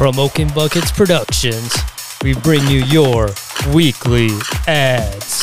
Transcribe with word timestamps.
From 0.00 0.18
Oaken 0.18 0.48
Buckets 0.54 0.90
Productions, 0.90 1.76
we 2.24 2.32
bring 2.32 2.66
you 2.68 2.82
your 2.84 3.28
weekly 3.74 4.30
ads. 4.66 5.42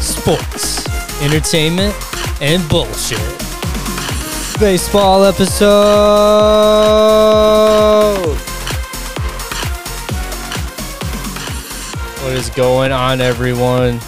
Sports, 0.00 0.88
entertainment, 1.22 1.94
and 2.42 2.68
bullshit. 2.68 3.20
Baseball 4.58 5.22
episode. 5.22 5.70
What 12.24 12.32
is 12.32 12.50
going 12.50 12.90
on, 12.90 13.20
everyone? 13.20 14.00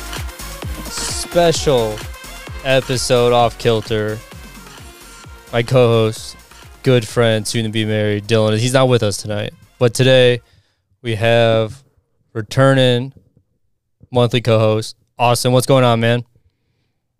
Special 0.90 1.96
episode 2.64 3.32
off 3.32 3.56
kilter. 3.58 4.18
My 5.52 5.62
co-host, 5.62 6.36
good 6.82 7.06
friend, 7.06 7.46
soon 7.46 7.64
to 7.64 7.70
be 7.70 7.84
married, 7.84 8.24
Dylan. 8.24 8.59
He's 8.59 8.73
not 8.73 8.88
with 8.88 9.02
us 9.02 9.16
tonight, 9.16 9.52
but 9.78 9.95
today 9.95 10.41
we 11.02 11.14
have 11.14 11.82
returning 12.32 13.12
monthly 14.10 14.40
co-host 14.40 14.96
Austin. 15.18 15.52
What's 15.52 15.66
going 15.66 15.84
on, 15.84 16.01
man? 16.01 16.24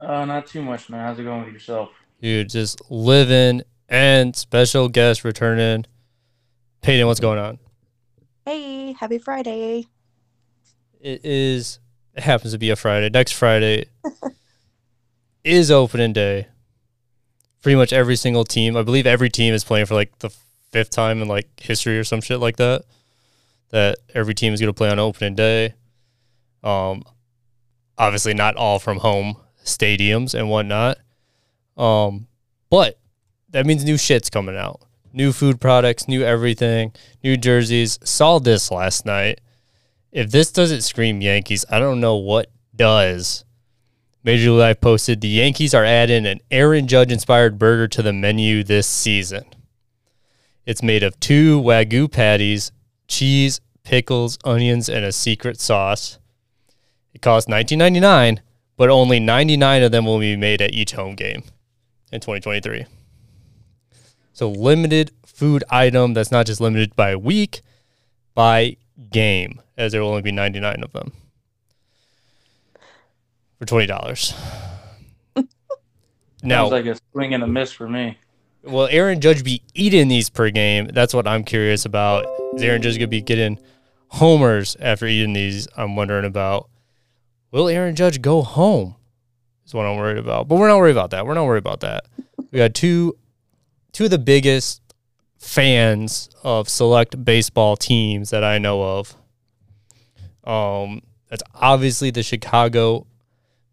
Uh, 0.01 0.25
not 0.25 0.47
too 0.47 0.61
much, 0.61 0.91
man. 0.91 1.01
How's 1.01 1.19
it 1.19 1.23
going 1.23 1.45
with 1.45 1.53
yourself? 1.53 1.91
Dude, 2.20 2.51
just 2.51 2.83
living 2.91 3.62
and 3.89 4.34
special 4.34 4.89
guest 4.89 5.25
returning. 5.25 5.87
Peyton, 6.83 7.06
what's 7.06 7.20
going 7.20 7.39
on? 7.39 7.59
Hey, 8.45 8.93
happy 8.93 9.19
Friday. 9.19 9.87
It 11.01 11.25
is. 11.25 11.79
It 12.15 12.23
happens 12.25 12.53
to 12.53 12.59
be 12.59 12.70
a 12.70 12.77
Friday. 12.77 13.09
Next 13.09 13.33
Friday 13.33 13.87
is 15.45 15.70
opening 15.70 16.12
day. 16.12 16.48
Pretty 17.67 17.75
much 17.75 17.92
every 17.92 18.14
single 18.14 18.45
team. 18.45 18.77
I 18.77 18.83
believe 18.83 19.09
every 19.09 19.28
team 19.28 19.53
is 19.53 19.64
playing 19.64 19.86
for 19.86 19.97
like 19.97 20.17
the 20.20 20.31
fifth 20.70 20.91
time 20.91 21.20
in 21.20 21.27
like 21.27 21.48
history 21.59 21.98
or 21.98 22.05
some 22.05 22.20
shit 22.20 22.39
like 22.39 22.59
that. 22.59 22.84
That 23.70 23.98
every 24.14 24.36
team 24.36 24.55
is 24.55 24.61
going 24.61 24.72
to 24.72 24.72
play 24.72 24.89
on 24.89 25.00
opening 25.00 25.34
day. 25.34 25.75
Um, 26.62 27.03
obviously 27.98 28.34
not 28.34 28.55
all 28.55 28.78
from 28.78 28.98
home 28.98 29.39
stadiums 29.64 30.33
and 30.33 30.48
whatnot. 30.48 30.98
Um, 31.77 32.28
but 32.70 33.00
that 33.50 33.67
means 33.67 33.83
new 33.83 33.98
shit's 33.98 34.31
coming 34.31 34.56
out. 34.56 34.83
New 35.12 35.33
food 35.33 35.61
products, 35.61 36.06
new 36.06 36.22
everything, 36.22 36.92
new 37.25 37.37
jerseys. 37.37 37.98
Saw 38.05 38.39
this 38.39 38.70
last 38.70 39.05
night. 39.05 39.41
If 40.12 40.31
this 40.31 40.53
doesn't 40.53 40.83
scream 40.83 41.20
Yankees, 41.20 41.64
I 41.69 41.81
don't 41.81 41.98
know 41.98 42.14
what 42.14 42.48
does. 42.77 43.44
Major 44.27 44.50
League 44.50 44.58
Live 44.58 44.80
posted 44.80 45.20
the 45.20 45.28
Yankees 45.28 45.72
are 45.72 45.84
adding 45.84 46.27
an 46.27 46.41
Aaron 46.50 46.88
Judge 46.88 47.12
inspired 47.12 47.60
burger 47.60 47.86
to 47.86 48.02
the 48.02 48.12
menu 48.12 48.64
this 48.64 48.88
season. 48.88 49.44
It's 50.64 50.82
made 50.82 51.05
of 51.05 51.20
two 51.20 51.62
Wagyu 51.62 52.10
patties, 52.10 52.72
cheese, 53.06 53.60
pickles, 53.84 54.36
onions, 54.44 54.88
and 54.88 55.04
a 55.04 55.12
secret 55.12 55.60
sauce. 55.60 56.19
It 57.14 57.22
costs 57.22 57.48
$19.99, 57.48 58.41
but 58.77 58.91
only 58.91 59.20
99 59.20 59.84
of 59.84 59.92
them 59.92 60.06
will 60.06 60.19
be 60.19 60.34
made 60.34 60.60
at 60.60 60.74
each 60.74 60.94
home 60.94 61.14
game 61.14 61.44
in 62.10 62.19
2023. 62.19 62.84
So 64.32 64.50
limited 64.50 65.12
food 65.24 65.62
item 65.70 66.14
that's 66.14 66.32
not 66.32 66.47
just 66.47 66.60
limited 66.60 66.97
by 66.97 67.14
week, 67.14 67.60
by 68.34 68.77
game, 69.08 69.62
as 69.77 69.92
there 69.92 70.02
will 70.02 70.08
only 70.08 70.22
be 70.22 70.32
99 70.32 70.82
of 70.82 70.92
them 70.92 71.12
for 73.59 73.65
twenty 73.67 73.87
dollars. 73.87 74.35
now, 76.43 76.69
Sounds 76.69 76.73
like 76.73 76.87
a 76.87 76.97
swing 77.12 77.34
and 77.34 77.43
a 77.43 77.47
miss 77.47 77.72
for 77.72 77.89
me. 77.89 78.19
will 78.62 78.89
Aaron 78.91 79.21
Judge 79.21 79.43
be 79.44 79.62
eating 79.75 80.09
these 80.09 80.28
per 80.31 80.50
game? 80.50 80.87
That's 80.93 81.15
what 81.15 81.27
I'm 81.27 81.44
curious 81.44 81.84
about. 81.84 82.27
Is 82.55 82.62
Aaron 82.62 82.83
Judge 82.83 82.97
gonna 82.97 83.09
be 83.09 83.22
getting 83.22 83.59
homers 84.09 84.77
after 84.81 85.06
eating 85.06 85.33
these? 85.33 85.69
I'm 85.77 85.97
wondering 85.97 86.25
about. 86.25 86.69
Will 87.53 87.69
Aaron 87.69 87.95
Judge 87.95 88.21
go 88.21 88.43
home? 88.43 88.97
Is 89.65 89.75
what 89.75 89.87
I'm 89.87 89.97
worried 89.97 90.19
about. 90.19 90.49
But 90.49 90.56
we're 90.56 90.69
not 90.69 90.78
worried 90.78 90.93
about 90.93 91.11
that. 91.11 91.27
We're 91.27 91.34
not 91.34 91.45
worried 91.47 91.59
about 91.59 91.81
that. 91.81 92.05
We 92.50 92.59
got 92.59 92.75
two, 92.75 93.16
two 93.93 94.05
of 94.05 94.11
the 94.11 94.19
biggest 94.19 94.81
fans 95.39 96.28
of 96.45 96.69
select 96.69 97.25
baseball 97.25 97.77
teams 97.77 98.31
that 98.31 98.45
I 98.45 98.59
know 98.59 98.83
of. 98.83 99.16
Um, 100.45 101.03
that's 101.28 101.43
obviously 101.55 102.11
the 102.11 102.22
Chicago 102.22 103.06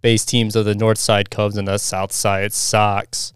based 0.03 0.29
teams 0.29 0.55
of 0.55 0.65
the 0.65 0.75
North 0.75 0.99
Side 0.99 1.31
Cubs 1.31 1.57
and 1.57 1.67
the 1.67 1.79
South 1.79 2.11
Side 2.11 2.53
Sox. 2.53 3.33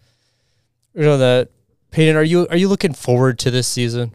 You 0.94 1.02
know 1.02 1.18
that 1.18 1.50
Peyton, 1.90 2.16
are 2.16 2.24
you 2.24 2.48
are 2.50 2.58
you 2.58 2.68
looking 2.68 2.94
forward 2.94 3.40
to 3.40 3.50
this 3.50 3.68
season? 3.68 4.12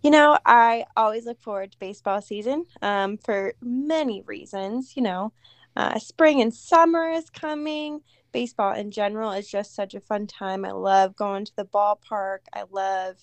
You 0.00 0.10
know, 0.10 0.38
I 0.46 0.84
always 0.96 1.26
look 1.26 1.42
forward 1.42 1.72
to 1.72 1.78
baseball 1.78 2.22
season 2.22 2.64
um, 2.80 3.18
for 3.18 3.52
many 3.60 4.22
reasons. 4.22 4.94
You 4.96 5.02
know, 5.02 5.32
uh, 5.76 5.98
spring 5.98 6.40
and 6.40 6.54
summer 6.54 7.10
is 7.10 7.28
coming. 7.28 8.00
Baseball 8.30 8.74
in 8.74 8.90
general 8.90 9.32
is 9.32 9.50
just 9.50 9.74
such 9.74 9.94
a 9.94 10.00
fun 10.00 10.26
time. 10.26 10.64
I 10.64 10.70
love 10.70 11.16
going 11.16 11.44
to 11.46 11.56
the 11.56 11.64
ballpark. 11.64 12.40
I 12.52 12.64
love, 12.70 13.16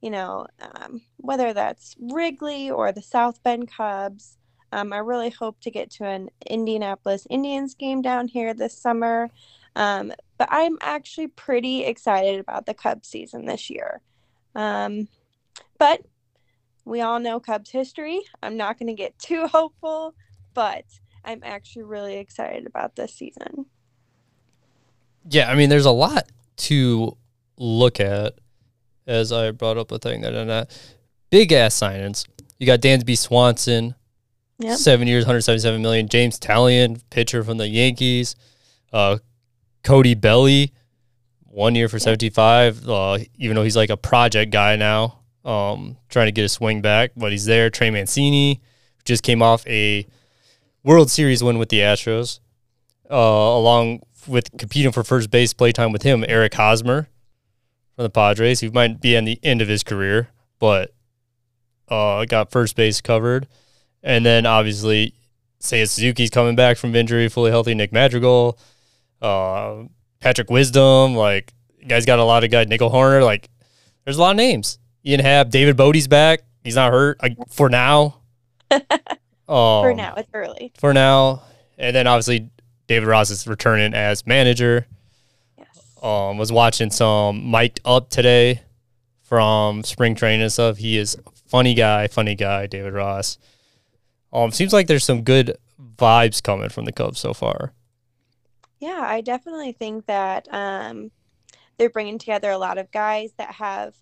you 0.00 0.10
know, 0.10 0.46
um, 0.60 1.02
whether 1.16 1.52
that's 1.52 1.96
Wrigley 2.00 2.70
or 2.70 2.92
the 2.92 3.02
South 3.02 3.42
Bend 3.42 3.70
Cubs. 3.70 4.38
Um, 4.76 4.92
I 4.92 4.98
really 4.98 5.30
hope 5.30 5.58
to 5.62 5.70
get 5.70 5.90
to 5.92 6.04
an 6.04 6.28
Indianapolis 6.46 7.26
Indians 7.30 7.74
game 7.74 8.02
down 8.02 8.28
here 8.28 8.52
this 8.52 8.76
summer. 8.76 9.30
Um, 9.74 10.12
but 10.36 10.48
I'm 10.50 10.76
actually 10.82 11.28
pretty 11.28 11.84
excited 11.84 12.40
about 12.40 12.66
the 12.66 12.74
Cubs 12.74 13.08
season 13.08 13.46
this 13.46 13.70
year. 13.70 14.02
Um, 14.54 15.08
but 15.78 16.02
we 16.84 17.00
all 17.00 17.18
know 17.18 17.40
Cubs 17.40 17.70
history. 17.70 18.20
I'm 18.42 18.58
not 18.58 18.78
going 18.78 18.88
to 18.88 18.92
get 18.92 19.18
too 19.18 19.46
hopeful, 19.46 20.14
but 20.52 20.84
I'm 21.24 21.40
actually 21.42 21.84
really 21.84 22.18
excited 22.18 22.66
about 22.66 22.96
this 22.96 23.14
season. 23.14 23.64
Yeah, 25.30 25.50
I 25.50 25.54
mean, 25.54 25.70
there's 25.70 25.86
a 25.86 25.90
lot 25.90 26.30
to 26.56 27.16
look 27.56 27.98
at. 27.98 28.34
As 29.06 29.32
I 29.32 29.52
brought 29.52 29.78
up 29.78 29.90
a 29.92 29.98
thing 30.00 30.22
that 30.22 30.34
and 30.34 30.50
that 30.50 30.76
big 31.30 31.52
ass 31.52 31.80
signings. 31.80 32.26
You 32.58 32.66
got 32.66 32.80
Dansby 32.80 33.16
Swanson, 33.16 33.94
Yep. 34.58 34.78
seven 34.78 35.06
years, 35.08 35.24
177 35.24 35.82
million. 35.82 36.08
Jameson 36.08 36.40
Taillon, 36.40 37.02
pitcher 37.10 37.44
from 37.44 37.58
the 37.58 37.68
Yankees. 37.68 38.36
Uh, 38.92 39.18
Cody 39.82 40.14
Belly, 40.14 40.72
one 41.44 41.74
year 41.74 41.88
for 41.88 41.98
75. 41.98 42.88
Uh, 42.88 43.18
even 43.36 43.54
though 43.54 43.62
he's 43.62 43.76
like 43.76 43.90
a 43.90 43.96
project 43.96 44.50
guy 44.50 44.76
now, 44.76 45.20
um, 45.44 45.96
trying 46.08 46.26
to 46.26 46.32
get 46.32 46.44
a 46.44 46.48
swing 46.48 46.80
back, 46.80 47.12
but 47.16 47.32
he's 47.32 47.44
there. 47.44 47.70
Trey 47.70 47.90
Mancini 47.90 48.60
just 49.04 49.22
came 49.22 49.42
off 49.42 49.66
a 49.66 50.06
World 50.82 51.10
Series 51.10 51.42
win 51.42 51.58
with 51.58 51.68
the 51.68 51.80
Astros, 51.80 52.40
uh, 53.10 53.14
along 53.14 54.00
with 54.26 54.56
competing 54.56 54.92
for 54.92 55.04
first 55.04 55.30
base 55.30 55.52
playtime 55.52 55.92
with 55.92 56.02
him, 56.02 56.24
Eric 56.26 56.54
Hosmer 56.54 57.08
from 57.94 58.02
the 58.04 58.10
Padres, 58.10 58.60
who 58.60 58.70
might 58.70 59.00
be 59.00 59.16
on 59.16 59.24
the 59.24 59.38
end 59.42 59.62
of 59.62 59.68
his 59.68 59.82
career, 59.82 60.28
but 60.58 60.94
uh, 61.88 62.24
got 62.24 62.50
first 62.50 62.76
base 62.76 63.00
covered. 63.00 63.46
And 64.02 64.24
then 64.24 64.46
obviously, 64.46 65.14
Seiya 65.60 65.88
Suzuki's 65.88 66.30
coming 66.30 66.56
back 66.56 66.76
from 66.76 66.94
injury, 66.94 67.28
fully 67.28 67.50
healthy. 67.50 67.74
Nick 67.74 67.92
Madrigal, 67.92 68.58
uh, 69.20 69.84
Patrick 70.20 70.50
Wisdom, 70.50 71.14
like 71.14 71.52
guys 71.86 72.06
got 72.06 72.18
a 72.18 72.24
lot 72.24 72.44
of 72.44 72.50
guys. 72.50 72.68
Nico 72.68 72.88
Hoerner, 72.88 73.24
like 73.24 73.48
there's 74.04 74.18
a 74.18 74.20
lot 74.20 74.30
of 74.30 74.36
names. 74.36 74.78
Ian 75.04 75.20
Happ, 75.20 75.50
David 75.50 75.76
Bote's 75.76 76.06
back. 76.06 76.40
He's 76.64 76.74
not 76.74 76.92
hurt 76.92 77.22
like, 77.22 77.36
for 77.48 77.68
now. 77.68 78.20
um, 78.70 78.82
For 79.48 79.94
now, 79.94 80.14
it's 80.16 80.28
early. 80.34 80.72
For 80.78 80.92
now, 80.92 81.42
and 81.78 81.94
then 81.94 82.06
obviously 82.06 82.50
David 82.88 83.06
Ross 83.06 83.30
is 83.30 83.46
returning 83.46 83.94
as 83.94 84.26
manager. 84.26 84.86
Yes. 85.56 85.96
Um, 86.02 86.38
was 86.38 86.50
watching 86.50 86.90
some 86.90 87.50
mic'd 87.50 87.80
up 87.84 88.10
today 88.10 88.62
from 89.22 89.82
spring 89.84 90.14
training 90.14 90.42
and 90.42 90.52
stuff. 90.52 90.78
He 90.78 90.98
is 90.98 91.16
funny 91.46 91.74
guy, 91.74 92.08
funny 92.08 92.34
guy, 92.34 92.66
David 92.66 92.92
Ross. 92.92 93.38
Um, 94.36 94.50
seems 94.50 94.74
like 94.74 94.86
there's 94.86 95.02
some 95.02 95.22
good 95.22 95.56
vibes 95.96 96.42
coming 96.42 96.68
from 96.68 96.84
the 96.84 96.92
Cubs 96.92 97.18
so 97.18 97.32
far. 97.32 97.72
Yeah, 98.78 99.00
I 99.02 99.22
definitely 99.22 99.72
think 99.72 100.04
that 100.06 100.46
um, 100.52 101.10
they're 101.78 101.88
bringing 101.88 102.18
together 102.18 102.50
a 102.50 102.58
lot 102.58 102.76
of 102.76 102.92
guys 102.92 103.32
that 103.38 103.52
have 103.52 103.94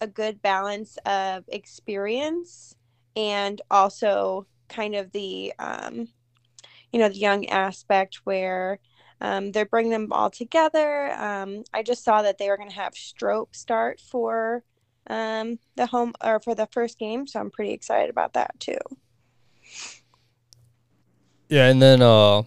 a 0.00 0.06
good 0.06 0.40
balance 0.40 0.96
of 1.04 1.44
experience 1.48 2.74
and 3.16 3.60
also 3.70 4.46
kind 4.70 4.94
of 4.94 5.12
the 5.12 5.52
um, 5.58 6.08
you 6.90 6.98
know 6.98 7.10
the 7.10 7.18
young 7.18 7.46
aspect 7.50 8.20
where 8.24 8.78
um, 9.20 9.52
they're 9.52 9.66
bringing 9.66 9.92
them 9.92 10.08
all 10.10 10.30
together. 10.30 11.12
Um, 11.12 11.64
I 11.74 11.82
just 11.82 12.02
saw 12.02 12.22
that 12.22 12.38
they 12.38 12.48
were 12.48 12.56
going 12.56 12.70
to 12.70 12.76
have 12.76 12.94
Strope 12.94 13.54
start 13.54 14.00
for 14.00 14.64
um, 15.08 15.58
the 15.76 15.84
home 15.84 16.14
or 16.24 16.40
for 16.40 16.54
the 16.54 16.68
first 16.72 16.98
game, 16.98 17.26
so 17.26 17.40
I'm 17.40 17.50
pretty 17.50 17.72
excited 17.72 18.08
about 18.08 18.32
that 18.32 18.58
too. 18.58 18.78
Yeah, 21.48 21.68
and 21.68 21.82
then 21.82 22.00
uh 22.02 22.42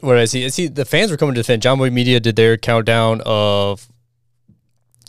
what 0.00 0.18
I 0.18 0.24
see, 0.24 0.44
I 0.44 0.48
see 0.48 0.66
the 0.66 0.84
fans 0.84 1.10
were 1.10 1.16
coming 1.16 1.34
to 1.34 1.40
defend. 1.40 1.62
Jomboy 1.62 1.92
Media 1.92 2.18
did 2.18 2.34
their 2.34 2.56
countdown 2.56 3.22
of 3.24 3.86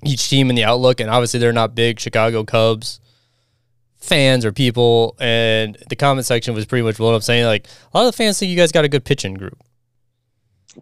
each 0.04 0.30
team 0.30 0.50
in 0.50 0.56
the 0.56 0.64
outlook, 0.64 1.00
and 1.00 1.10
obviously 1.10 1.40
they're 1.40 1.52
not 1.52 1.76
big 1.76 2.00
Chicago 2.00 2.44
Cubs 2.44 3.00
fans 4.04 4.46
or 4.46 4.52
people. 4.52 5.16
And 5.20 5.78
the 5.90 5.96
comment 5.96 6.26
section 6.26 6.54
was 6.54 6.66
pretty 6.66 6.84
much 6.84 6.98
blown 6.98 7.16
up 7.16 7.24
saying 7.24 7.46
like 7.46 7.68
a 7.94 7.98
lot 7.98 8.06
of 8.06 8.14
the 8.14 8.18
fans 8.18 8.38
think 8.38 8.50
you 8.52 8.58
guys 8.58 8.72
got 8.72 8.86
a 8.86 8.90
good 8.90 9.06
pitching 9.06 9.34
group. 9.34 9.58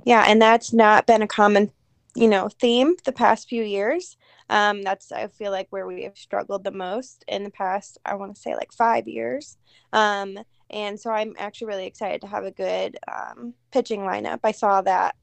Yeah, 0.06 0.26
and 0.28 0.42
that's 0.42 0.74
not 0.74 1.06
been 1.06 1.22
a 1.22 1.28
common, 1.28 1.72
you 2.16 2.28
know, 2.28 2.50
theme 2.60 2.96
the 3.06 3.12
past 3.12 3.48
few 3.48 3.64
years. 3.64 4.18
Um, 4.52 4.82
that's 4.82 5.14
I 5.14 5.28
feel 5.28 5.50
like 5.50 5.68
where 5.70 5.88
we 5.88 6.04
have 6.04 6.18
struggled 6.18 6.66
the 6.66 6.72
most 6.72 7.24
in 7.30 7.44
the 7.46 7.50
past. 7.50 7.98
I 8.06 8.16
want 8.16 8.36
to 8.36 8.42
say 8.42 8.54
like 8.54 8.74
five 8.74 9.08
years. 9.08 9.58
Um, 9.94 10.38
and 10.70 11.00
so 11.00 11.10
I'm 11.10 11.34
actually 11.40 11.68
really 11.68 11.86
excited 11.86 12.20
to 12.22 12.28
have 12.28 12.44
a 12.44 12.52
good 12.52 12.98
um, 13.08 13.54
pitching 13.72 14.02
lineup. 14.02 14.42
I 14.44 14.52
saw 14.52 14.82
that 14.82 15.16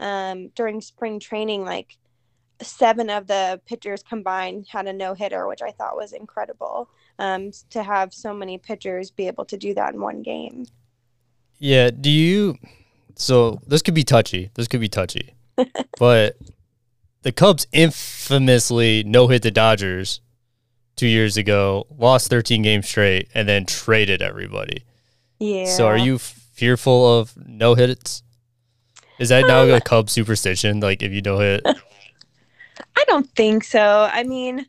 um, 0.00 0.48
during 0.48 0.82
spring 0.82 1.18
training, 1.18 1.64
like 1.64 1.96
seven 2.60 3.08
of 3.08 3.26
the 3.26 3.58
pitchers 3.64 4.02
combined 4.02 4.66
had 4.68 4.86
a 4.86 4.92
no 4.92 5.14
hitter, 5.14 5.48
which 5.48 5.62
I 5.62 5.70
thought 5.70 5.96
was 5.96 6.12
incredible. 6.12 6.90
Um, 7.18 7.52
to 7.70 7.82
have 7.82 8.12
so 8.12 8.34
many 8.34 8.58
pitchers 8.58 9.10
be 9.10 9.28
able 9.28 9.46
to 9.46 9.56
do 9.56 9.72
that 9.74 9.94
in 9.94 10.00
one 10.00 10.20
game. 10.20 10.66
Yeah. 11.58 11.90
Do 11.90 12.10
you? 12.10 12.58
So 13.16 13.62
this 13.66 13.80
could 13.80 13.94
be 13.94 14.04
touchy. 14.04 14.50
This 14.54 14.68
could 14.68 14.80
be 14.80 14.88
touchy, 14.90 15.34
but 15.98 16.36
the 17.24 17.32
Cubs 17.32 17.66
infamously 17.72 19.02
no 19.02 19.28
hit 19.28 19.42
the 19.42 19.50
Dodgers 19.50 20.20
two 20.94 21.06
years 21.08 21.36
ago, 21.38 21.86
lost 21.98 22.28
13 22.28 22.62
games 22.62 22.86
straight, 22.86 23.28
and 23.34 23.48
then 23.48 23.64
traded 23.64 24.22
everybody. 24.22 24.84
Yeah. 25.40 25.64
So 25.64 25.86
are 25.86 25.96
you 25.96 26.18
fearful 26.18 27.18
of 27.18 27.34
no 27.36 27.74
hits? 27.74 28.22
Is 29.18 29.30
that 29.30 29.46
now 29.46 29.62
a 29.62 29.80
Cub 29.80 30.10
superstition? 30.10 30.80
Like 30.80 31.02
if 31.02 31.12
you 31.12 31.22
no 31.22 31.38
hit, 31.38 31.62
I 32.96 33.04
don't 33.06 33.28
think 33.34 33.64
so. 33.64 34.08
I 34.12 34.22
mean, 34.22 34.66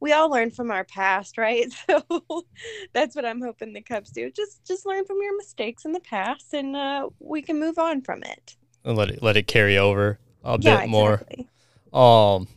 we 0.00 0.12
all 0.12 0.28
learn 0.28 0.50
from 0.50 0.72
our 0.72 0.84
past, 0.84 1.38
right? 1.38 1.72
So 1.86 2.44
that's 2.92 3.14
what 3.14 3.24
I'm 3.24 3.40
hoping 3.40 3.72
the 3.72 3.82
Cubs 3.82 4.10
do. 4.10 4.30
Just 4.32 4.64
just 4.64 4.84
learn 4.84 5.04
from 5.04 5.18
your 5.22 5.36
mistakes 5.36 5.84
in 5.84 5.92
the 5.92 6.00
past, 6.00 6.54
and 6.54 6.74
uh, 6.74 7.08
we 7.20 7.40
can 7.40 7.60
move 7.60 7.78
on 7.78 8.02
from 8.02 8.22
it. 8.24 8.56
and 8.84 8.96
let 8.96 9.10
it 9.10 9.22
let 9.22 9.36
it 9.36 9.46
carry 9.46 9.78
over 9.78 10.18
a 10.42 10.58
yeah, 10.60 10.80
bit 10.80 10.88
more. 10.88 11.14
exactly. 11.14 11.48
Um, 11.94 12.48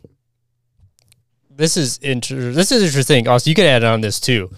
this 1.50 1.76
is 1.76 1.98
inter- 1.98 2.52
This 2.52 2.72
is 2.72 2.82
interesting. 2.82 3.28
Also, 3.28 3.48
you 3.50 3.54
could 3.54 3.64
add 3.64 3.84
on 3.84 4.00
this 4.00 4.20
too. 4.20 4.50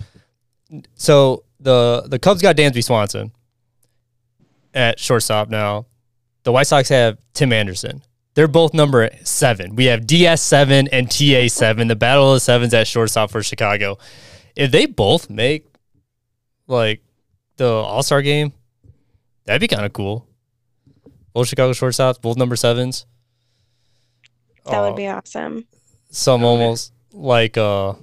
So 0.95 1.45
the 1.61 2.05
the 2.07 2.19
Cubs 2.19 2.43
got 2.43 2.57
Dansby 2.57 2.83
Swanson 2.83 3.33
at 4.75 4.99
shortstop 4.99 5.49
now. 5.49 5.87
The 6.45 6.53
White 6.53 6.67
Sox 6.67 6.89
have 6.89 7.19
Tim 7.35 7.53
Anderson. 7.53 8.03
They're 8.35 8.49
both 8.49 8.73
number 8.73 9.11
seven. 9.25 9.77
We 9.77 9.87
have 9.87 10.07
DS 10.07 10.41
seven 10.41 10.89
and 10.89 11.11
TA 11.11 11.49
seven. 11.49 11.89
The 11.89 11.97
battle 11.97 12.31
of 12.31 12.37
the 12.37 12.41
sevens 12.41 12.73
at 12.73 12.87
shortstop 12.87 13.31
for 13.31 13.43
Chicago. 13.43 13.99
If 14.57 14.71
they 14.71 14.87
both 14.87 15.29
make 15.29 15.67
like 16.67 17.03
the 17.57 17.69
All 17.69 18.03
Star 18.03 18.23
game, 18.23 18.53
that'd 19.45 19.61
be 19.61 19.69
kind 19.69 19.85
of 19.85 19.93
cool. 19.93 20.27
Both 21.33 21.49
Chicago 21.49 21.73
shortstops, 21.73 22.21
both 22.21 22.37
number 22.37 22.57
sevens. 22.57 23.07
That 24.71 24.79
Uh, 24.79 24.89
would 24.89 24.97
be 24.97 25.07
awesome. 25.09 25.67
some 26.11 26.45
almost 26.45 26.93
like 27.13 27.57
uh 27.59 27.95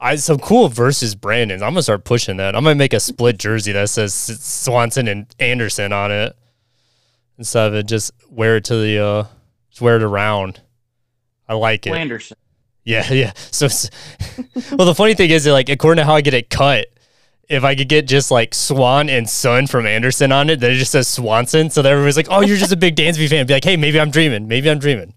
I 0.00 0.16
some 0.16 0.38
cool 0.38 0.68
versus 0.68 1.14
Brandon's. 1.14 1.62
I'm 1.62 1.70
gonna 1.72 1.82
start 1.82 2.04
pushing 2.04 2.36
that. 2.38 2.54
I'm 2.54 2.64
gonna 2.64 2.74
make 2.74 2.92
a 2.92 3.00
split 3.00 3.38
jersey 3.38 3.72
that 3.72 3.88
says 3.88 4.12
Swanson 4.14 5.08
and 5.08 5.26
Anderson 5.38 5.92
on 5.92 6.10
it 6.12 6.36
instead 7.38 7.68
of 7.68 7.74
it 7.74 7.86
just 7.86 8.12
wear 8.30 8.56
it 8.56 8.64
to 8.66 8.76
the 8.76 8.98
uh 9.02 9.24
just 9.70 9.80
wear 9.80 9.96
it 9.96 10.02
around. 10.02 10.60
I 11.48 11.54
like 11.54 11.86
it. 11.86 11.90
Wanderson. 11.90 12.36
Yeah, 12.84 13.10
yeah. 13.12 13.32
So, 13.50 13.66
well, 14.76 14.86
the 14.86 14.94
funny 14.94 15.14
thing 15.14 15.30
is, 15.30 15.44
that, 15.44 15.52
like, 15.52 15.68
according 15.70 16.02
to 16.02 16.06
how 16.06 16.14
I 16.16 16.20
get 16.20 16.34
it 16.34 16.50
cut, 16.50 16.86
if 17.48 17.64
I 17.64 17.74
could 17.74 17.88
get 17.88 18.06
just 18.06 18.30
like 18.30 18.52
Swan 18.54 19.08
and 19.08 19.28
Son 19.28 19.66
from 19.66 19.86
Anderson 19.86 20.32
on 20.32 20.50
it, 20.50 20.60
then 20.60 20.70
it 20.72 20.76
just 20.76 20.92
says 20.92 21.08
Swanson. 21.08 21.70
So 21.70 21.80
that 21.82 21.90
everybody's 21.90 22.16
like, 22.18 22.26
"Oh, 22.30 22.40
you're 22.42 22.56
just 22.58 22.72
a 22.72 22.76
big 22.76 22.94
Dansby 22.96 23.28
fan." 23.28 23.46
Be 23.46 23.54
like, 23.54 23.64
"Hey, 23.64 23.76
maybe 23.76 23.98
I'm 24.00 24.10
dreaming. 24.10 24.48
Maybe 24.48 24.70
I'm 24.70 24.78
dreaming. 24.78 25.14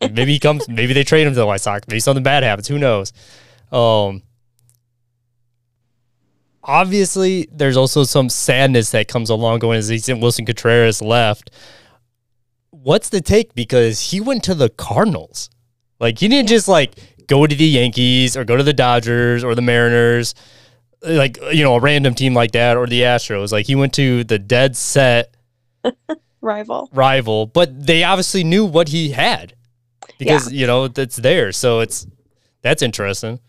Maybe 0.00 0.32
he 0.32 0.38
comes. 0.38 0.68
Maybe 0.68 0.92
they 0.92 1.04
trade 1.04 1.26
him 1.26 1.32
to 1.32 1.38
the 1.38 1.46
White 1.46 1.60
Sox. 1.62 1.86
Maybe 1.88 2.00
something 2.00 2.22
bad 2.22 2.42
happens. 2.42 2.68
Who 2.68 2.78
knows?" 2.78 3.12
Um. 3.72 4.22
Obviously, 6.68 7.48
there's 7.52 7.76
also 7.76 8.02
some 8.02 8.28
sadness 8.28 8.90
that 8.90 9.06
comes 9.06 9.30
along 9.30 9.60
going 9.60 9.78
as 9.78 9.90
Ethan 9.92 10.20
Willson 10.20 10.44
Contreras 10.44 11.00
left. 11.00 11.52
What's 12.70 13.08
the 13.08 13.20
take? 13.20 13.54
Because 13.54 14.10
he 14.10 14.20
went 14.20 14.42
to 14.44 14.54
the 14.54 14.68
Cardinals. 14.68 15.48
Like 16.00 16.18
he 16.18 16.26
didn't 16.26 16.48
just 16.48 16.66
like 16.66 16.94
go 17.28 17.46
to 17.46 17.54
the 17.54 17.64
Yankees 17.64 18.36
or 18.36 18.44
go 18.44 18.56
to 18.56 18.64
the 18.64 18.72
Dodgers 18.72 19.44
or 19.44 19.54
the 19.54 19.62
Mariners, 19.62 20.34
like 21.02 21.38
you 21.52 21.62
know 21.62 21.76
a 21.76 21.80
random 21.80 22.14
team 22.14 22.34
like 22.34 22.52
that 22.52 22.76
or 22.76 22.86
the 22.86 23.02
Astros. 23.02 23.52
Like 23.52 23.66
he 23.66 23.76
went 23.76 23.94
to 23.94 24.24
the 24.24 24.38
dead 24.38 24.76
set 24.76 25.34
Rival. 26.40 26.88
rival, 26.92 27.46
but 27.46 27.86
they 27.86 28.02
obviously 28.04 28.42
knew 28.44 28.64
what 28.64 28.88
he 28.88 29.10
had 29.10 29.54
because 30.18 30.52
you 30.52 30.66
know 30.66 30.88
that's 30.88 31.16
there. 31.16 31.52
So 31.52 31.80
it's 31.80 32.06
that's 32.62 32.82
interesting. 32.82 33.40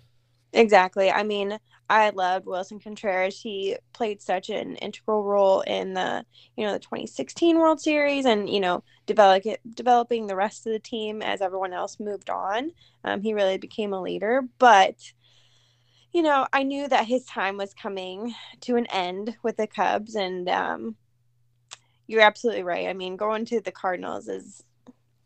Exactly. 0.53 1.11
I 1.11 1.23
mean, 1.23 1.59
I 1.89 2.09
loved 2.09 2.45
Willson 2.45 2.79
Contreras. 2.79 3.39
He 3.39 3.77
played 3.93 4.21
such 4.21 4.49
an 4.49 4.75
integral 4.77 5.23
role 5.23 5.61
in 5.61 5.93
the, 5.93 6.25
you 6.55 6.65
know, 6.65 6.73
the 6.73 6.79
2016 6.79 7.57
World 7.57 7.79
Series 7.79 8.25
and, 8.25 8.49
you 8.49 8.59
know, 8.59 8.83
develop 9.05 9.43
developing 9.73 10.27
the 10.27 10.35
rest 10.35 10.65
of 10.65 10.73
the 10.73 10.79
team 10.79 11.21
as 11.21 11.41
everyone 11.41 11.73
else 11.73 11.99
moved 11.99 12.29
on. 12.29 12.71
Um, 13.03 13.21
he 13.21 13.33
really 13.33 13.57
became 13.57 13.93
a 13.93 14.01
leader. 14.01 14.43
But, 14.59 14.95
you 16.11 16.21
know, 16.21 16.45
I 16.51 16.63
knew 16.63 16.87
that 16.87 17.07
his 17.07 17.25
time 17.25 17.57
was 17.57 17.73
coming 17.73 18.33
to 18.61 18.75
an 18.75 18.87
end 18.87 19.37
with 19.43 19.57
the 19.57 19.67
Cubs. 19.67 20.15
And 20.15 20.49
um, 20.49 20.95
you're 22.07 22.21
absolutely 22.21 22.63
right. 22.63 22.87
I 22.87 22.93
mean, 22.93 23.15
going 23.15 23.45
to 23.45 23.61
the 23.61 23.71
Cardinals 23.71 24.27
is 24.27 24.63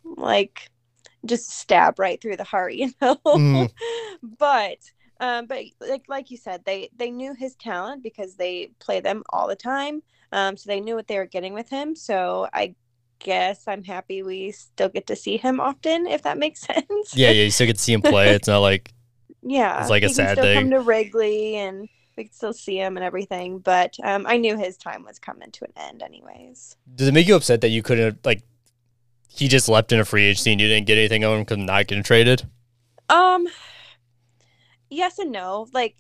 like 0.04 0.71
just 1.26 1.50
stab 1.50 2.00
right 2.00 2.22
through 2.22 2.38
the 2.38 2.44
heart, 2.44 2.74
you 2.76 2.92
know? 3.02 3.18
Mm. 3.26 3.72
but 4.38 4.78
um, 5.20 5.46
but 5.46 5.64
like 5.80 6.04
like 6.08 6.32
you 6.32 6.38
said, 6.38 6.66
they 6.66 6.90
they 6.96 7.12
knew 7.12 7.34
his 7.36 7.56
talent 7.56 8.04
because 8.04 8.36
they 8.36 8.72
play 8.80 9.00
them 9.00 9.24
all 9.30 9.48
the 9.48 9.56
time. 9.56 10.02
Um, 10.32 10.58
so 10.58 10.68
they 10.68 10.80
knew 10.80 10.96
what 10.96 11.08
they 11.08 11.18
were 11.18 11.26
getting 11.26 11.54
with 11.54 11.70
him. 11.70 11.96
So 11.96 12.48
I 12.54 12.76
guess 13.20 13.68
I'm 13.68 13.84
happy 13.84 14.24
we 14.24 14.52
still 14.52 14.90
get 14.90 15.08
to 15.08 15.16
see 15.16 15.38
him 15.38 15.60
often, 15.60 16.08
if 16.08 16.24
that 16.24 16.38
makes 16.38 16.62
sense. 16.66 17.16
Yeah, 17.16 17.30
yeah. 17.30 17.44
You 17.44 17.52
still 17.52 17.68
get 17.68 17.78
to 17.78 17.82
see 17.82 17.94
him 17.94 18.02
play. 18.02 18.30
It's 18.30 18.48
not 18.48 18.60
like 18.60 18.92
yeah. 19.44 19.80
It's 19.82 19.90
like 19.90 20.04
a 20.04 20.10
sad 20.10 20.34
still 20.34 20.44
thing. 20.44 20.60
Come 20.60 20.70
to 20.72 20.80
Wrigley 20.80 21.56
and 21.58 21.88
we 22.18 22.26
can 22.26 22.34
still 22.34 22.54
see 22.54 22.78
him 22.78 22.98
and 22.98 23.04
everything. 23.04 23.60
But 23.60 23.96
um, 24.04 24.26
I 24.28 24.38
knew 24.38 24.58
his 24.58 24.76
time 24.76 25.04
was 25.06 25.20
coming 25.20 25.52
to 25.52 25.66
an 25.66 25.74
end, 25.76 26.02
anyways. 26.02 26.76
does 26.96 27.08
it 27.08 27.14
make 27.14 27.28
you 27.28 27.36
upset 27.36 27.62
that 27.62 27.70
you 27.70 27.84
couldn't 27.84 28.26
like 28.26 28.42
he 29.34 29.48
just 29.48 29.70
left 29.70 29.92
in 29.92 30.00
a 30.00 30.06
free 30.06 30.26
agency 30.26 30.52
and 30.52 30.62
you 30.62 30.68
didn't 30.68 30.88
get 30.88 30.98
anything 30.98 31.24
on 31.24 31.38
him 31.38 31.42
because 31.44 31.58
not 31.58 31.88
getting 31.88 32.04
traded? 32.04 32.48
Um, 33.10 33.48
yes 34.90 35.20
and 35.20 35.32
no. 35.32 35.68
Like 35.74 35.96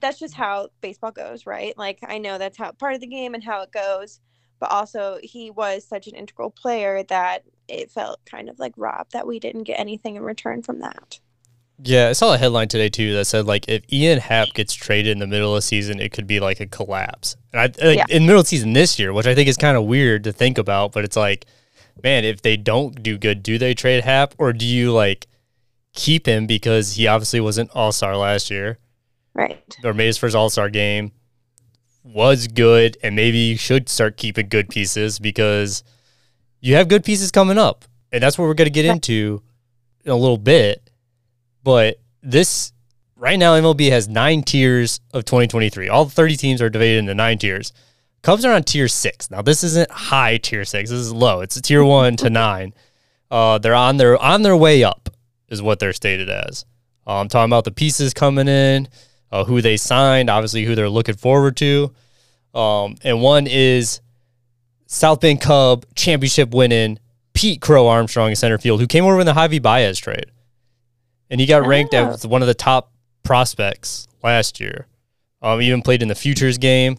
that's 0.00 0.18
just 0.18 0.34
how 0.34 0.68
baseball 0.80 1.10
goes, 1.10 1.46
right? 1.46 1.76
Like 1.76 1.98
I 2.06 2.18
know 2.18 2.38
that's 2.38 2.58
how 2.58 2.72
part 2.72 2.94
of 2.94 3.00
the 3.00 3.06
game 3.06 3.34
and 3.34 3.42
how 3.44 3.62
it 3.62 3.72
goes, 3.72 4.20
but 4.58 4.70
also 4.70 5.18
he 5.22 5.50
was 5.50 5.86
such 5.86 6.06
an 6.06 6.14
integral 6.14 6.50
player 6.50 7.02
that 7.04 7.44
it 7.68 7.90
felt 7.90 8.20
kind 8.24 8.48
of 8.48 8.58
like 8.58 8.72
robbed 8.76 9.12
that 9.12 9.26
we 9.26 9.38
didn't 9.38 9.64
get 9.64 9.78
anything 9.80 10.16
in 10.16 10.22
return 10.22 10.62
from 10.62 10.80
that. 10.80 11.18
Yeah, 11.82 12.08
I 12.08 12.12
saw 12.12 12.34
a 12.34 12.38
headline 12.38 12.68
today 12.68 12.90
too 12.90 13.14
that 13.14 13.24
said 13.24 13.46
like 13.46 13.66
if 13.68 13.82
Ian 13.90 14.18
Happ 14.18 14.52
gets 14.52 14.74
traded 14.74 15.12
in 15.12 15.18
the 15.18 15.26
middle 15.26 15.54
of 15.54 15.58
the 15.58 15.62
season, 15.62 15.98
it 15.98 16.12
could 16.12 16.26
be 16.26 16.40
like 16.40 16.60
a 16.60 16.66
collapse. 16.66 17.36
And 17.52 17.60
I 17.60 17.64
like 17.86 17.98
Yeah. 17.98 18.04
in 18.10 18.22
the 18.22 18.26
middle 18.26 18.40
of 18.40 18.44
the 18.46 18.50
season 18.50 18.74
this 18.74 18.98
year, 18.98 19.14
which 19.14 19.26
I 19.26 19.34
think 19.34 19.48
is 19.48 19.56
kind 19.56 19.78
of 19.78 19.84
weird 19.84 20.24
to 20.24 20.32
think 20.32 20.58
about, 20.58 20.92
but 20.92 21.04
it's 21.04 21.16
like, 21.16 21.46
man, 22.02 22.24
if 22.24 22.42
they 22.42 22.56
don't 22.56 23.02
do 23.02 23.18
good, 23.18 23.42
do 23.42 23.58
they 23.58 23.74
trade 23.74 24.04
Happ 24.04 24.34
or 24.38 24.52
do 24.52 24.64
you 24.66 24.92
like 24.92 25.26
keep 25.92 26.26
him 26.26 26.46
because 26.46 26.94
he 26.94 27.06
obviously 27.06 27.40
wasn't 27.40 27.70
All 27.74 27.92
Star 27.92 28.16
last 28.16 28.50
year 28.50 28.78
Right. 29.34 29.62
or 29.84 29.92
made 29.94 30.06
his 30.06 30.18
first 30.18 30.34
All 30.36 30.50
Star 30.50 30.68
game, 30.70 31.12
was 32.02 32.46
good, 32.48 32.96
and 33.02 33.14
maybe 33.14 33.38
you 33.38 33.56
should 33.56 33.88
start 33.88 34.16
keeping 34.16 34.48
good 34.48 34.68
pieces 34.68 35.18
because 35.18 35.84
you 36.60 36.74
have 36.74 36.88
good 36.88 37.04
pieces 37.04 37.30
coming 37.30 37.58
up, 37.58 37.84
and 38.10 38.22
that's 38.22 38.38
what 38.38 38.46
we're 38.46 38.54
gonna 38.54 38.70
get 38.70 38.86
Right. 38.86 38.94
into 38.94 39.42
in 40.04 40.10
a 40.12 40.16
little 40.16 40.38
bit. 40.38 40.90
But 41.62 42.00
this 42.22 42.72
right 43.16 43.38
now, 43.38 43.54
MLB 43.54 43.90
has 43.90 44.08
nine 44.08 44.42
tiers 44.42 45.00
of 45.12 45.24
2023. 45.26 45.88
All 45.88 46.06
30 46.06 46.36
teams 46.36 46.62
are 46.62 46.70
divided 46.70 46.98
into 46.98 47.14
nine 47.14 47.38
tiers. 47.38 47.72
Cubs 48.22 48.44
are 48.44 48.52
on 48.52 48.64
tier 48.64 48.88
six. 48.88 49.30
Now 49.30 49.42
this 49.42 49.64
isn't 49.64 49.90
high 49.90 50.36
tier 50.36 50.64
six. 50.64 50.90
This 50.90 50.98
is 50.98 51.12
low. 51.12 51.40
It's 51.40 51.56
a 51.56 51.62
tier 51.62 51.84
one 51.84 52.16
to 52.16 52.30
nine. 52.30 52.74
Uh, 53.30 53.58
they're 53.58 53.74
on 53.74 53.96
their 53.96 54.20
on 54.20 54.42
their 54.42 54.56
way 54.56 54.84
up, 54.84 55.08
is 55.48 55.62
what 55.62 55.78
they're 55.78 55.92
stated 55.92 56.28
as. 56.28 56.64
Uh, 57.06 57.20
I'm 57.20 57.28
talking 57.28 57.50
about 57.50 57.64
the 57.64 57.70
pieces 57.70 58.12
coming 58.12 58.48
in, 58.48 58.88
uh, 59.32 59.44
who 59.44 59.62
they 59.62 59.76
signed, 59.76 60.28
obviously 60.28 60.64
who 60.64 60.74
they're 60.74 60.88
looking 60.88 61.16
forward 61.16 61.56
to. 61.58 61.92
Um, 62.54 62.96
and 63.02 63.22
one 63.22 63.46
is 63.46 64.00
South 64.86 65.20
Bend 65.20 65.40
Cub 65.40 65.86
championship 65.94 66.52
winning 66.52 66.98
Pete 67.32 67.60
Crow-Armstrong 67.60 68.30
in 68.30 68.36
center 68.36 68.58
field, 68.58 68.80
who 68.80 68.86
came 68.86 69.04
over 69.04 69.20
in 69.20 69.26
the 69.26 69.32
Javy 69.32 69.62
Baez 69.62 69.98
trade. 69.98 70.26
And 71.30 71.40
he 71.40 71.46
got 71.46 71.64
ranked 71.64 71.94
as 71.94 72.26
one 72.26 72.42
of 72.42 72.48
the 72.48 72.54
top 72.54 72.92
prospects 73.22 74.08
last 74.22 74.58
year. 74.58 74.86
Um, 75.40 75.62
even 75.62 75.80
played 75.80 76.02
in 76.02 76.08
the 76.08 76.14
futures 76.14 76.58
game. 76.58 76.98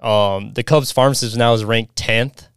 Um, 0.00 0.52
the 0.54 0.62
Cubs 0.62 0.92
farm 0.92 1.14
system 1.14 1.38
now 1.38 1.52
is 1.52 1.64
ranked 1.64 1.96
10th. 1.96 2.48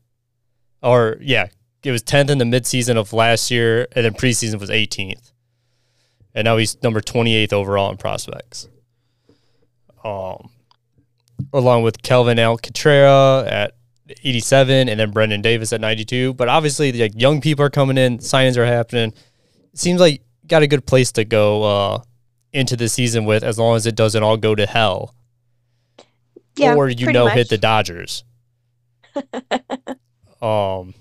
Or, 0.81 1.17
yeah, 1.21 1.47
it 1.83 1.91
was 1.91 2.03
10th 2.03 2.29
in 2.29 2.38
the 2.38 2.45
midseason 2.45 2.97
of 2.97 3.13
last 3.13 3.51
year, 3.51 3.88
and 3.93 4.05
then 4.05 4.13
preseason 4.13 4.59
was 4.59 4.69
18th. 4.69 5.31
And 6.35 6.45
now 6.45 6.57
he's 6.57 6.81
number 6.81 7.01
28th 7.01 7.53
overall 7.53 7.91
in 7.91 7.97
prospects. 7.97 8.67
Um, 10.03 10.50
along 11.53 11.83
with 11.83 12.01
Kevin 12.01 12.39
Alcantara 12.39 13.45
at 13.47 13.75
87 14.23 14.89
and 14.89 15.00
then 15.00 15.12
Brennen 15.12 15.41
Davis 15.41 15.73
at 15.73 15.81
92. 15.81 16.33
But 16.33 16.50
obviously, 16.50 16.91
like 16.91 17.19
young 17.19 17.41
people 17.41 17.65
are 17.65 17.69
coming 17.69 17.97
in, 17.97 18.19
signings 18.19 18.57
are 18.57 18.65
happening. 18.65 19.13
Seems 19.73 20.00
like 20.00 20.21
got 20.47 20.63
a 20.63 20.67
good 20.67 20.85
place 20.85 21.12
to 21.13 21.25
go 21.25 21.63
uh, 21.63 22.01
into 22.51 22.75
the 22.75 22.89
season 22.89 23.25
with, 23.25 23.43
as 23.43 23.57
long 23.57 23.75
as 23.75 23.85
it 23.85 23.95
doesn't 23.95 24.21
all 24.21 24.38
go 24.38 24.55
to 24.55 24.65
hell, 24.65 25.15
Yeah, 26.55 26.75
or 26.75 26.89
you 26.89 27.12
know 27.12 27.25
much. 27.25 27.36
hit 27.36 27.50
the 27.50 27.57
Dodgers. 27.57 28.24
um. 30.41 30.93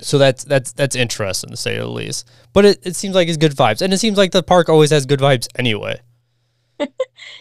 So 0.00 0.16
that's 0.16 0.44
that's 0.44 0.72
that's 0.72 0.94
interesting 0.94 1.50
to 1.50 1.56
say 1.56 1.76
the 1.76 1.86
least. 1.86 2.30
But 2.52 2.64
it, 2.64 2.86
it 2.86 2.96
seems 2.96 3.14
like 3.14 3.28
it's 3.28 3.36
good 3.36 3.56
vibes, 3.56 3.82
and 3.82 3.92
it 3.92 3.98
seems 3.98 4.16
like 4.16 4.30
the 4.30 4.42
park 4.42 4.68
always 4.68 4.90
has 4.90 5.06
good 5.06 5.20
vibes 5.20 5.48
anyway. 5.56 6.00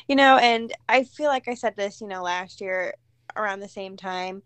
You 0.08 0.16
know, 0.16 0.38
and 0.38 0.74
I 0.90 1.04
feel 1.04 1.28
like 1.28 1.48
I 1.48 1.54
said 1.54 1.76
this, 1.76 2.02
you 2.02 2.08
know, 2.08 2.24
last 2.24 2.62
year 2.62 2.94
around 3.36 3.60
the 3.60 3.70
same 3.70 3.98
time. 3.98 4.42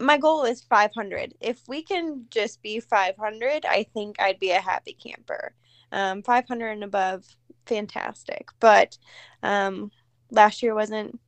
My 0.00 0.18
goal 0.18 0.44
is 0.44 0.62
500. 0.62 1.34
If 1.40 1.60
we 1.68 1.82
can 1.82 2.26
just 2.30 2.62
be 2.62 2.80
500, 2.80 3.64
I 3.66 3.84
think 3.94 4.20
I'd 4.20 4.40
be 4.40 4.50
a 4.50 4.60
happy 4.60 4.94
camper. 4.94 5.54
Um, 5.92 6.22
500 6.22 6.68
and 6.68 6.84
above, 6.84 7.24
fantastic. 7.66 8.48
But 8.60 8.98
um, 9.42 9.90
last 10.34 10.62
year 10.62 10.74
wasn't 10.74 11.18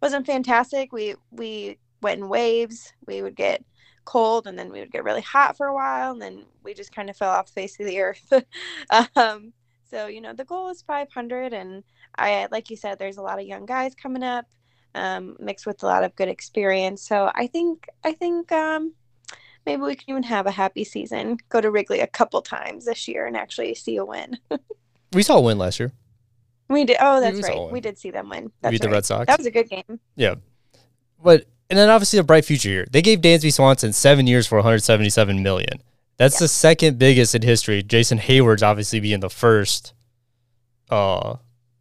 wasn't 0.00 0.26
fantastic. 0.26 0.92
We 0.92 1.14
we 1.30 1.78
went 2.02 2.20
in 2.20 2.28
waves. 2.28 2.92
We 3.06 3.22
would 3.22 3.36
get 3.36 3.64
cold, 4.04 4.46
and 4.46 4.58
then 4.58 4.70
we 4.70 4.80
would 4.80 4.92
get 4.92 5.04
really 5.04 5.20
hot 5.20 5.56
for 5.56 5.66
a 5.66 5.74
while, 5.74 6.12
and 6.12 6.22
then 6.22 6.44
we 6.62 6.74
just 6.74 6.94
kind 6.94 7.10
of 7.10 7.16
fell 7.16 7.30
off 7.30 7.46
the 7.46 7.52
face 7.52 7.78
of 7.80 7.86
the 7.86 8.00
earth. 8.00 8.32
um, 9.16 9.52
so 9.90 10.06
you 10.06 10.20
know, 10.20 10.32
the 10.32 10.44
goal 10.44 10.70
is 10.70 10.82
500, 10.82 11.52
and 11.52 11.82
I 12.16 12.48
like 12.50 12.70
you 12.70 12.76
said, 12.76 12.98
there's 12.98 13.18
a 13.18 13.22
lot 13.22 13.40
of 13.40 13.46
young 13.46 13.66
guys 13.66 13.94
coming 13.94 14.22
up, 14.22 14.46
um, 14.94 15.36
mixed 15.38 15.66
with 15.66 15.82
a 15.82 15.86
lot 15.86 16.04
of 16.04 16.16
good 16.16 16.28
experience. 16.28 17.02
So 17.02 17.30
I 17.34 17.46
think 17.46 17.86
I 18.04 18.12
think 18.12 18.50
um, 18.52 18.94
maybe 19.66 19.82
we 19.82 19.96
can 19.96 20.10
even 20.10 20.22
have 20.24 20.46
a 20.46 20.50
happy 20.50 20.84
season. 20.84 21.38
Go 21.48 21.60
to 21.60 21.70
Wrigley 21.70 22.00
a 22.00 22.06
couple 22.06 22.42
times 22.42 22.84
this 22.84 23.08
year 23.08 23.26
and 23.26 23.36
actually 23.36 23.74
see 23.74 23.96
a 23.96 24.04
win. 24.04 24.38
We 25.12 25.24
saw 25.24 25.38
a 25.38 25.40
win 25.40 25.58
last 25.58 25.80
year. 25.80 25.90
We 26.70 26.84
did. 26.84 26.96
Oh, 27.00 27.20
that's 27.20 27.36
we 27.36 27.42
saw 27.42 27.52
a 27.52 27.64
right. 27.64 27.72
We 27.72 27.80
did 27.80 27.98
see 27.98 28.10
them 28.10 28.28
win. 28.30 28.50
That's 28.62 28.72
beat 28.72 28.80
the 28.82 28.88
right. 28.88 28.94
Red 28.94 29.04
Sox. 29.04 29.26
That 29.26 29.38
was 29.38 29.46
a 29.46 29.50
good 29.50 29.68
game. 29.68 30.00
Yeah, 30.16 30.36
but 31.22 31.44
and 31.68 31.78
then 31.78 31.90
obviously 31.90 32.18
a 32.18 32.22
bright 32.22 32.44
future 32.44 32.68
here. 32.68 32.86
They 32.90 33.02
gave 33.02 33.20
Dansby 33.20 33.52
Swanson 33.52 33.92
seven 33.92 34.26
years 34.26 34.46
for 34.46 34.56
177 34.56 35.42
million. 35.42 35.82
That's 36.16 36.38
the 36.38 36.48
second 36.48 36.98
biggest 36.98 37.34
in 37.34 37.42
history. 37.42 37.82
Jason 37.82 38.18
Heyward's 38.18 38.62
obviously 38.62 39.00
being 39.00 39.20
the 39.20 39.30
first 39.30 39.94
uh 40.90 41.36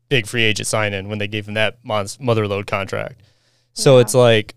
big 0.09 0.25
free 0.27 0.43
agent 0.43 0.67
sign 0.67 0.93
in 0.93 1.07
when 1.07 1.19
they 1.19 1.27
gave 1.27 1.47
him 1.47 1.53
that 1.55 1.77
mon's 1.83 2.17
motherload 2.17 2.65
contract. 2.67 3.21
So 3.73 3.95
Yeah. 3.95 4.01
it's 4.01 4.13
like 4.15 4.55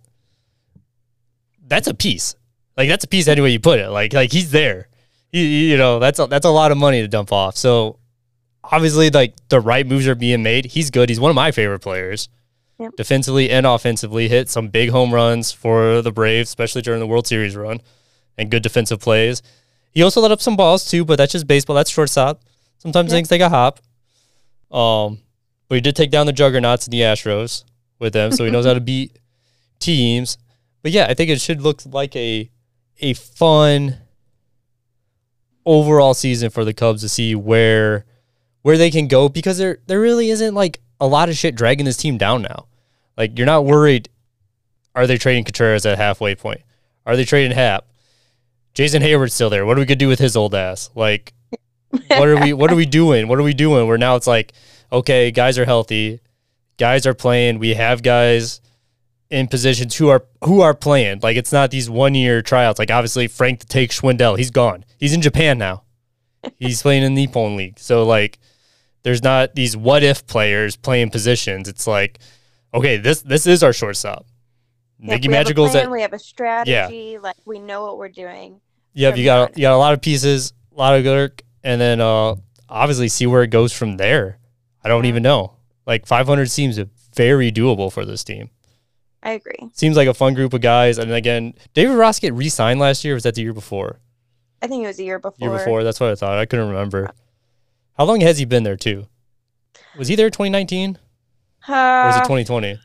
that's 1.66 1.88
a 1.88 1.94
piece. 1.94 2.34
Like 2.76 2.88
that's 2.88 3.04
a 3.04 3.08
piece 3.08 3.28
any 3.28 3.40
way 3.40 3.50
you 3.50 3.60
put 3.60 3.78
it. 3.80 3.88
Like 3.90 4.12
like 4.12 4.32
he's 4.32 4.50
there. 4.50 4.88
You, 5.30 5.42
you 5.42 5.76
know, 5.78 5.98
that's 5.98 6.18
a, 6.18 6.26
that's 6.26 6.44
a 6.46 6.50
lot 6.50 6.72
of 6.72 6.78
money 6.78 7.00
to 7.00 7.08
dump 7.08 7.32
off. 7.32 7.56
So 7.56 7.98
obviously 8.64 9.10
like 9.10 9.34
the 9.48 9.60
right 9.60 9.86
moves 9.86 10.06
are 10.08 10.14
being 10.14 10.42
made. 10.42 10.66
He's 10.66 10.90
good. 10.90 11.08
He's 11.08 11.20
one 11.20 11.30
of 11.30 11.34
my 11.34 11.50
favorite 11.50 11.80
players 11.80 12.28
Yep. 12.78 12.96
defensively 12.96 13.50
and 13.50 13.66
offensively, 13.66 14.28
hit 14.28 14.48
some 14.48 14.68
big 14.68 14.90
home 14.90 15.12
runs 15.12 15.52
for 15.52 16.02
the 16.02 16.10
Braves, 16.12 16.48
especially 16.48 16.82
during 16.82 17.00
the 17.00 17.06
World 17.06 17.26
Series 17.26 17.54
run, 17.54 17.80
and 18.38 18.50
good 18.50 18.62
defensive 18.62 18.98
plays. 19.00 19.42
He 19.92 20.02
also 20.02 20.20
let 20.20 20.32
up 20.32 20.40
some 20.40 20.56
balls 20.56 20.88
too, 20.90 21.04
but 21.04 21.16
that's 21.16 21.32
just 21.32 21.46
baseball. 21.46 21.76
That's 21.76 21.90
shortstop. 21.90 22.40
Sometimes 22.78 23.10
Yep. 23.10 23.16
things 23.18 23.28
take 23.28 23.40
a 23.42 23.48
hop. 23.48 23.78
Um, 24.70 25.20
but 25.68 25.74
he 25.76 25.80
did 25.80 25.94
take 25.94 26.10
down 26.10 26.26
the 26.26 26.32
juggernauts 26.32 26.86
in 26.86 26.90
the 26.90 27.00
Astros 27.02 27.64
with 27.98 28.14
them, 28.14 28.32
so 28.32 28.44
he 28.44 28.50
knows 28.50 28.64
how 28.66 28.74
to 28.74 28.80
beat 28.92 29.18
teams. 29.78 30.38
But 30.82 30.92
yeah, 30.92 31.06
I 31.08 31.14
think 31.14 31.30
it 31.30 31.40
should 31.40 31.60
look 31.60 31.82
like 31.86 32.16
a 32.16 32.50
a 33.00 33.14
fun 33.14 33.98
overall 35.64 36.14
season 36.14 36.50
for 36.50 36.64
the 36.64 36.72
Cubs 36.74 37.02
to 37.02 37.08
see 37.08 37.34
where 37.34 38.04
where 38.62 38.78
they 38.78 38.90
can 38.90 39.08
go 39.08 39.28
because 39.28 39.58
there 39.58 39.78
there 39.86 40.00
really 40.00 40.30
isn't 40.30 40.54
like 40.54 40.80
a 41.00 41.06
lot 41.06 41.28
of 41.28 41.36
shit 41.36 41.54
dragging 41.54 41.84
this 41.84 41.96
team 41.96 42.16
down 42.18 42.42
now. 42.42 42.66
Like 43.16 43.36
you're 43.36 43.46
not 43.46 43.64
worried. 43.64 44.08
Are 44.94 45.06
they 45.06 45.18
trading 45.18 45.44
Contreras 45.44 45.86
at 45.86 45.98
halfway 45.98 46.34
point? 46.34 46.62
Are 47.06 47.16
they 47.16 47.24
trading 47.24 47.56
Happ? 47.56 47.86
Jason 48.74 49.02
Heyward's 49.02 49.34
still 49.34 49.50
there. 49.50 49.66
What 49.66 49.76
are 49.76 49.80
we 49.80 49.86
gonna 49.86 49.96
do 49.96 50.08
with 50.08 50.18
his 50.18 50.36
old 50.36 50.54
ass? 50.54 50.90
Like, 50.94 51.32
what 51.90 52.28
are 52.28 52.40
we? 52.40 52.52
What 52.52 52.72
are 52.72 52.76
we 52.76 52.86
doing? 52.86 53.28
What 53.28 53.38
are 53.38 53.42
we 53.42 53.54
doing? 53.54 53.86
Where 53.86 53.98
now 53.98 54.16
it's 54.16 54.26
like, 54.26 54.52
okay, 54.90 55.30
guys 55.30 55.58
are 55.58 55.64
healthy, 55.64 56.20
guys 56.78 57.06
are 57.06 57.14
playing. 57.14 57.58
We 57.58 57.74
have 57.74 58.02
guys 58.02 58.60
in 59.30 59.48
positions 59.48 59.96
who 59.96 60.08
are 60.08 60.24
who 60.44 60.60
are 60.60 60.74
playing. 60.74 61.20
Like 61.22 61.36
it's 61.36 61.52
not 61.52 61.70
these 61.70 61.90
one 61.90 62.14
year 62.14 62.42
tryouts. 62.42 62.78
Like 62.78 62.90
obviously 62.90 63.26
Frank 63.26 63.60
the 63.60 63.66
Take 63.66 63.90
Schwindel, 63.90 64.38
he's 64.38 64.50
gone. 64.50 64.84
He's 64.98 65.14
in 65.14 65.22
Japan 65.22 65.58
now. 65.58 65.82
He's 66.58 66.82
playing 66.82 67.02
in 67.02 67.14
the 67.14 67.26
Nippon 67.26 67.56
League. 67.56 67.78
So 67.78 68.04
like, 68.04 68.38
there's 69.02 69.22
not 69.22 69.54
these 69.54 69.76
what 69.76 70.02
if 70.02 70.26
players 70.26 70.76
playing 70.76 71.10
positions. 71.10 71.68
It's 71.68 71.86
like, 71.86 72.18
okay, 72.74 72.96
this 72.96 73.22
this 73.22 73.46
is 73.46 73.62
our 73.62 73.72
shortstop. 73.72 74.26
Yep, 75.00 75.08
Mickey 75.10 75.28
we 75.28 75.34
have 75.34 75.40
a 75.40 75.44
Magical's 75.44 75.74
at 75.74 75.90
we 75.90 76.02
have 76.02 76.12
a 76.12 76.18
strategy. 76.18 76.70
yeah. 77.14 77.18
Like 77.20 77.36
we 77.44 77.58
know 77.58 77.82
what 77.84 77.98
we're 77.98 78.08
doing. 78.08 78.60
Yep, 78.94 79.16
you 79.16 79.24
got 79.24 79.38
on. 79.50 79.54
you 79.56 79.62
got 79.62 79.74
a 79.74 79.78
lot 79.78 79.94
of 79.94 80.00
pieces, 80.00 80.52
a 80.74 80.78
lot 80.78 80.94
of 80.98 81.04
work, 81.04 81.42
and 81.64 81.80
then 81.80 82.00
uh 82.00 82.36
obviously 82.68 83.08
see 83.08 83.26
where 83.26 83.42
it 83.42 83.48
goes 83.48 83.72
from 83.72 83.96
there. 83.96 84.38
I 84.84 84.88
don't 84.88 85.04
Yeah. 85.04 85.08
even 85.10 85.22
know. 85.22 85.56
Like 85.86 86.06
500 86.06 86.50
seems 86.50 86.78
very 87.14 87.50
doable 87.52 87.92
for 87.92 88.04
this 88.04 88.22
team. 88.24 88.50
I 89.22 89.32
agree. 89.32 89.68
Seems 89.74 89.96
like 89.96 90.08
a 90.08 90.14
fun 90.14 90.34
group 90.34 90.52
of 90.54 90.60
guys. 90.60 90.98
And 90.98 91.12
again, 91.12 91.54
David 91.74 91.94
Ross 91.94 92.18
get 92.18 92.32
re-signed 92.34 92.80
last 92.80 93.04
year. 93.04 93.14
or 93.14 93.16
Was 93.16 93.22
that 93.24 93.34
the 93.36 93.42
year 93.42 93.52
before? 93.52 94.00
I 94.60 94.66
think 94.66 94.82
it 94.84 94.86
was 94.88 94.98
a 94.98 95.04
year 95.04 95.18
before. 95.18 95.48
Year 95.48 95.56
before. 95.58 95.84
That's 95.84 96.00
what 96.00 96.10
I 96.10 96.14
thought. 96.14 96.38
I 96.38 96.46
couldn't 96.46 96.68
remember. 96.68 97.10
How 98.02 98.06
long 98.06 98.20
has 98.22 98.36
he 98.36 98.44
been 98.44 98.64
there 98.64 98.76
too? 98.76 99.06
Was 99.96 100.08
he 100.08 100.16
there 100.16 100.28
2019 100.28 100.88
or 100.88 100.90
is 100.90 100.96
it 101.68 101.72
Uh, 101.72 102.20
2020? 102.22 102.76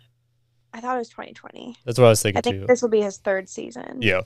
I 0.73 0.79
thought 0.79 0.93
it 0.93 0.99
was 0.99 1.09
2020. 1.09 1.75
That's 1.83 1.97
what 1.97 2.05
I 2.05 2.09
was 2.09 2.21
thinking 2.21 2.37
I 2.37 2.41
think 2.41 2.55
too. 2.57 2.67
this 2.67 2.83
will 2.83 2.89
be 2.89 3.01
his 3.01 3.17
third 3.17 3.49
season. 3.49 3.97
Yeah. 3.99 4.21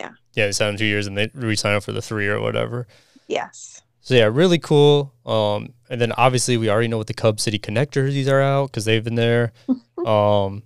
Yeah. 0.00 0.12
Yeah, 0.32 0.46
they 0.46 0.52
signed 0.52 0.70
him 0.70 0.76
two 0.78 0.86
years 0.86 1.06
and 1.06 1.18
they 1.18 1.28
re-signed 1.34 1.74
him 1.74 1.80
for 1.82 1.92
the 1.92 2.00
three 2.00 2.26
or 2.26 2.40
whatever. 2.40 2.86
Yes. 3.26 3.82
So 4.00 4.14
yeah, 4.14 4.30
really 4.32 4.58
cool. 4.58 5.12
Um, 5.26 5.74
and 5.90 6.00
then 6.00 6.12
obviously 6.12 6.56
we 6.56 6.70
already 6.70 6.88
know 6.88 6.96
what 6.96 7.08
the 7.08 7.12
Cub 7.12 7.38
City 7.38 7.58
Connect 7.58 7.92
jerseys 7.92 8.28
are 8.28 8.40
out 8.40 8.70
because 8.70 8.86
they've 8.86 9.04
been 9.04 9.16
there. 9.16 9.52
um, 10.06 10.62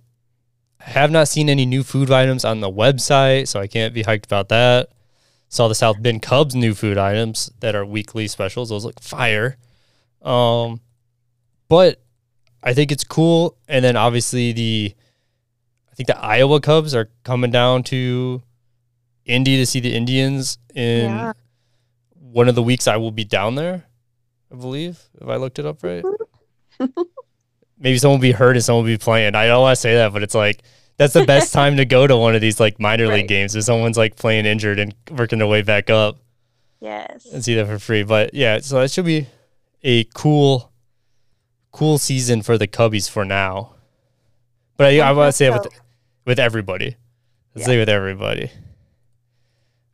have 0.79 1.11
not 1.11 1.27
seen 1.27 1.49
any 1.49 1.65
new 1.65 1.83
food 1.83 2.09
items 2.09 2.45
on 2.45 2.61
the 2.61 2.71
website, 2.71 3.49
so 3.49 3.59
I 3.59 3.67
can't 3.67 3.93
be 3.93 4.03
hyped 4.03 4.23
about 4.23 4.47
that. 4.47 4.87
Saw 5.53 5.67
the 5.67 5.75
South 5.75 6.01
Bend 6.01 6.23
Cubs 6.23 6.55
new 6.55 6.73
food 6.73 6.97
items 6.97 7.51
that 7.59 7.75
are 7.75 7.85
weekly 7.85 8.27
specials. 8.27 8.69
Those 8.69 8.85
look 8.85 8.99
fire. 8.99 9.55
Um, 10.23 10.81
but 11.69 12.01
I 12.63 12.73
think 12.73 12.91
it's 12.91 13.03
cool. 13.03 13.55
And 13.67 13.85
then 13.85 13.95
obviously 13.95 14.51
the, 14.51 14.95
I 15.91 15.93
think 15.93 16.07
the 16.07 16.17
Iowa 16.17 16.59
Cubs 16.59 16.95
are 16.95 17.11
coming 17.23 17.51
down 17.51 17.83
to 17.83 18.41
Indy 19.25 19.57
to 19.57 19.67
see 19.67 19.79
the 19.79 19.93
Indians 19.95 20.57
in 20.73 21.11
Yeah. 21.11 21.33
one 22.15 22.49
of 22.49 22.55
the 22.55 22.63
weeks 22.63 22.87
I 22.87 22.97
will 22.97 23.11
be 23.11 23.23
down 23.23 23.53
there, 23.53 23.83
I 24.51 24.55
believe, 24.55 25.03
if 25.21 25.27
I 25.27 25.35
looked 25.35 25.59
it 25.59 25.67
up 25.67 25.83
right. 25.83 26.03
Maybe 27.77 27.99
someone 27.99 28.17
will 28.17 28.23
be 28.23 28.31
hurt 28.31 28.55
and 28.55 28.65
someone 28.65 28.85
will 28.85 28.91
be 28.93 28.97
playing. 28.97 29.35
I 29.35 29.45
don't 29.45 29.61
want 29.61 29.75
to 29.75 29.79
say 29.81 29.93
that, 29.97 30.13
but 30.13 30.23
it's 30.23 30.33
like 30.33 30.63
that's 30.97 31.13
the 31.13 31.25
best 31.25 31.53
time 31.59 31.77
to 31.77 31.85
go 31.85 32.05
to 32.07 32.15
one 32.17 32.35
of 32.35 32.41
these 32.41 32.59
like 32.59 32.79
minor 32.79 33.07
league 33.07 33.27
games 33.27 33.55
if 33.55 33.63
someone's 33.63 33.97
like 33.97 34.15
playing 34.15 34.45
injured 34.45 34.79
and 34.79 34.93
working 35.11 35.39
their 35.39 35.47
way 35.47 35.61
back 35.61 35.89
up 35.89 36.17
Yes. 36.79 37.25
and 37.33 37.43
see 37.43 37.55
that 37.55 37.65
for 37.67 37.79
free. 37.79 38.03
But 38.03 38.33
yeah, 38.33 38.59
so 38.59 38.79
that 38.79 38.91
should 38.91 39.05
be 39.05 39.27
a 39.83 40.03
cool, 40.13 40.71
cool 41.71 41.97
season 41.97 42.41
for 42.41 42.57
the 42.57 42.67
Cubbies 42.67 43.09
for 43.09 43.23
now. 43.25 43.75
But 44.77 44.87
I, 44.87 44.99
I, 44.99 45.09
I 45.09 45.11
want 45.13 45.29
to 45.29 45.31
say 45.31 45.47
it 45.47 45.53
with 45.53 45.67
with 46.25 46.39
everybody. 46.39 46.95
Let's 47.55 47.61
Yeah. 47.67 47.73
say 47.73 47.79
with 47.79 47.89
everybody. 47.89 48.49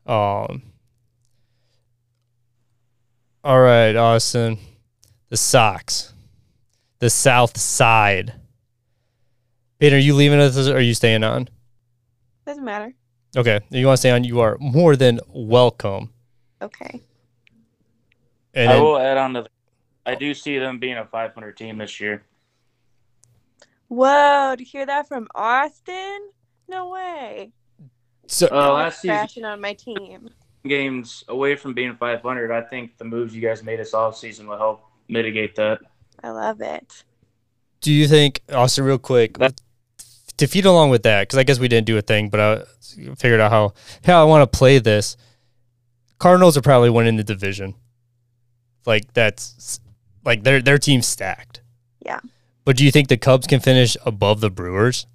Um. 0.06 0.64
All 3.44 3.60
right, 3.62 3.96
Austin. 3.96 4.58
The 5.30 5.38
Sox. 5.38 6.14
The 7.00 7.10
South 7.10 7.58
Side. 7.58 8.34
Ben, 9.80 9.94
are 9.94 9.98
you 9.98 10.14
leaving 10.14 10.40
us 10.40 10.58
or 10.68 10.76
are 10.78 10.82
you 10.82 10.94
staying 10.94 11.24
on? 11.24 11.48
Doesn't 12.46 12.66
matter. 12.66 12.94
Okay, 13.38 13.60
you 13.70 13.86
want 13.86 13.98
to 13.98 14.02
stay 14.02 14.12
on? 14.12 14.24
You 14.24 14.40
are 14.42 14.58
more 14.60 14.96
than 14.96 15.20
welcome. 15.30 16.12
Okay. 16.62 17.02
And 18.54 18.70
I 18.70 18.74
then, 18.74 18.84
will 18.84 18.98
add 18.98 19.18
on 19.18 19.34
to. 19.36 19.42
The, 19.44 19.50
I 20.06 20.16
do 20.16 20.34
see 20.34 20.58
them 20.58 20.80
being 20.80 20.98
a 20.98 21.06
500 21.06 21.56
team 21.56 21.78
this 21.78 22.00
year. 22.00 22.24
Whoa! 23.88 24.56
To 24.58 24.64
hear 24.64 24.86
that 24.86 25.08
from 25.08 25.28
Austin? 25.36 26.30
No 26.68 26.90
way. 26.90 27.52
so 28.28 28.48
Uh, 28.48 28.56
No 28.68 28.74
last 28.74 29.02
season, 29.02 29.16
crashing 29.16 29.46
on 29.46 29.62
my 29.62 29.74
team. 29.74 30.30
games 30.68 31.24
away 31.30 31.56
from 31.56 31.74
being 31.74 31.96
500, 31.96 32.52
I 32.52 32.62
think 32.62 32.98
the 32.98 33.06
moves 33.06 33.34
you 33.36 33.42
guys 33.42 33.64
made 33.64 33.80
this 33.80 33.94
offseason 33.94 34.48
will 34.48 34.58
help 34.58 34.84
mitigate 35.08 35.56
that. 35.56 35.80
I 36.24 36.32
love 36.32 36.62
it. 36.62 37.04
do 37.82 37.94
you 37.94 38.08
think 38.08 38.42
Austin, 38.52 38.84
real 38.84 38.98
quick, 38.98 39.38
That- 39.38 39.62
to 40.40 40.48
feed 40.48 40.66
along 40.66 40.90
with 40.90 41.04
that? 41.04 41.22
Because 41.24 41.38
I 41.38 41.44
guess 41.44 41.60
we 41.60 41.68
didn't 41.68 41.88
do 41.88 41.98
a 41.98 42.02
thing, 42.02 42.30
but 42.30 42.40
I 42.40 42.64
figured 43.16 43.40
out 43.40 43.52
how 43.52 43.74
how 44.04 44.22
I 44.22 44.26
want 44.26 44.50
to 44.50 44.58
play 44.58 44.80
this. 44.80 45.16
Cardinals 46.18 46.58
are 46.58 46.62
probably 46.62 46.90
winning 46.90 47.18
the 47.18 47.24
division. 47.24 47.76
Like 48.86 49.14
that's 49.14 49.80
like 50.26 50.44
their 50.44 50.62
their 50.62 50.78
team's 50.78 51.08
stacked. 51.08 51.62
Yeah. 52.06 52.20
But 52.66 52.78
do 52.78 52.86
you 52.86 52.92
think 52.92 53.08
the 53.08 53.18
Cubs 53.18 53.48
can 53.48 53.60
finish 53.60 53.96
above 54.06 54.42
the 54.42 54.50
Brewers? 54.50 55.08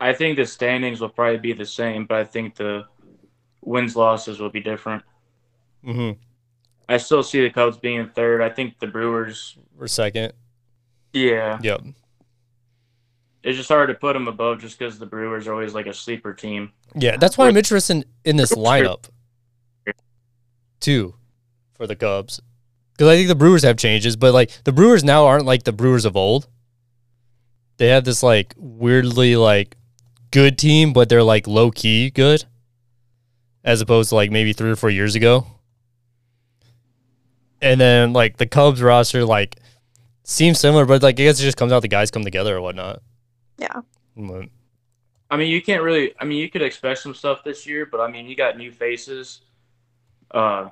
I 0.00 0.12
think 0.12 0.36
the 0.36 0.46
standings 0.46 1.00
will 1.00 1.08
probably 1.08 1.38
be 1.38 1.52
the 1.52 1.66
same, 1.66 2.06
but 2.06 2.18
I 2.18 2.24
think 2.24 2.54
the 2.54 2.84
wins 3.62 3.96
losses 3.96 4.38
will 4.40 4.50
be 4.50 4.60
different. 4.60 5.02
Mm-hmm. 5.84 6.20
I 6.88 6.96
still 6.96 7.22
see 7.22 7.42
the 7.42 7.50
Cubs 7.50 7.76
being 7.76 8.08
third. 8.08 8.40
I 8.40 8.48
think 8.48 8.78
the 8.78 8.86
Brewers, 8.86 9.56
were 9.76 9.88
second? 9.88 10.32
yeah, 11.12 11.58
Yep. 11.60 11.82
It's 13.42 13.56
just 13.56 13.68
hard 13.68 13.88
to 13.88 13.94
put 13.94 14.14
them 14.14 14.28
above 14.28 14.60
just 14.60 14.78
because 14.78 14.98
the 14.98 15.06
Brewers 15.06 15.46
are 15.46 15.52
always 15.52 15.74
like 15.74 15.86
a 15.86 15.94
sleeper 15.94 16.34
team. 16.34 16.72
Yeah, 16.94 17.16
that's 17.16 17.38
why 17.38 17.46
I'm 17.46 17.56
interested 17.56 18.04
in 18.24 18.36
this 18.36 18.52
lineup 18.52 19.06
too 20.80 21.14
for 21.74 21.86
the 21.86 21.96
Cubs. 21.96 22.40
Because 22.92 23.08
I 23.08 23.16
think 23.16 23.28
the 23.28 23.34
Brewers 23.34 23.62
have 23.62 23.76
changes, 23.76 24.16
but 24.16 24.34
like 24.34 24.50
the 24.64 24.72
Brewers 24.72 25.04
now 25.04 25.26
aren't 25.26 25.46
like 25.46 25.62
the 25.62 25.72
Brewers 25.72 26.04
of 26.04 26.16
old. 26.16 26.48
They 27.76 27.88
have 27.88 28.04
this 28.04 28.22
like 28.22 28.54
weirdly 28.56 29.36
like 29.36 29.76
good 30.32 30.58
team, 30.58 30.92
but 30.92 31.08
they're 31.08 31.22
like 31.22 31.46
low 31.46 31.70
key 31.70 32.10
good, 32.10 32.44
as 33.62 33.80
opposed 33.80 34.08
to 34.08 34.16
like 34.16 34.32
maybe 34.32 34.52
three 34.52 34.70
or 34.70 34.76
four 34.76 34.90
years 34.90 35.14
ago. 35.14 35.46
And 37.62 37.80
then 37.80 38.12
like 38.12 38.38
the 38.38 38.46
Cubs 38.46 38.82
roster 38.82 39.24
like 39.24 39.56
seems 40.24 40.58
similar, 40.58 40.84
but 40.84 41.02
like 41.02 41.14
I 41.14 41.22
guess 41.22 41.38
it 41.38 41.44
just 41.44 41.56
comes 41.56 41.70
out 41.70 41.82
the 41.82 41.88
guys 41.88 42.10
come 42.10 42.24
together 42.24 42.56
or 42.56 42.60
whatnot. 42.60 43.00
Yeah. 43.58 43.80
But- 44.16 44.48
I 45.30 45.36
mean, 45.36 45.50
you 45.50 45.60
can't 45.60 45.82
really. 45.82 46.14
I 46.18 46.24
mean, 46.24 46.38
you 46.38 46.48
could 46.48 46.62
expect 46.62 47.00
some 47.00 47.14
stuff 47.14 47.44
this 47.44 47.66
year, 47.66 47.84
but 47.84 48.00
I 48.00 48.10
mean, 48.10 48.26
you 48.26 48.34
got 48.34 48.56
new 48.56 48.72
faces. 48.72 49.42
Uh, 50.30 50.70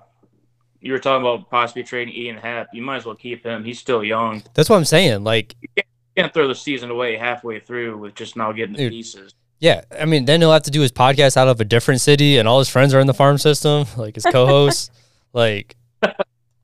you 0.80 0.92
were 0.92 0.98
talking 0.98 1.26
about 1.26 1.50
possibly 1.50 1.82
trading 1.82 2.14
Ian 2.14 2.36
Happ. 2.38 2.68
You 2.72 2.80
might 2.82 2.96
as 2.96 3.04
well 3.04 3.14
keep 3.14 3.44
him. 3.44 3.64
He's 3.64 3.78
still 3.78 4.02
young. 4.02 4.42
That's 4.54 4.70
what 4.70 4.76
I'm 4.76 4.84
saying. 4.84 5.24
Like 5.24 5.54
You 5.76 5.82
can't 6.16 6.32
throw 6.32 6.48
the 6.48 6.54
season 6.54 6.90
away 6.90 7.16
halfway 7.16 7.60
through 7.60 7.98
with 7.98 8.14
just 8.14 8.36
now 8.36 8.52
getting 8.52 8.74
the 8.74 8.84
Dude. 8.84 8.92
pieces. 8.92 9.34
Yeah, 9.58 9.82
I 9.98 10.04
mean, 10.04 10.26
then 10.26 10.40
he'll 10.40 10.52
have 10.52 10.64
to 10.64 10.70
do 10.70 10.82
his 10.82 10.92
podcast 10.92 11.36
out 11.36 11.48
of 11.48 11.60
a 11.60 11.64
different 11.64 12.02
city, 12.02 12.36
and 12.36 12.46
all 12.46 12.58
his 12.58 12.68
friends 12.68 12.92
are 12.92 13.00
in 13.00 13.06
the 13.06 13.14
farm 13.14 13.38
system, 13.38 13.86
like 13.96 14.14
his 14.14 14.24
co-hosts. 14.24 14.90
like, 15.32 15.76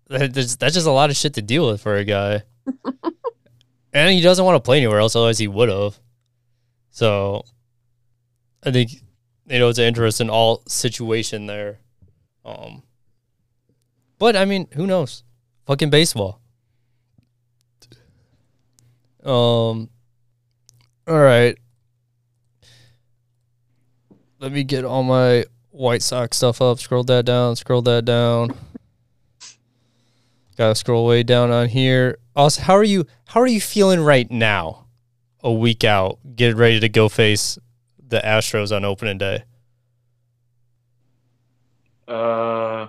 that's, 0.09 0.57
that's 0.57 0.75
just 0.75 0.87
a 0.87 0.91
lot 0.91 1.11
of 1.11 1.17
shit 1.17 1.35
to 1.35 1.43
deal 1.43 1.71
with 1.71 1.81
for 1.81 1.97
a 1.97 2.05
guy. 2.05 2.43
and 3.93 4.11
he 4.13 4.21
doesn't 4.21 4.45
want 4.45 4.57
to 4.57 4.61
play 4.61 4.77
anywhere 4.79 4.99
else, 4.99 5.17
otherwise 5.17 5.39
he 5.39 5.49
would 5.49 5.69
have. 5.71 5.99
So, 6.93 7.43
I 8.63 8.71
think 8.71 8.93
you 9.47 9.59
know 9.59 9.69
it's 9.69 9.79
an 9.79 9.87
interesting 9.87 10.31
all 10.31 10.63
situation 10.69 11.47
there. 11.47 11.79
Um, 12.45 12.83
but 14.19 14.37
I 14.37 14.45
mean, 14.45 14.69
who 14.75 14.87
knows? 14.87 15.25
Fucking 15.67 15.91
baseball. 15.91 16.41
Um. 19.25 19.89
All 21.09 21.19
right. 21.19 21.59
Let 24.39 24.53
me 24.53 24.63
get 24.63 24.85
all 24.85 25.03
my 25.03 25.45
White 25.71 26.03
Sox 26.03 26.37
stuff 26.37 26.61
up. 26.61 26.79
Scroll 26.79 27.05
that 27.05 27.25
down. 27.25 27.57
Scroll 27.57 27.83
that 27.83 28.05
down. 28.05 28.55
Gotta 30.59 30.75
scroll 30.75 31.07
way 31.07 31.23
down 31.23 31.51
on 31.51 31.69
here. 31.69 32.19
Also, 32.37 32.61
how 32.63 32.75
are 32.75 32.85
you? 32.85 33.07
How 33.27 33.41
are 33.41 33.47
you 33.47 33.61
feeling 33.61 34.01
right 34.01 34.31
now? 34.31 34.82
A 35.45 35.53
week 35.53 35.83
out, 35.83 36.21
get 36.37 36.55
ready 36.55 36.79
to 36.79 36.89
go 36.89 37.09
face 37.09 37.59
the 37.99 38.21
Astros 38.21 38.75
on 38.75 38.85
opening 38.85 39.19
day. 39.19 39.43
Uh, 42.07 42.87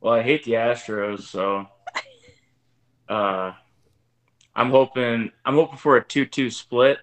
well, 0.00 0.14
I 0.14 0.22
hate 0.22 0.44
the 0.44 0.52
Astros, 0.52 1.22
so 1.22 1.66
uh, 3.08 3.52
I'm 4.54 4.70
hoping 4.70 5.32
I'm 5.44 5.54
hoping 5.54 5.78
for 5.78 5.96
a 5.96 6.04
two-two 6.04 6.50
split. 6.50 6.98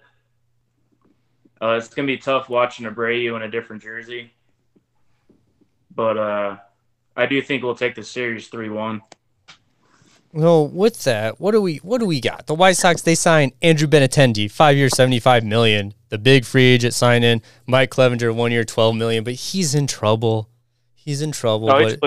Uh, 1.61 1.71
it's 1.71 1.89
gonna 1.89 2.05
be 2.05 2.17
tough 2.17 2.47
watching 2.47 2.85
Abreu 2.85 3.35
in 3.35 3.41
a 3.41 3.51
different 3.51 3.81
jersey, 3.81 4.31
but 5.93 6.17
uh, 6.17 6.57
I 7.17 7.25
do 7.25 7.41
think 7.41 7.63
we'll 7.63 7.75
take 7.75 7.95
the 7.95 8.03
series 8.03 8.47
three-one. 8.47 9.01
Well, 10.33 10.67
with 10.67 11.03
that, 11.03 11.39
what 11.41 11.51
do 11.51 11.61
we 11.61 11.77
what 11.77 11.99
do 11.99 12.05
we 12.05 12.21
got? 12.21 12.47
The 12.47 12.55
White 12.55 12.77
Sox 12.77 13.01
they 13.01 13.15
signed 13.15 13.51
Andrew 13.61 13.87
Benintendi, 13.87 14.49
five 14.49 14.77
years, 14.77 14.95
seventy 14.95 15.19
five 15.19 15.43
million. 15.43 15.93
The 16.09 16.17
big 16.17 16.45
free 16.45 16.65
agent 16.65 16.93
sign 16.93 17.23
in 17.23 17.41
Mike 17.67 17.89
Clevinger, 17.91 18.33
one 18.33 18.51
year, 18.51 18.63
twelve 18.63 18.95
million. 18.95 19.23
But 19.23 19.33
he's 19.33 19.75
in 19.75 19.87
trouble. 19.87 20.49
He's 20.93 21.21
in 21.21 21.31
trouble. 21.31 21.67
No, 21.67 21.73
but 21.73 21.87
he's, 21.89 21.97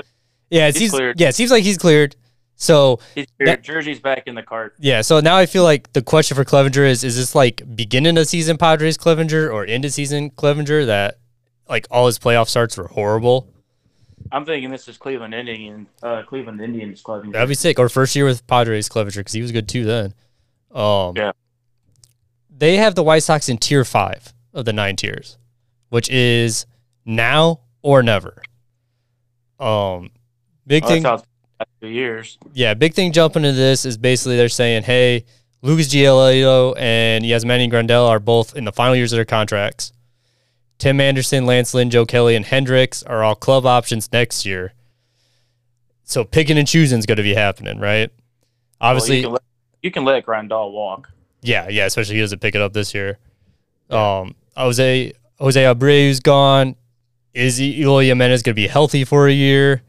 yeah, 0.49 0.67
it 0.67 0.73
he's 0.75 0.77
seems 0.79 0.91
cleared. 0.91 1.19
yeah, 1.19 1.29
it 1.29 1.35
seems 1.35 1.51
like 1.51 1.63
he's 1.63 1.77
cleared. 1.77 2.15
So 2.55 2.99
he's 3.13 3.27
That- 3.39 3.61
jersey's 3.63 3.99
back 3.99 4.23
in 4.27 4.33
the 4.35 4.41
cart. 4.43 4.75
yeah, 4.79 5.01
so 5.01 5.19
now 5.19 5.35
I 5.35 5.45
feel 5.45 5.63
like 5.63 5.91
the 5.93 6.01
question 6.01 6.35
for 6.35 6.45
Clevinger 6.45 6.87
is: 6.87 7.03
Is 7.03 7.17
this 7.17 7.35
like 7.35 7.61
beginning 7.75 8.17
of 8.17 8.27
season 8.27 8.57
Padres 8.57 8.97
Clevinger 8.97 9.51
or 9.53 9.65
end 9.65 9.85
of 9.85 9.91
season 9.93 10.29
Clevinger 10.31 10.85
that 10.85 11.19
like 11.69 11.85
all 11.91 12.05
his 12.07 12.17
playoff 12.17 12.47
starts 12.47 12.77
were 12.77 12.87
horrible? 12.87 13.49
I'm 14.31 14.45
thinking 14.45 14.71
this 14.71 14.87
is 14.87 14.97
Cleveland 14.97 15.33
Indian, 15.33 15.87
uh, 16.01 16.23
Cleveland 16.23 16.59
Indians 16.61 17.01
club. 17.01 17.31
That'd 17.31 17.47
be 17.49 17.55
sick. 17.55 17.79
Or 17.79 17.89
first 17.89 18.15
year 18.15 18.25
with 18.25 18.45
Padres 18.47 18.89
Clevinger 18.89 19.17
because 19.17 19.33
he 19.33 19.41
was 19.41 19.51
good 19.51 19.67
too 19.69 19.85
then. 19.85 20.13
Um, 20.73 21.13
Yeah. 21.15 21.31
They 22.57 22.77
have 22.77 22.95
the 22.95 23.03
White 23.03 23.23
Sox 23.23 23.49
in 23.49 23.57
tier 23.57 23.83
five 23.83 24.33
of 24.53 24.65
the 24.65 24.73
nine 24.73 24.95
tiers, 24.95 25.37
which 25.89 26.09
is 26.09 26.65
now 27.05 27.59
or 27.81 28.01
never. 28.01 28.41
Um, 29.59 30.09
big 30.65 30.83
Oh, 30.83 30.87
thing, 30.87 31.03
that's 31.03 31.21
how 31.21 31.25
it's 31.61 31.71
been 31.79 31.89
two 31.89 31.93
years. 31.93 32.37
yeah, 32.53 32.73
big 32.73 32.93
thing 32.93 33.11
jumping 33.11 33.43
into 33.45 33.57
this 33.57 33.85
is 33.85 33.97
basically 33.97 34.37
they're 34.37 34.49
saying, 34.49 34.83
hey, 34.83 35.25
Lucas 35.61 35.87
Giolito 35.93 36.75
and 36.77 37.23
Yasmani 37.25 37.69
Grandal 37.69 38.07
are 38.09 38.19
both 38.19 38.55
in 38.55 38.63
the 38.65 38.71
final 38.71 38.95
years 38.95 39.11
of 39.13 39.17
their 39.17 39.25
contracts. 39.25 39.91
Tim 40.77 40.99
Anderson, 40.99 41.45
Lance 41.45 41.73
Lynn, 41.73 41.89
Joe 41.89 42.05
Kelly, 42.05 42.35
and 42.35 42.45
Hendriks 42.45 43.03
are 43.09 43.23
all 43.23 43.35
club 43.35 43.65
options 43.65 44.11
next 44.11 44.45
year. 44.45 44.73
So 46.03 46.23
picking 46.23 46.57
and 46.57 46.67
choosing 46.67 46.99
is 46.99 47.05
going 47.05 47.17
to 47.17 47.23
be 47.23 47.33
happening, 47.33 47.79
right? 47.79 48.11
Well, 48.81 48.91
Obviously, 48.91 49.17
you 49.17 49.23
can 49.23 49.31
let, 49.31 49.41
you 49.81 49.91
can 49.91 50.05
let 50.05 50.25
Grandal 50.25 50.71
walk. 50.71 51.09
yeah, 51.41 51.67
yeah, 51.69 51.85
especially 51.85 52.15
he 52.15 52.21
doesn't 52.21 52.39
pick 52.39 52.55
it 52.55 52.61
up 52.61 52.73
this 52.73 52.93
year. 52.93 53.17
Um, 53.89 54.35
Jose 54.57 55.13
Jose 55.39 55.63
Abreu's 55.63 56.19
gone. 56.19 56.75
Is 57.33 57.59
Eloy 57.61 58.05
Jimenez 58.05 58.43
going 58.43 58.53
to 58.55 58.61
be 58.61 58.67
healthy 58.67 59.03
for 59.03 59.27
a 59.27 59.33
year? 59.33 59.81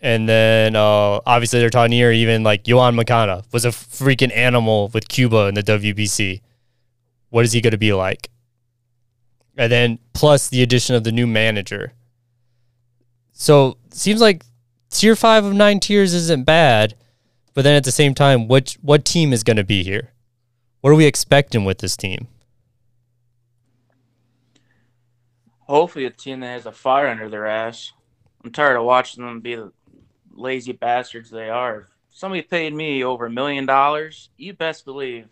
And 0.00 0.28
then 0.28 0.76
uh, 0.76 1.20
obviously 1.26 1.60
they're 1.60 1.70
talking 1.70 1.92
here 1.92 2.10
even 2.12 2.42
like 2.42 2.64
Yoan 2.64 2.94
Moncada 2.94 3.42
was 3.52 3.64
a 3.64 3.68
freaking 3.68 4.34
animal 4.36 4.88
with 4.92 5.08
Cuba 5.08 5.46
in 5.46 5.54
the 5.54 5.62
WBC. 5.62 6.40
What 7.30 7.44
is 7.44 7.52
he 7.52 7.60
going 7.60 7.72
to 7.72 7.78
be 7.78 7.92
like? 7.94 8.30
And 9.56 9.70
then 9.70 9.98
plus 10.12 10.48
the 10.48 10.62
addition 10.62 10.96
of 10.96 11.04
the 11.04 11.12
new 11.12 11.26
manager. 11.26 11.92
So 13.32 13.76
seems 13.90 14.20
like 14.20 14.44
tier 14.90 15.16
five 15.16 15.44
of 15.44 15.54
nine 15.54 15.80
tiers 15.80 16.14
isn't 16.14 16.44
bad, 16.44 16.94
but 17.52 17.62
then 17.62 17.76
at 17.76 17.84
the 17.84 17.92
same 17.92 18.14
time, 18.14 18.48
what 18.48 18.76
what 18.82 19.04
team 19.04 19.32
is 19.32 19.42
going 19.42 19.56
to 19.56 19.64
be 19.64 19.82
here? 19.82 20.10
What 20.80 20.90
are 20.90 20.96
we 20.96 21.06
expecting 21.06 21.64
with 21.64 21.78
this 21.78 21.96
team? 21.96 22.28
Hopefully, 25.60 26.04
a 26.04 26.10
team 26.10 26.40
that 26.40 26.48
has 26.48 26.66
a 26.66 26.72
fire 26.72 27.08
under 27.08 27.28
their 27.28 27.46
ass. 27.46 27.92
I'm 28.44 28.52
tired 28.52 28.76
of 28.76 28.84
watching 28.84 29.24
them 29.24 29.40
be 29.40 29.54
the 29.54 29.72
lazy 30.34 30.72
bastards 30.72 31.30
they 31.30 31.48
are. 31.48 31.88
If 32.10 32.18
somebody 32.18 32.42
paid 32.42 32.74
me 32.74 33.02
over 33.02 33.26
a 33.26 33.30
million 33.30 33.64
dollars, 33.64 34.28
you 34.36 34.52
best 34.52 34.84
believe 34.84 35.28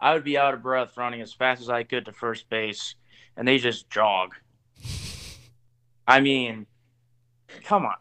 I 0.00 0.12
would 0.12 0.24
be 0.24 0.36
out 0.36 0.54
of 0.54 0.62
breath 0.62 0.96
running 0.96 1.20
as 1.20 1.32
fast 1.32 1.62
as 1.62 1.70
I 1.70 1.84
could 1.84 2.04
to 2.06 2.12
first 2.12 2.50
base, 2.50 2.96
and 3.36 3.46
they 3.46 3.58
just 3.58 3.90
jog. 3.90 4.34
I 6.06 6.20
mean, 6.20 6.66
come 7.64 7.84
on. 7.84 7.96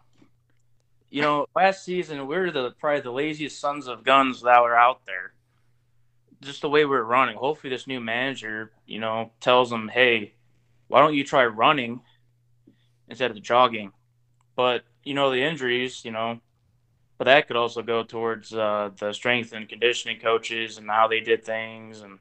You 1.09 1.21
know, 1.21 1.47
last 1.55 1.83
season 1.85 2.27
we 2.27 2.35
were 2.35 2.51
the 2.51 2.71
probably 2.71 3.01
the 3.01 3.11
laziest 3.11 3.59
sons 3.59 3.87
of 3.87 4.03
guns 4.03 4.41
that 4.41 4.61
were 4.61 4.75
out 4.75 5.05
there. 5.05 5.33
just 6.41 6.61
the 6.61 6.69
way 6.69 6.85
we're 6.85 7.03
running. 7.03 7.37
Hopefully, 7.37 7.71
this 7.71 7.87
new 7.87 7.99
manager, 7.99 8.71
you 8.85 8.99
know, 8.99 9.31
tells 9.39 9.69
them, 9.69 9.87
hey, 9.87 10.33
why 10.87 10.99
don't 10.99 11.15
you 11.15 11.23
try 11.23 11.45
running 11.45 12.01
instead 13.07 13.31
of 13.31 13.41
jogging? 13.41 13.91
But 14.55 14.83
you 15.03 15.13
know, 15.13 15.31
the 15.31 15.41
injuries, 15.41 16.03
you 16.05 16.11
know, 16.11 16.39
but 17.17 17.25
that 17.25 17.47
could 17.47 17.55
also 17.55 17.81
go 17.81 18.03
towards 18.03 18.53
uh, 18.53 18.91
the 18.99 19.13
strength 19.13 19.53
and 19.53 19.69
conditioning 19.69 20.19
coaches 20.19 20.77
and 20.77 20.89
how 20.89 21.07
they 21.07 21.21
did 21.21 21.43
things 21.45 22.01
and 22.01 22.19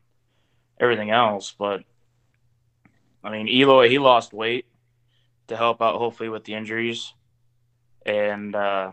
everything 0.79 1.11
else. 1.11 1.55
But 1.59 1.83
I 3.25 3.31
mean, 3.31 3.49
Eloy 3.49 3.89
he 3.89 3.99
lost 3.99 4.33
weight 4.35 4.67
to 5.49 5.57
help 5.57 5.81
out, 5.81 5.97
hopefully, 5.97 6.29
with 6.29 6.45
the 6.45 6.55
injuries, 6.55 7.15
and 8.05 8.55
uh, 8.55 8.93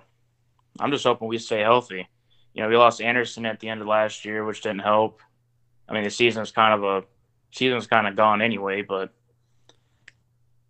I'm 0.80 0.92
just 0.92 1.04
hoping 1.04 1.28
we 1.28 1.38
stay 1.38 1.60
healthy. 1.60 2.08
You 2.54 2.64
know, 2.64 2.70
we 2.70 2.78
lost 2.78 3.02
Anderson 3.02 3.46
at 3.46 3.60
the 3.60 3.70
end 3.70 3.82
of 3.82 3.88
last 3.88 4.26
year, 4.26 4.46
which 4.46 4.62
didn't 4.62 4.80
help. 4.80 5.22
I 5.88 5.94
mean, 5.94 6.04
the 6.04 6.10
season's 6.10 6.52
kind 6.52 6.74
of 6.74 6.84
a 6.84 7.04
season's 7.52 7.88
kind 7.88 8.08
of 8.08 8.16
gone 8.16 8.42
anyway, 8.42 8.82
but 8.82 9.14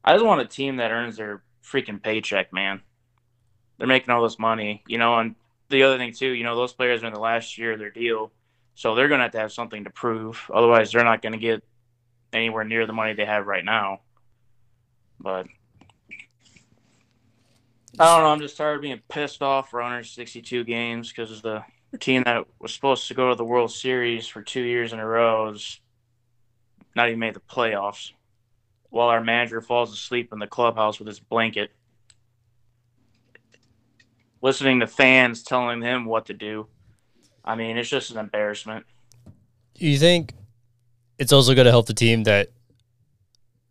I 0.04 0.13
just 0.13 0.26
want 0.26 0.41
a 0.41 0.45
team 0.45 0.78
that 0.78 0.91
earns 0.91 1.17
their 1.17 1.43
freaking 1.63 2.02
paycheck, 2.02 2.52
man. 2.52 2.82
They're 3.78 3.88
making 3.88 4.10
all 4.10 4.24
this 4.24 4.39
money, 4.39 4.84
you 4.88 4.97
know, 4.97 5.17
and 5.19 5.36
the 5.69 5.84
other 5.84 5.97
thing 5.97 6.13
too, 6.13 6.30
you 6.30 6.43
know, 6.43 6.56
those 6.56 6.74
players 6.74 7.04
are 7.04 7.08
in 7.08 7.13
the 7.13 7.19
last 7.19 7.58
year 7.58 7.74
of 7.74 7.80
their 7.80 7.91
deal, 7.91 8.32
so 8.76 8.95
they're 8.95 9.08
gonna 9.08 9.24
have 9.24 9.32
to 9.34 9.39
have 9.39 9.52
something 9.52 9.84
to 9.84 9.89
prove. 9.91 10.50
Otherwise, 10.54 10.91
they're 10.91 11.04
not 11.04 11.21
gonna 11.21 11.38
get 11.38 11.63
anywhere 12.34 12.63
near 12.63 12.86
the 12.86 12.94
money 12.94 13.13
they 13.13 13.26
have 13.26 13.48
right 13.48 13.65
now. 13.65 14.02
But 15.20 15.48
I 18.00 18.06
don't 18.06 18.24
know. 18.24 18.32
I'm 18.32 18.39
just 18.39 18.58
tired 18.58 18.76
of 18.76 18.82
being 18.82 19.02
pissed 19.10 19.41
off 19.41 19.70
for 19.70 19.80
162 19.80 20.63
games 20.63 21.10
because 21.10 21.41
the 21.41 21.63
team 22.00 22.24
that 22.24 22.46
was 22.60 22.74
supposed 22.74 23.08
to 23.10 23.13
go 23.13 23.30
to 23.30 23.36
the 23.36 23.44
World 23.44 23.72
Series 23.72 24.28
for 24.28 24.41
two 24.41 24.62
years 24.62 24.94
in 24.94 25.00
a 25.00 25.06
row 25.06 25.50
is 25.50 25.80
not 26.96 27.08
even 27.08 27.20
made 27.20 27.34
the 27.34 27.41
playoffs. 27.41 28.12
While 28.89 29.10
our 29.10 29.22
manager 29.22 29.62
falls 29.62 29.94
asleep 29.94 30.34
in 30.34 30.39
the 30.39 30.48
clubhouse 30.48 31.00
with 31.00 31.08
his 31.08 31.20
blanket, 31.20 31.72
listening 34.41 34.80
to 34.82 34.88
fans 34.88 35.44
telling 35.44 35.82
him 35.82 36.06
what 36.06 36.26
to 36.26 36.34
do. 36.34 36.67
I 37.44 37.56
mean, 37.56 37.78
it's 37.78 37.89
just 37.89 38.12
an 38.12 38.17
embarrassment. 38.17 38.86
Do 39.76 39.88
you 39.88 39.98
think 39.98 40.34
it's 41.22 41.32
also 41.32 41.54
going 41.54 41.66
to 41.66 41.72
help 41.72 41.86
the 41.86 41.94
team 41.94 42.24
that 42.24 42.50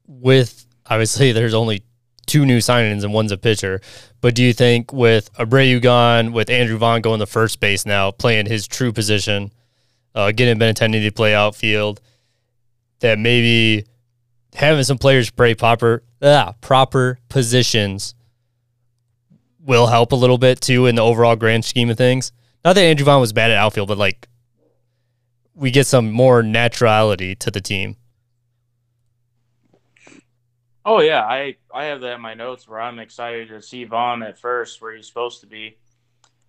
with 0.07 0.65
obviously 0.87 1.33
there's 1.39 1.53
only 1.53 1.83
two 2.27 2.47
new 2.47 2.59
signings 2.59 3.03
and 3.03 3.13
one's 3.13 3.33
a 3.33 3.37
pitcher. 3.37 3.81
But 4.21 4.37
do 4.37 4.45
you 4.45 4.53
think 4.53 4.93
with 4.93 5.33
Abreu 5.35 5.83
gone, 5.83 6.33
with 6.33 6.49
Andrew 6.49 6.79
Vaughn 6.79 7.01
going 7.01 7.19
to 7.19 7.27
first 7.27 7.59
base 7.59 7.85
now, 7.85 8.13
playing 8.13 8.47
his 8.47 8.69
true 8.69 8.93
position, 8.93 9.53
uh, 10.15 10.31
getting 10.31 10.61
Benintendi 10.61 11.03
to 11.03 11.11
play 11.11 11.35
outfield, 11.35 12.01
that 13.01 13.19
maybe 13.19 13.85
having 14.55 14.85
some 14.85 14.99
players 14.99 15.29
play 15.31 15.55
proper 15.57 16.05
ah, 16.23 16.55
proper 16.61 17.19
positions 17.29 18.15
will 19.59 19.89
help 19.89 20.13
a 20.13 20.17
little 20.17 20.39
bit 20.39 20.61
too 20.61 20.87
in 20.87 20.95
the 20.95 21.03
overall 21.03 21.35
grand 21.35 21.65
scheme 21.65 21.91
of 21.91 21.97
things. 21.97 22.31
Not 22.65 22.75
that 22.75 22.83
Andrew 22.83 23.07
Vaughn 23.07 23.21
was 23.21 23.33
bad 23.33 23.51
at 23.51 23.57
outfield, 23.57 23.89
but 23.89 23.99
like 23.99 24.29
we 25.55 25.71
get 25.71 25.87
some 25.87 26.11
more 26.11 26.43
naturality 26.43 27.39
to 27.39 27.51
the 27.51 27.61
team. 27.61 27.97
Oh 30.85 31.01
yeah, 31.01 31.23
I 31.23 31.57
I 31.73 31.85
have 31.85 32.01
that 32.01 32.15
in 32.15 32.21
my 32.21 32.35
notes 32.35 32.67
where 32.67 32.81
I'm 32.81 32.99
excited 32.99 33.49
to 33.49 33.61
see 33.61 33.85
Vaughn 33.85 34.23
at 34.23 34.39
first 34.39 34.81
where 34.81 34.95
he's 34.95 35.07
supposed 35.07 35.41
to 35.41 35.47
be. 35.47 35.77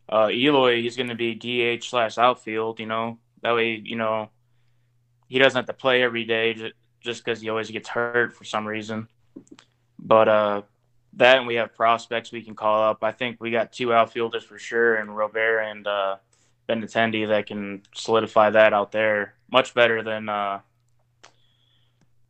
Uh, 0.10 0.30
Eloy, 0.30 0.82
he's 0.82 0.98
going 0.98 1.10
to 1.10 1.16
be 1.16 1.36
DH 1.36 1.84
slash 1.84 2.18
outfield. 2.18 2.80
You 2.80 2.86
know 2.86 3.20
that 3.42 3.54
way, 3.54 3.82
you 3.84 3.98
know 3.98 4.30
he 5.28 5.40
doesn't 5.40 5.58
have 5.58 5.66
to 5.68 5.74
play 5.74 6.04
every 6.04 6.26
day 6.26 6.72
just 7.00 7.24
because 7.24 7.40
he 7.40 7.50
always 7.50 7.72
gets 7.72 7.88
hurt 7.88 8.34
for 8.34 8.44
some 8.44 8.68
reason. 8.68 9.08
But 9.98 10.28
uh, 10.28 10.62
that 11.14 11.38
and 11.38 11.48
we 11.48 11.56
have 11.56 11.74
prospects 11.74 12.32
we 12.32 12.42
can 12.42 12.56
call 12.56 12.84
up. 12.84 13.04
I 13.04 13.12
think 13.12 13.38
we 13.40 13.52
got 13.52 13.72
two 13.72 13.94
outfielders 13.94 14.44
for 14.44 14.58
sure, 14.58 14.96
and 14.96 15.16
Rivera 15.16 15.70
and 15.70 15.88
uh, 15.88 16.18
Benintendi 16.72 17.28
that 17.28 17.48
can 17.48 17.82
solidify 17.94 18.52
that 18.52 18.74
out 18.74 18.92
there 18.92 19.34
much 19.52 19.74
better 19.74 20.02
than 20.02 20.30
uh, 20.30 20.60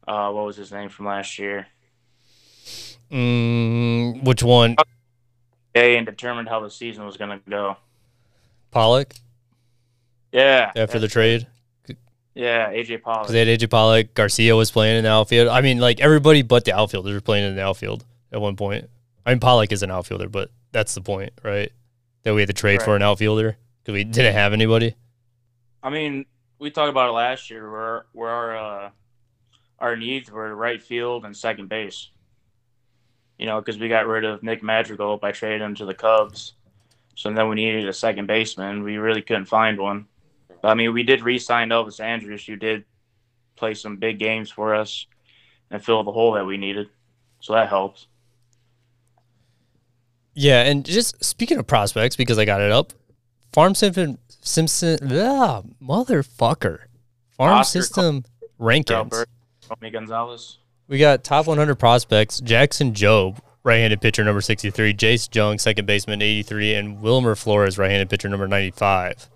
uh, 0.08 0.32
what 0.32 0.46
was 0.46 0.58
his 0.58 0.72
name 0.72 0.90
from 0.90 1.06
last 1.06 1.38
year. 1.38 1.68
Mm, 3.12 4.24
which 4.24 4.42
one? 4.42 4.76
Day 5.76 5.98
and 5.98 6.06
determined 6.06 6.50
how 6.50 6.60
the 6.60 6.72
season 6.72 7.06
was 7.06 7.18
going 7.18 7.30
to 7.30 7.50
go. 7.50 7.78
Pollock. 8.72 9.14
Yeah. 10.32 10.72
After 10.76 11.00
the 11.00 11.08
trade. 11.08 11.48
Yeah, 12.34 12.72
AJ 12.72 13.02
Pollock. 13.02 13.24
Because 13.24 13.34
they 13.34 13.46
had 13.46 13.60
AJ 13.60 13.70
Pollock, 13.70 14.14
Garcia 14.14 14.56
was 14.56 14.72
playing 14.72 14.98
in 14.98 15.04
the 15.04 15.10
outfield. 15.10 15.50
I 15.50 15.60
mean, 15.62 15.80
like 15.80 16.00
everybody 16.00 16.42
but 16.42 16.64
the 16.64 16.74
outfielders 16.74 17.14
were 17.14 17.22
playing 17.22 17.46
in 17.46 17.56
the 17.56 17.64
outfield 17.64 18.06
at 18.32 18.40
one 18.40 18.56
point. 18.56 18.90
I 19.26 19.32
mean, 19.32 19.40
Pollock 19.40 19.72
is 19.74 19.84
an 19.84 19.92
outfielder, 19.92 20.30
but 20.30 20.50
that's 20.72 20.96
the 20.96 21.02
point, 21.02 21.34
right? 21.44 21.72
That 22.24 22.34
we 22.34 22.42
had 22.42 22.48
to 22.48 22.54
trade 22.54 22.78
right. 22.78 22.82
for 22.84 22.96
an 22.96 23.02
outfielder 23.02 23.58
because 23.84 23.94
we 23.94 24.04
didn't 24.04 24.34
have 24.34 24.54
anybody. 24.54 24.96
I 25.84 25.90
mean, 25.90 26.26
we 26.60 26.72
talked 26.72 26.90
about 26.90 27.10
it 27.10 27.14
last 27.14 27.50
year, 27.50 27.70
where 27.72 28.06
where 28.14 28.30
our 28.30 28.58
uh, 28.58 28.90
our 29.80 29.96
needs 29.96 30.32
were 30.32 30.56
right 30.56 30.82
field 30.82 31.26
and 31.26 31.36
second 31.36 31.70
base 31.70 32.10
you 33.42 33.48
know, 33.48 33.60
because 33.60 33.80
we 33.80 33.90
got 33.90 34.06
rid 34.06 34.24
of 34.24 34.44
Nick 34.44 34.62
Madrigal 34.62 35.18
by 35.18 35.32
trading 35.32 35.66
him 35.66 35.74
to 35.76 35.86
the 35.86 35.96
Cubs. 35.96 36.54
So 37.16 37.34
then 37.34 37.50
we 37.50 37.56
needed 37.56 37.90
a 37.90 37.94
second 37.94 38.28
baseman. 38.28 38.84
We 38.84 38.98
really 38.98 39.24
couldn't 39.24 39.46
find 39.46 39.80
one. 39.80 40.06
But, 40.62 40.68
I 40.68 40.74
mean, 40.76 40.94
we 40.94 41.02
did 41.02 41.24
re-sign 41.24 41.70
Elvis 41.70 42.00
Andrus, 42.00 42.46
who 42.46 42.56
did 42.56 42.86
play 43.56 43.74
some 43.74 43.98
big 43.98 44.20
games 44.20 44.52
for 44.52 44.76
us 44.76 45.08
and 45.72 45.84
fill 45.84 46.04
the 46.04 46.12
hole 46.12 46.34
that 46.34 46.46
we 46.46 46.58
needed. 46.58 46.90
So 47.40 47.54
that 47.54 47.68
helps. 47.68 48.06
Yeah, 50.36 50.62
and 50.62 50.86
just 50.86 51.26
speaking 51.26 51.58
of 51.58 51.66
prospects, 51.66 52.16
because 52.16 52.38
I 52.38 52.46
got 52.46 52.62
it 52.62 52.72
up, 52.72 52.94
Farm 53.54 53.76
Simpson 53.76 54.18
Simpson, 54.42 54.98
ah, 55.12 55.62
motherfucker, 55.82 56.80
Farm 57.32 57.54
Oscar 57.58 57.82
System 57.82 58.24
Col- 58.58 58.68
rankings. 58.68 59.26
Tony 59.68 59.92
Gonzalez. 59.92 60.58
We 60.88 60.98
got 60.98 61.24
top 61.24 61.48
100 61.48 61.76
prospects: 61.76 62.40
Jackson 62.42 62.94
Jobe, 62.94 63.40
right-handed 63.64 64.02
pitcher 64.02 64.24
number 64.24 64.42
63; 64.42 64.94
Jace 64.94 65.34
Jung, 65.34 65.60
second 65.60 65.86
baseman 65.86 66.22
83; 66.22 66.76
and 66.76 67.02
Wilmer 67.02 67.36
Flores, 67.36 67.78
right-handed 67.78 68.10
pitcher 68.10 68.30
number 68.30 68.48
95. 68.48 69.30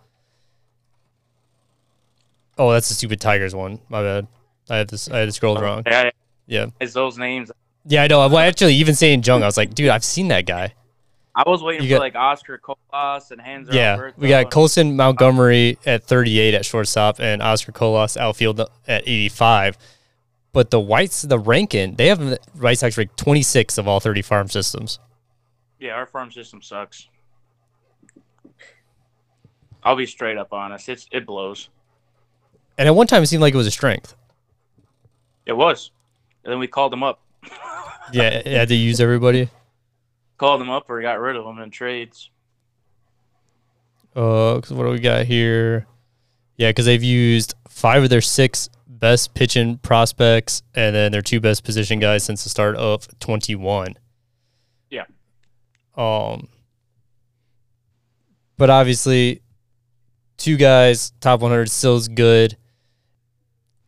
Oh, 2.58 2.72
that's 2.72 2.88
the 2.90 2.96
stupid 2.96 3.20
Tigers 3.22 3.54
one. 3.54 3.80
My 3.90 4.02
bad. 4.02 4.28
I 4.70 4.78
had 4.78 4.88
this. 4.88 5.10
I 5.10 5.20
had 5.20 5.28
this 5.28 5.36
scrolled 5.36 5.62
wrong. 5.62 5.84
Yeah, 5.86 6.10
yeah. 6.48 6.68
It's 6.80 6.94
those 6.94 7.18
names. 7.18 7.52
Yeah, 7.86 8.04
I 8.04 8.08
know. 8.08 8.20
Well, 8.28 8.38
actually, 8.40 8.76
even 8.76 8.96
saying 8.96 9.24
Jung, 9.24 9.44
I 9.44 9.46
was 9.46 9.58
like, 9.58 9.76
dude, 9.76 9.90
I've 9.90 10.04
seen 10.04 10.30
that 10.30 10.46
guy. 10.46 10.74
I 11.36 11.44
was 11.46 11.62
waiting 11.62 11.84
you 11.84 11.90
for 11.90 11.96
got, 11.96 12.02
like 12.02 12.16
Oscar 12.16 12.58
Colas 12.58 13.32
and 13.32 13.42
Hanser. 13.42 13.74
Yeah, 13.74 13.92
Alberto 13.94 14.14
we 14.18 14.30
got 14.30 14.50
Colson 14.52 14.96
Montgomery 14.96 15.78
at 15.86 16.04
38 16.04 16.54
at 16.54 16.66
shortstop 16.66 17.20
and 17.20 17.42
Oscar 17.42 17.74
Colas 17.74 18.16
outfield 18.16 18.62
at 18.88 19.04
85. 19.06 19.78
But 20.54 20.72
the 20.72 20.80
Whites, 20.80 21.24
the 21.24 21.38
ranking, 21.38 21.96
they 21.96 22.08
have 22.08 22.20
the 22.20 22.40
White 22.58 22.80
Sox 22.80 22.98
ranked 22.98 23.18
26 23.18 23.78
of 23.78 23.88
all 23.90 24.00
30 24.00 24.22
farm 24.22 24.48
systems. 24.48 25.00
Yeah, 25.78 25.92
our 25.92 26.06
farm 26.06 26.32
system 26.32 26.62
sucks. 26.62 27.10
I'll 29.84 29.98
be 29.98 30.06
straight 30.06 30.38
up 30.38 30.54
honest. 30.54 30.88
It's 30.88 31.08
it 31.12 31.26
blows. 31.26 31.70
And 32.78 32.88
at 32.88 32.96
one 32.96 33.08
time, 33.08 33.22
it 33.24 33.28
seemed 33.28 33.42
like 33.42 33.54
it 33.54 33.58
was 33.58 33.68
a 33.68 33.72
strength. 33.72 34.16
It 35.46 35.54
was. 35.54 35.92
And 36.44 36.52
then 36.52 36.60
we 36.60 36.68
called 36.68 36.94
them 36.94 37.04
up. 37.04 37.22
yeah, 38.14 38.48
had 38.48 38.70
to 38.70 38.76
use 38.76 39.02
everybody. 39.02 39.50
Called 40.38 40.62
them 40.62 40.70
up 40.70 40.90
or 40.90 41.02
got 41.02 41.20
rid 41.20 41.36
of 41.36 41.46
them 41.46 41.60
in 41.60 41.72
trades. 41.72 42.30
Uh, 44.16 44.60
cause 44.62 44.72
what 44.72 44.86
do 44.86 44.92
we 44.92 45.00
got 45.00 45.26
here? 45.26 45.88
Yeah, 46.58 46.70
because 46.70 46.86
they've 46.86 47.04
used 47.04 47.54
five 47.68 48.04
of 48.04 48.10
their 48.10 48.22
six 48.22 48.70
best 48.88 49.34
pitching 49.34 49.78
prospects 49.80 50.64
and 50.74 50.96
then 50.96 51.12
their 51.12 51.22
two 51.22 51.40
best 51.40 51.64
position 51.64 52.00
guys 52.00 52.24
since 52.24 52.44
the 52.44 52.50
start 52.50 52.76
of 52.78 53.08
21. 53.20 53.96
Yeah. 54.90 55.04
Um 55.96 56.48
but 58.58 58.70
obviously 58.70 59.42
two 60.38 60.56
guys 60.56 61.12
top 61.20 61.42
100 61.42 61.70
still 61.70 61.98
is 61.98 62.08
good. 62.08 62.58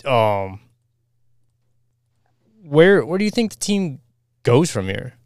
Um 0.03 0.59
where 2.63 3.05
where 3.05 3.17
do 3.17 3.23
you 3.23 3.31
think 3.31 3.51
the 3.51 3.57
team 3.57 3.99
goes 4.43 4.69
from 4.69 4.87
here? 4.87 5.16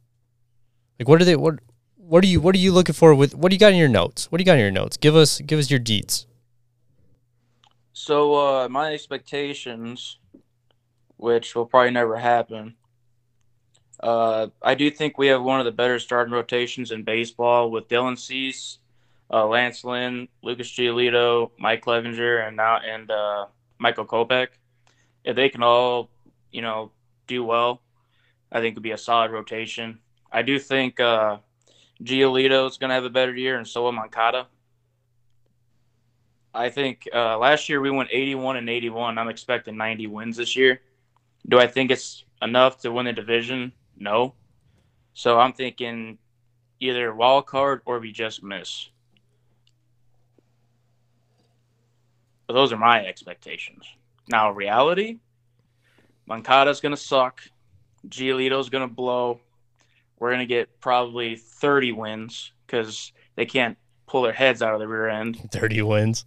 Like 1.01 1.07
what 1.07 1.19
are 1.19 1.25
they 1.25 1.35
what 1.35 1.55
what 1.97 2.23
are 2.23 2.27
you 2.27 2.39
what 2.39 2.53
are 2.53 2.59
you 2.59 2.71
looking 2.71 2.93
for 2.93 3.15
with 3.15 3.33
what 3.33 3.49
do 3.49 3.55
you 3.55 3.59
got 3.59 3.71
in 3.71 3.79
your 3.79 3.87
notes? 3.87 4.31
What 4.31 4.37
do 4.37 4.43
you 4.43 4.45
got 4.45 4.53
in 4.53 4.59
your 4.59 4.69
notes? 4.69 4.97
Give 4.97 5.15
us 5.15 5.41
give 5.41 5.57
us 5.57 5.71
your 5.71 5.79
deets. 5.79 6.27
So 7.91 8.35
uh, 8.35 8.69
my 8.69 8.93
expectations, 8.93 10.19
which 11.17 11.55
will 11.55 11.65
probably 11.65 11.89
never 11.89 12.17
happen, 12.17 12.75
uh, 14.01 14.49
I 14.61 14.75
do 14.75 14.91
think 14.91 15.17
we 15.17 15.25
have 15.25 15.41
one 15.41 15.59
of 15.59 15.65
the 15.65 15.71
better 15.71 15.97
starting 15.97 16.35
rotations 16.35 16.91
in 16.91 17.01
baseball 17.01 17.71
with 17.71 17.87
Dylan 17.87 18.15
Cease, 18.15 18.77
uh, 19.33 19.47
Lance 19.47 19.83
Lynn, 19.83 20.27
Lucas 20.43 20.69
Giolito, 20.69 21.49
Mike 21.57 21.83
Clevinger, 21.83 22.47
and 22.47 22.55
now 22.55 22.77
and 22.77 23.09
uh, 23.09 23.47
Michael 23.79 24.05
Kopech. 24.05 24.49
If 25.23 25.35
they 25.35 25.49
can 25.49 25.63
all, 25.63 26.11
you 26.51 26.61
know, 26.61 26.91
do 27.25 27.43
well, 27.43 27.81
I 28.51 28.59
think 28.59 28.73
it'd 28.73 28.83
be 28.83 28.91
a 28.91 28.99
solid 28.99 29.31
rotation. 29.31 29.97
I 30.31 30.41
do 30.41 30.57
think 30.59 30.99
uh, 30.99 31.37
Giolito 32.03 32.67
is 32.69 32.77
going 32.77 32.89
to 32.89 32.95
have 32.95 33.03
a 33.03 33.09
better 33.09 33.35
year, 33.35 33.57
and 33.57 33.67
so 33.67 33.83
will 33.83 33.91
Moncada. 33.91 34.47
I 36.53 36.69
think 36.69 37.07
uh, 37.13 37.37
last 37.37 37.69
year 37.69 37.79
we 37.79 37.91
went 37.91 38.09
81 38.11 38.57
and 38.57 38.69
81. 38.69 39.17
I'm 39.17 39.29
expecting 39.29 39.77
90 39.77 40.07
wins 40.07 40.37
this 40.37 40.55
year. 40.55 40.81
Do 41.47 41.59
I 41.59 41.67
think 41.67 41.91
it's 41.91 42.25
enough 42.41 42.79
to 42.81 42.91
win 42.91 43.05
the 43.05 43.13
division? 43.13 43.71
No. 43.97 44.33
So 45.13 45.39
I'm 45.39 45.53
thinking 45.53 46.17
either 46.79 47.13
wild 47.13 47.45
card 47.45 47.81
or 47.85 47.99
we 47.99 48.11
just 48.11 48.43
miss. 48.43 48.89
But 52.47 52.53
those 52.55 52.73
are 52.73 52.77
my 52.77 53.05
expectations. 53.05 53.85
Now, 54.27 54.51
reality, 54.51 55.19
Moncada's 56.25 56.81
going 56.81 56.93
to 56.93 57.01
suck. 57.01 57.41
Giolito's 58.07 58.69
going 58.69 58.87
to 58.87 58.93
blow. 58.93 59.39
We're 60.21 60.29
going 60.29 60.41
to 60.41 60.45
get 60.45 60.79
probably 60.79 61.35
30 61.35 61.93
wins 61.93 62.51
because 62.67 63.11
they 63.35 63.47
can't 63.47 63.75
pull 64.05 64.21
their 64.21 64.31
heads 64.31 64.61
out 64.61 64.75
of 64.75 64.79
the 64.79 64.87
rear 64.87 65.09
end. 65.09 65.39
30 65.51 65.81
wins. 65.81 66.25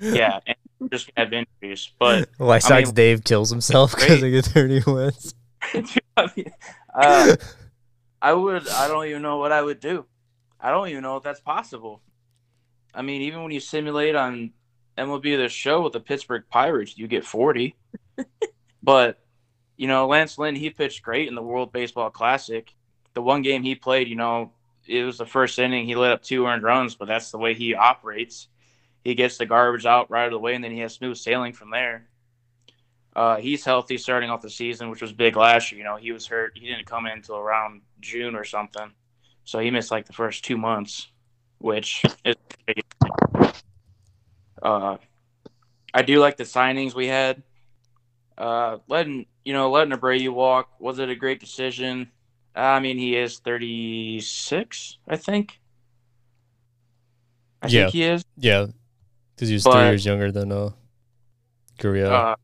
Yeah, 0.00 0.38
and 0.46 0.56
just 0.92 1.10
have 1.16 1.32
injuries. 1.32 1.90
But 1.98 2.28
White 2.38 2.64
I 2.64 2.68
Sox 2.68 2.86
mean- 2.86 2.94
Dave 2.94 3.24
kills 3.24 3.50
himself 3.50 3.96
because 3.96 4.20
they 4.20 4.30
get 4.30 4.44
30 4.44 4.82
wins. 4.86 5.34
I, 6.16 6.28
mean, 6.36 6.52
uh, 6.94 7.34
I 8.22 8.32
would. 8.32 8.68
I 8.68 8.86
don't 8.86 9.06
even 9.06 9.22
know 9.22 9.38
what 9.38 9.50
I 9.50 9.60
would 9.60 9.80
do. 9.80 10.06
I 10.60 10.70
don't 10.70 10.88
even 10.88 11.02
know 11.02 11.16
if 11.16 11.24
that's 11.24 11.40
possible. 11.40 12.00
I 12.94 13.02
mean, 13.02 13.22
even 13.22 13.42
when 13.42 13.50
you 13.50 13.58
simulate 13.58 14.14
on 14.14 14.52
MLB 14.96 15.36
The 15.36 15.48
Show 15.48 15.82
with 15.82 15.94
the 15.94 16.00
Pittsburgh 16.00 16.44
Pirates, 16.48 16.96
you 16.96 17.08
get 17.08 17.24
forty. 17.24 17.74
but 18.84 19.18
you 19.76 19.88
know, 19.88 20.06
Lance 20.06 20.38
Lynn, 20.38 20.54
he 20.54 20.70
pitched 20.70 21.02
great 21.02 21.26
in 21.26 21.34
the 21.34 21.42
World 21.42 21.72
Baseball 21.72 22.10
Classic. 22.10 22.72
The 23.14 23.22
one 23.22 23.42
game 23.42 23.62
he 23.62 23.74
played, 23.74 24.08
you 24.08 24.16
know, 24.16 24.52
it 24.86 25.04
was 25.04 25.18
the 25.18 25.26
first 25.26 25.58
inning. 25.58 25.86
He 25.86 25.94
lit 25.94 26.12
up 26.12 26.22
two 26.22 26.46
earned 26.46 26.62
runs, 26.62 26.94
but 26.94 27.08
that's 27.08 27.30
the 27.30 27.38
way 27.38 27.54
he 27.54 27.74
operates. 27.74 28.48
He 29.04 29.14
gets 29.14 29.36
the 29.36 29.46
garbage 29.46 29.86
out 29.86 30.10
right 30.10 30.32
away, 30.32 30.54
and 30.54 30.62
then 30.62 30.72
he 30.72 30.80
has 30.80 30.94
smooth 30.94 31.16
sailing 31.16 31.52
from 31.52 31.70
there. 31.70 32.08
Uh, 33.14 33.36
he's 33.36 33.64
healthy 33.64 33.98
starting 33.98 34.30
off 34.30 34.40
the 34.40 34.50
season, 34.50 34.88
which 34.88 35.02
was 35.02 35.12
big 35.12 35.36
last 35.36 35.70
year. 35.70 35.78
You 35.78 35.84
know, 35.84 35.96
he 35.96 36.12
was 36.12 36.26
hurt. 36.26 36.52
He 36.54 36.66
didn't 36.66 36.86
come 36.86 37.06
in 37.06 37.12
until 37.12 37.36
around 37.36 37.82
June 38.00 38.34
or 38.34 38.44
something. 38.44 38.92
So 39.44 39.58
he 39.58 39.70
missed 39.70 39.90
like 39.90 40.06
the 40.06 40.12
first 40.12 40.44
two 40.44 40.56
months, 40.56 41.08
which 41.58 42.04
is 42.24 42.36
uh, 44.62 44.96
I 45.92 46.02
do 46.02 46.20
like 46.20 46.36
the 46.36 46.44
signings 46.44 46.94
we 46.94 47.08
had. 47.08 47.42
Uh, 48.38 48.78
letting 48.88 49.26
you 49.44 49.52
know, 49.52 49.70
letting 49.70 49.92
Abreu 49.92 50.32
walk 50.32 50.70
was 50.80 50.98
it 50.98 51.10
a 51.10 51.16
great 51.16 51.40
decision? 51.40 52.10
I 52.54 52.80
mean, 52.80 52.98
he 52.98 53.16
is 53.16 53.38
thirty 53.38 54.20
six, 54.20 54.98
I 55.08 55.16
think. 55.16 55.58
I 57.62 57.68
Yeah. 57.68 57.82
think 57.84 57.92
he 57.92 58.02
is. 58.04 58.24
Yeah, 58.36 58.66
because 59.34 59.48
he 59.48 59.54
was 59.54 59.64
But- 59.64 59.72
three 59.72 59.88
years 59.88 60.04
younger 60.04 60.30
than 60.32 60.52
uh, 60.52 60.70
Korea. 61.78 62.10
Uh, 62.10 62.36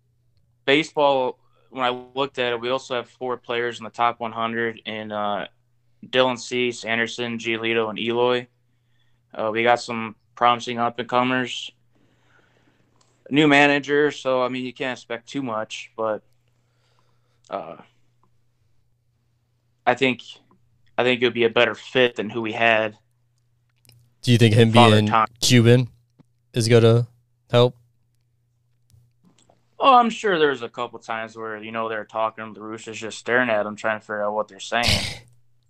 baseball. 0.65 1.39
When 1.71 1.85
I 1.85 1.91
looked 1.91 2.39
at 2.39 2.55
it, 2.55 2.61
we 2.61 2.71
also 2.71 2.95
have 2.97 3.11
four 3.11 3.37
players 3.37 3.79
in 3.79 3.85
the 3.85 3.91
top 3.91 4.21
100 4.21 4.81
in 4.87 5.13
uh, 5.13 5.49
Dylan 6.07 6.39
Cease, 6.39 6.83
Anderson, 6.87 7.37
Giolito, 7.37 7.91
and 7.91 7.99
Eloy. 7.99 8.47
Uh, 9.35 9.51
we 9.53 9.63
got 9.65 9.79
some 9.79 10.17
promising 10.35 10.79
up 10.79 10.99
and 10.99 11.07
comers. 11.07 11.71
New 13.31 13.47
manager, 13.47 14.11
so 14.11 14.43
I 14.43 14.49
mean 14.49 14.65
you 14.65 14.73
can't 14.73 14.99
expect 14.99 15.29
too 15.29 15.43
much, 15.43 15.91
but 15.95 16.23
uh, 17.51 17.77
I 19.89 19.95
think 19.95 20.21
I 20.99 21.03
think 21.03 21.23
it 21.23 21.25
would 21.25 21.33
be 21.33 21.45
a 21.45 21.51
better 21.51 21.75
fit 21.75 22.17
than 22.17 22.29
who 22.29 22.43
we 22.43 22.53
had. 22.53 22.99
Do 24.21 24.33
you 24.33 24.37
think 24.37 24.55
him 24.55 24.71
Father 24.71 24.97
being 24.97 25.07
Time. 25.07 25.29
Cuban 25.41 25.89
is 26.53 26.69
gonna 26.69 27.09
help? 27.51 27.75
Oh, 29.81 29.95
I'm 29.95 30.11
sure 30.11 30.39
there's 30.39 30.61
a 30.61 30.69
couple 30.69 30.99
times 30.99 31.37
where 31.37 31.57
you 31.57 31.73
know 31.73 31.89
they're 31.89 32.05
talking, 32.05 32.53
the 32.53 32.61
Roosters 32.61 33.01
just 33.01 33.17
staring 33.17 33.49
at 33.49 33.65
him, 33.65 33.77
trying 33.77 33.99
to 33.99 34.05
figure 34.05 34.23
out 34.23 34.35
what 34.35 34.49
they're 34.49 34.61
saying, 34.61 34.85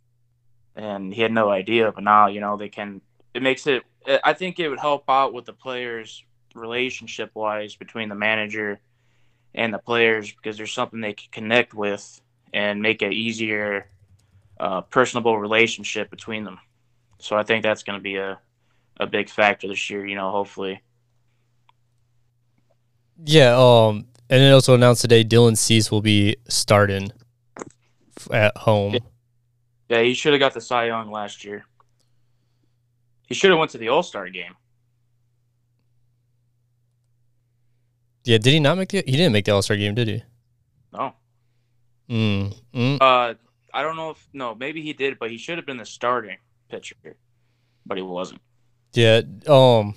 and 0.75 1.15
he 1.15 1.23
had 1.23 1.31
no 1.31 1.49
idea. 1.49 1.93
But 1.93 2.03
now 2.03 2.27
you 2.27 2.41
know 2.41 2.57
they 2.57 2.69
can. 2.69 3.01
It 3.35 3.43
makes 3.45 3.69
it. 3.69 3.85
Eh, 4.05 4.19
I 4.25 4.33
think 4.33 4.59
it 4.59 4.69
would 4.69 4.81
help 4.81 5.05
out 5.09 5.33
with 5.33 5.45
the 5.45 5.53
players 5.53 6.25
relationship 6.57 7.31
wise 7.35 7.77
between 7.77 8.09
the 8.09 8.17
manager 8.17 8.81
and 9.55 9.73
the 9.73 9.79
players 9.79 10.33
because 10.33 10.57
there's 10.57 10.73
something 10.73 11.01
they 11.01 11.13
can 11.13 11.29
connect 11.31 11.73
with 11.73 12.21
and 12.53 12.83
make 12.83 13.03
it 13.03 13.13
easier, 13.13 13.87
uh, 14.61 14.81
personable 14.83 15.39
relationship 15.39 16.11
between 16.11 16.45
them. 16.45 16.59
So 17.19 17.37
I 17.37 17.43
think 17.43 17.63
that's 17.63 17.83
going 17.83 17.99
to 17.99 18.03
be 18.03 18.17
a 18.17 18.39
a 19.01 19.07
big 19.07 19.29
factor 19.29 19.69
this 19.69 19.91
year. 19.91 20.07
You 20.07 20.15
know, 20.17 20.31
hopefully. 20.31 20.81
Yeah. 23.25 23.57
Um, 23.57 24.07
and 24.31 24.43
it 24.43 24.53
also 24.53 24.75
announced 24.75 25.01
today 25.03 25.25
Dylan 25.25 25.57
Cease 25.57 25.91
will 25.91 26.03
be 26.03 26.37
starting 26.49 27.11
at 28.31 28.57
home. 28.57 28.95
Yeah. 28.95 29.01
Yeah, 29.89 30.03
he 30.03 30.13
should 30.13 30.35
have 30.35 30.41
got 30.41 30.53
the 30.53 30.61
Cy 30.61 30.87
Young 30.87 31.11
last 31.11 31.45
year. 31.45 31.65
He 33.27 33.35
should 33.35 33.51
have 33.51 33.59
went 33.59 33.71
to 33.71 33.79
the 33.79 33.89
All 33.89 34.03
Star 34.03 34.29
game. 34.29 34.55
Yeah. 38.25 38.39
Did 38.39 38.53
he 38.53 38.61
not 38.61 38.77
make 38.79 38.91
the? 38.91 39.03
He 39.07 39.13
didn't 39.13 39.33
make 39.33 39.47
the 39.47 39.53
All 39.53 39.63
Star 39.63 39.77
game, 39.77 39.95
did 39.95 40.09
he? 40.09 40.23
No, 40.93 41.15
Mm. 42.11 42.55
mm. 42.75 42.99
uh, 43.01 43.35
I 43.73 43.83
don't 43.83 43.97
know 43.97 44.11
if 44.11 44.29
no, 44.33 44.55
maybe 44.55 44.83
he 44.83 44.93
did, 44.93 45.19
but 45.19 45.31
he 45.31 45.39
should 45.39 45.59
have 45.59 45.67
been 45.67 45.77
the 45.77 45.87
starting 45.87 46.39
pitcher, 46.69 46.97
but 47.87 47.97
he 47.97 48.03
wasn't. 48.03 48.41
Yeah. 48.95 49.23
Um, 49.47 49.95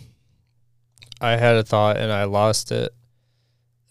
I 1.19 1.31
had 1.31 1.55
a 1.55 1.63
thought 1.63 1.97
and 1.97 2.11
I 2.11 2.25
lost 2.25 2.71
it. 2.71 2.93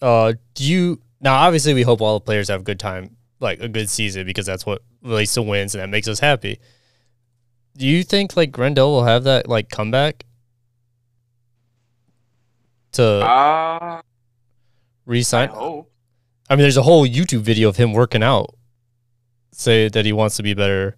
Uh, 0.02 0.34
do 0.54 0.64
you 0.64 1.00
now? 1.20 1.34
Obviously, 1.36 1.74
we 1.74 1.82
hope 1.82 2.00
all 2.00 2.18
the 2.18 2.24
players 2.24 2.48
have 2.48 2.60
a 2.60 2.64
good 2.64 2.80
time, 2.80 3.16
like 3.38 3.60
a 3.60 3.68
good 3.68 3.88
season, 3.88 4.26
because 4.26 4.46
that's 4.46 4.66
what 4.66 4.82
leads 5.02 5.34
to 5.34 5.42
wins 5.42 5.74
and 5.74 5.82
that 5.82 5.88
makes 5.88 6.08
us 6.08 6.20
happy. 6.20 6.58
Do 7.76 7.86
you 7.86 8.02
think 8.02 8.36
like 8.36 8.50
Grandal 8.50 8.88
will 8.88 9.04
have 9.04 9.24
that 9.24 9.48
like 9.48 9.70
comeback 9.70 10.24
to 12.92 13.02
Uh, 13.02 14.02
I 15.06 15.46
hope. 15.46 15.90
I 16.48 16.56
mean, 16.56 16.62
there's 16.62 16.76
a 16.76 16.82
whole 16.82 17.06
YouTube 17.06 17.40
video 17.40 17.68
of 17.68 17.76
him 17.76 17.92
working 17.92 18.22
out, 18.22 18.54
say 19.52 19.88
that 19.88 20.04
he 20.04 20.12
wants 20.12 20.36
to 20.36 20.42
be 20.42 20.54
better. 20.54 20.96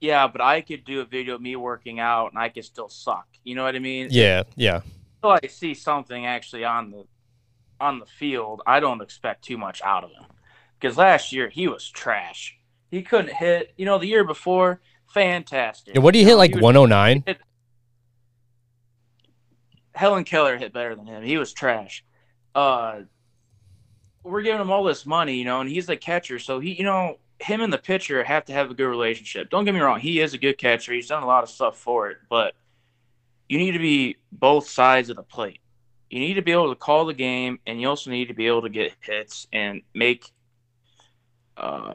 Yeah, 0.00 0.26
but 0.26 0.40
I 0.40 0.60
could 0.60 0.84
do 0.84 1.00
a 1.00 1.04
video 1.04 1.36
of 1.36 1.40
me 1.40 1.54
working 1.56 2.00
out 2.00 2.32
and 2.32 2.38
I 2.38 2.48
could 2.48 2.64
still 2.64 2.88
suck. 2.88 3.26
You 3.44 3.54
know 3.54 3.62
what 3.62 3.76
I 3.76 3.78
mean? 3.78 4.08
Yeah, 4.10 4.42
yeah, 4.56 4.80
Until 5.22 5.38
I 5.42 5.46
see 5.46 5.74
something 5.74 6.26
actually 6.26 6.64
on 6.64 6.90
the 6.90 7.04
on 7.80 7.98
the 7.98 8.06
field, 8.06 8.62
I 8.66 8.80
don't 8.80 9.00
expect 9.00 9.44
too 9.44 9.58
much 9.58 9.80
out 9.82 10.04
of 10.04 10.10
him. 10.10 10.24
Because 10.78 10.96
last 10.96 11.32
year 11.32 11.48
he 11.48 11.68
was 11.68 11.88
trash. 11.88 12.56
He 12.90 13.02
couldn't 13.02 13.32
hit. 13.32 13.72
You 13.76 13.84
know, 13.84 13.98
the 13.98 14.06
year 14.06 14.24
before, 14.24 14.80
fantastic. 15.12 15.94
yeah. 15.94 16.00
What 16.00 16.14
do 16.14 16.20
you 16.20 16.26
hit 16.26 16.34
like 16.36 16.54
109? 16.54 17.24
Helen 19.94 20.24
Keller 20.24 20.56
hit 20.58 20.72
better 20.72 20.96
than 20.96 21.06
him. 21.06 21.22
He 21.22 21.36
was 21.36 21.52
trash. 21.52 22.04
Uh, 22.54 23.02
we're 24.24 24.42
giving 24.42 24.60
him 24.60 24.70
all 24.70 24.84
this 24.84 25.06
money, 25.06 25.36
you 25.36 25.44
know, 25.44 25.60
and 25.60 25.68
he's 25.70 25.86
the 25.86 25.96
catcher, 25.96 26.38
so 26.38 26.60
he, 26.60 26.72
you 26.72 26.84
know, 26.84 27.18
him 27.42 27.60
and 27.60 27.72
the 27.72 27.78
pitcher 27.78 28.22
have 28.24 28.44
to 28.46 28.52
have 28.52 28.70
a 28.70 28.74
good 28.74 28.86
relationship. 28.86 29.50
Don't 29.50 29.64
get 29.64 29.74
me 29.74 29.80
wrong, 29.80 30.00
he 30.00 30.20
is 30.20 30.34
a 30.34 30.38
good 30.38 30.58
catcher. 30.58 30.92
He's 30.92 31.08
done 31.08 31.22
a 31.22 31.26
lot 31.26 31.42
of 31.42 31.50
stuff 31.50 31.78
for 31.78 32.10
it, 32.10 32.18
but 32.28 32.54
you 33.48 33.58
need 33.58 33.72
to 33.72 33.78
be 33.78 34.16
both 34.30 34.68
sides 34.68 35.10
of 35.10 35.16
the 35.16 35.22
plate. 35.22 35.60
You 36.10 36.20
need 36.20 36.34
to 36.34 36.42
be 36.42 36.52
able 36.52 36.70
to 36.70 36.78
call 36.78 37.06
the 37.06 37.14
game, 37.14 37.58
and 37.66 37.80
you 37.80 37.88
also 37.88 38.10
need 38.10 38.28
to 38.28 38.34
be 38.34 38.46
able 38.46 38.62
to 38.62 38.68
get 38.68 38.92
hits 39.00 39.46
and 39.52 39.82
make 39.94 40.30
uh, 41.56 41.94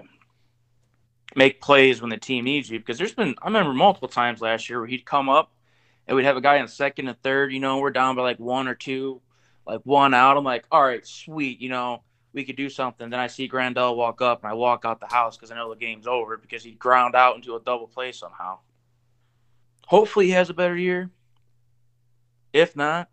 make 1.35 1.61
plays 1.61 2.01
when 2.01 2.09
the 2.09 2.17
team 2.17 2.45
needs 2.45 2.69
you. 2.69 2.79
Because 2.79 2.97
there's 2.97 3.13
been, 3.13 3.35
I 3.41 3.45
remember 3.45 3.73
multiple 3.73 4.07
times 4.07 4.41
last 4.41 4.69
year 4.69 4.79
where 4.79 4.87
he'd 4.87 5.05
come 5.05 5.29
up 5.29 5.51
and 6.07 6.15
we'd 6.15 6.25
have 6.25 6.37
a 6.37 6.41
guy 6.41 6.57
in 6.57 6.67
second 6.67 7.07
and 7.07 7.21
third. 7.21 7.53
You 7.53 7.59
know, 7.59 7.77
we're 7.77 7.91
down 7.91 8.15
by 8.15 8.23
like 8.23 8.39
one 8.39 8.67
or 8.67 8.75
two, 8.75 9.21
like 9.65 9.81
one 9.83 10.13
out. 10.13 10.37
I'm 10.37 10.43
like, 10.43 10.65
all 10.71 10.83
right, 10.83 11.05
sweet. 11.05 11.61
You 11.61 11.69
know, 11.69 12.03
we 12.33 12.43
could 12.43 12.55
do 12.55 12.69
something. 12.69 13.09
Then 13.09 13.19
I 13.19 13.27
see 13.27 13.49
Grandal 13.49 13.95
walk 13.95 14.21
up, 14.21 14.43
and 14.43 14.51
I 14.51 14.53
walk 14.53 14.85
out 14.85 14.99
the 14.99 15.07
house 15.07 15.37
because 15.37 15.51
I 15.51 15.55
know 15.55 15.69
the 15.69 15.79
game's 15.79 16.07
over 16.07 16.37
because 16.37 16.63
he 16.63 16.71
ground 16.71 17.15
out 17.15 17.35
into 17.35 17.55
a 17.55 17.61
double 17.61 17.87
play 17.87 18.11
somehow. 18.11 18.59
Hopefully, 19.87 20.25
he 20.27 20.31
has 20.31 20.49
a 20.49 20.53
better 20.53 20.75
year. 20.75 21.09
If 22.53 22.75
not, 22.75 23.09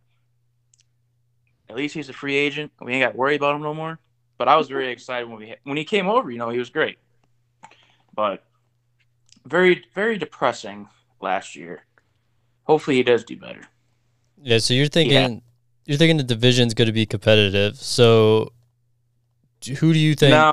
at 1.68 1.76
least 1.76 1.94
he's 1.94 2.08
a 2.08 2.12
free 2.12 2.36
agent. 2.36 2.72
We 2.80 2.92
ain't 2.94 3.04
got 3.04 3.12
to 3.12 3.16
worry 3.16 3.36
about 3.36 3.56
him 3.56 3.62
no 3.62 3.74
more. 3.74 3.98
But 4.38 4.48
I 4.48 4.56
was 4.56 4.68
very 4.68 4.88
excited 4.92 5.28
when 5.28 5.38
we 5.38 5.54
when 5.64 5.76
he 5.76 5.84
came 5.84 6.08
over. 6.08 6.30
You 6.30 6.38
know, 6.38 6.50
he 6.50 6.58
was 6.58 6.70
great. 6.70 6.98
But 8.14 8.44
very 9.46 9.84
very 9.94 10.18
depressing 10.18 10.88
last 11.20 11.54
year. 11.56 11.84
hopefully 12.64 12.96
he 12.96 13.02
does 13.02 13.24
do 13.24 13.36
better. 13.36 13.62
Yeah, 14.40 14.58
so 14.58 14.74
you're 14.74 14.86
thinking 14.88 15.42
you're 15.86 15.98
thinking 15.98 16.16
the 16.16 16.22
division's 16.22 16.74
going 16.74 16.86
to 16.86 16.92
be 16.92 17.06
competitive. 17.06 17.76
So 17.76 18.44
d- 18.46 18.53
who 19.66 19.92
do 19.92 19.98
you 19.98 20.14
think 20.14 20.30
No. 20.30 20.52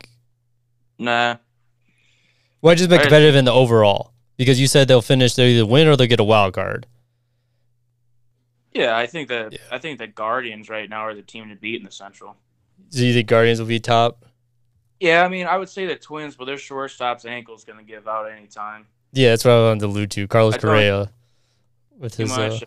Nah, 0.97 1.37
Why 2.59 2.75
just 2.75 2.89
be 2.89 2.97
competitive 2.97 3.35
in 3.35 3.45
the 3.45 3.51
overall? 3.53 4.13
Because 4.37 4.59
you 4.59 4.67
said 4.67 4.87
they'll 4.87 5.01
finish 5.01 5.33
They'll 5.35 5.47
either 5.47 5.65
win 5.65 5.87
or 5.87 5.95
they'll 5.95 6.07
get 6.07 6.19
a 6.19 6.23
wild 6.23 6.53
card. 6.53 6.85
yeah, 8.73 8.95
I 8.95 9.07
think 9.07 9.29
that 9.29 9.53
Yeah. 9.53 9.59
I 9.71 9.77
think 9.79 9.99
the 9.99 10.07
Guardians 10.07 10.69
right 10.69 10.89
now 10.89 11.01
are 11.01 11.13
the 11.15 11.21
team 11.21 11.49
to 11.49 11.55
beat 11.55 11.79
in 11.79 11.85
the 11.85 11.91
Central. 11.91 12.37
Do 12.89 13.05
you 13.05 13.13
think 13.13 13.27
Guardians 13.27 13.59
will 13.59 13.67
be 13.67 13.79
top? 13.79 14.25
Yeah, 14.99 15.23
I 15.23 15.27
mean, 15.29 15.47
I 15.47 15.57
would 15.57 15.69
say 15.69 15.87
the 15.87 15.95
Twins, 15.95 16.35
but 16.35 16.45
their 16.45 16.57
shortstop's 16.57 17.25
ankle's 17.25 17.63
going 17.63 17.79
to 17.79 17.85
give 17.85 18.07
out 18.07 18.29
any 18.31 18.45
time. 18.47 18.85
Yeah, 19.13 19.29
that's 19.31 19.43
what 19.43 19.53
I 19.53 19.63
wanted 19.63 19.79
to 19.81 19.85
allude 19.87 20.11
to. 20.11 20.27
Carlos 20.27 20.57
Correa 20.57 21.11
with 21.97 22.15
his 22.15 22.31
uh, 22.31 22.59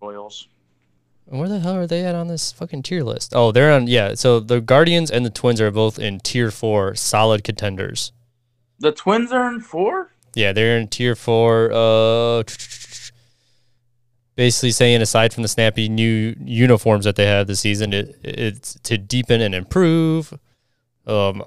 Royals. 0.00 0.48
Where 1.30 1.48
the 1.48 1.60
hell 1.60 1.76
are 1.76 1.86
they 1.86 2.04
at 2.04 2.16
on 2.16 2.26
this 2.26 2.50
fucking 2.50 2.82
tier 2.82 3.04
list? 3.04 3.32
Oh, 3.36 3.52
they're 3.52 3.72
on 3.72 3.86
yeah, 3.86 4.14
so 4.14 4.40
the 4.40 4.60
Guardians 4.60 5.10
and 5.10 5.24
the 5.24 5.30
Twins 5.30 5.60
are 5.60 5.70
both 5.70 5.98
in 5.98 6.18
tier 6.18 6.50
4 6.50 6.96
solid 6.96 7.44
contenders. 7.44 8.12
The 8.80 8.92
Twins 8.92 9.30
are 9.30 9.52
in 9.52 9.60
four. 9.60 10.10
Yeah, 10.34 10.52
they're 10.52 10.78
in 10.78 10.88
tier 10.88 11.14
four. 11.14 11.70
Uh, 11.72 12.42
basically 14.36 14.70
saying 14.70 15.02
aside 15.02 15.34
from 15.34 15.42
the 15.42 15.48
snappy 15.48 15.88
new 15.88 16.34
uniforms 16.40 17.04
that 17.04 17.16
they 17.16 17.26
have 17.26 17.46
this 17.46 17.60
season, 17.60 17.92
it, 17.92 18.18
it's 18.22 18.74
to 18.84 18.96
deepen 18.96 19.42
and 19.42 19.54
improve. 19.54 20.32
Um, 21.06 21.44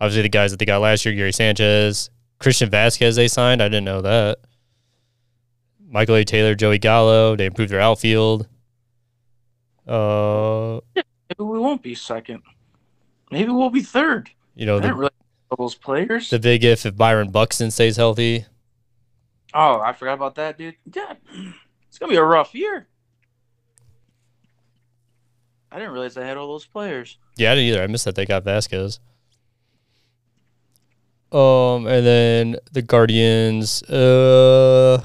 obviously 0.00 0.22
the 0.22 0.28
guys 0.28 0.50
that 0.50 0.58
they 0.58 0.66
got 0.66 0.82
last 0.82 1.04
year, 1.06 1.14
Gary 1.14 1.32
Sanchez, 1.32 2.10
Christian 2.38 2.68
Vázquez, 2.68 3.16
they 3.16 3.28
signed. 3.28 3.62
I 3.62 3.68
didn't 3.68 3.84
know 3.84 4.02
that. 4.02 4.38
Michael 5.88 6.16
A. 6.16 6.24
Taylor, 6.24 6.54
Joey 6.54 6.78
Gallo, 6.78 7.34
they 7.34 7.46
improved 7.46 7.72
their 7.72 7.80
outfield. 7.80 8.46
Uh, 9.88 10.80
Maybe 10.94 11.42
we 11.44 11.58
won't 11.58 11.82
be 11.82 11.94
second. 11.94 12.42
Maybe 13.30 13.50
we'll 13.50 13.70
be 13.70 13.82
third. 13.82 14.30
you 14.54 14.66
know 14.66 14.76
I 14.78 14.80
the, 14.80 14.94
really 14.94 15.10
those 15.56 15.74
players. 15.74 16.30
the 16.30 16.38
big 16.38 16.64
if 16.64 16.84
if 16.86 16.96
Byron 16.96 17.30
Buxton 17.30 17.70
stays 17.70 17.96
healthy. 17.96 18.44
oh, 19.54 19.80
I 19.80 19.92
forgot 19.94 20.14
about 20.14 20.34
that, 20.36 20.58
dude. 20.58 20.76
Yeah, 20.94 21.14
it's 21.88 21.98
gonna 21.98 22.10
be 22.10 22.16
a 22.16 22.22
rough 22.24 22.54
year. 22.54 22.86
I 25.70 25.76
didn't 25.78 25.92
realize 25.92 26.14
they 26.14 26.26
had 26.26 26.36
all 26.38 26.48
those 26.48 26.66
players. 26.66 27.18
Yeah, 27.36 27.52
I 27.52 27.54
didn't 27.54 27.68
either. 27.68 27.82
I 27.82 27.86
missed 27.86 28.04
that 28.06 28.14
they 28.14 28.24
got 28.24 28.44
Vázquez. 28.44 28.98
Um, 31.30 31.86
and 31.86 32.06
then 32.06 32.56
the 32.72 32.80
Guardians. 32.82 33.82
Uh, 33.82 35.04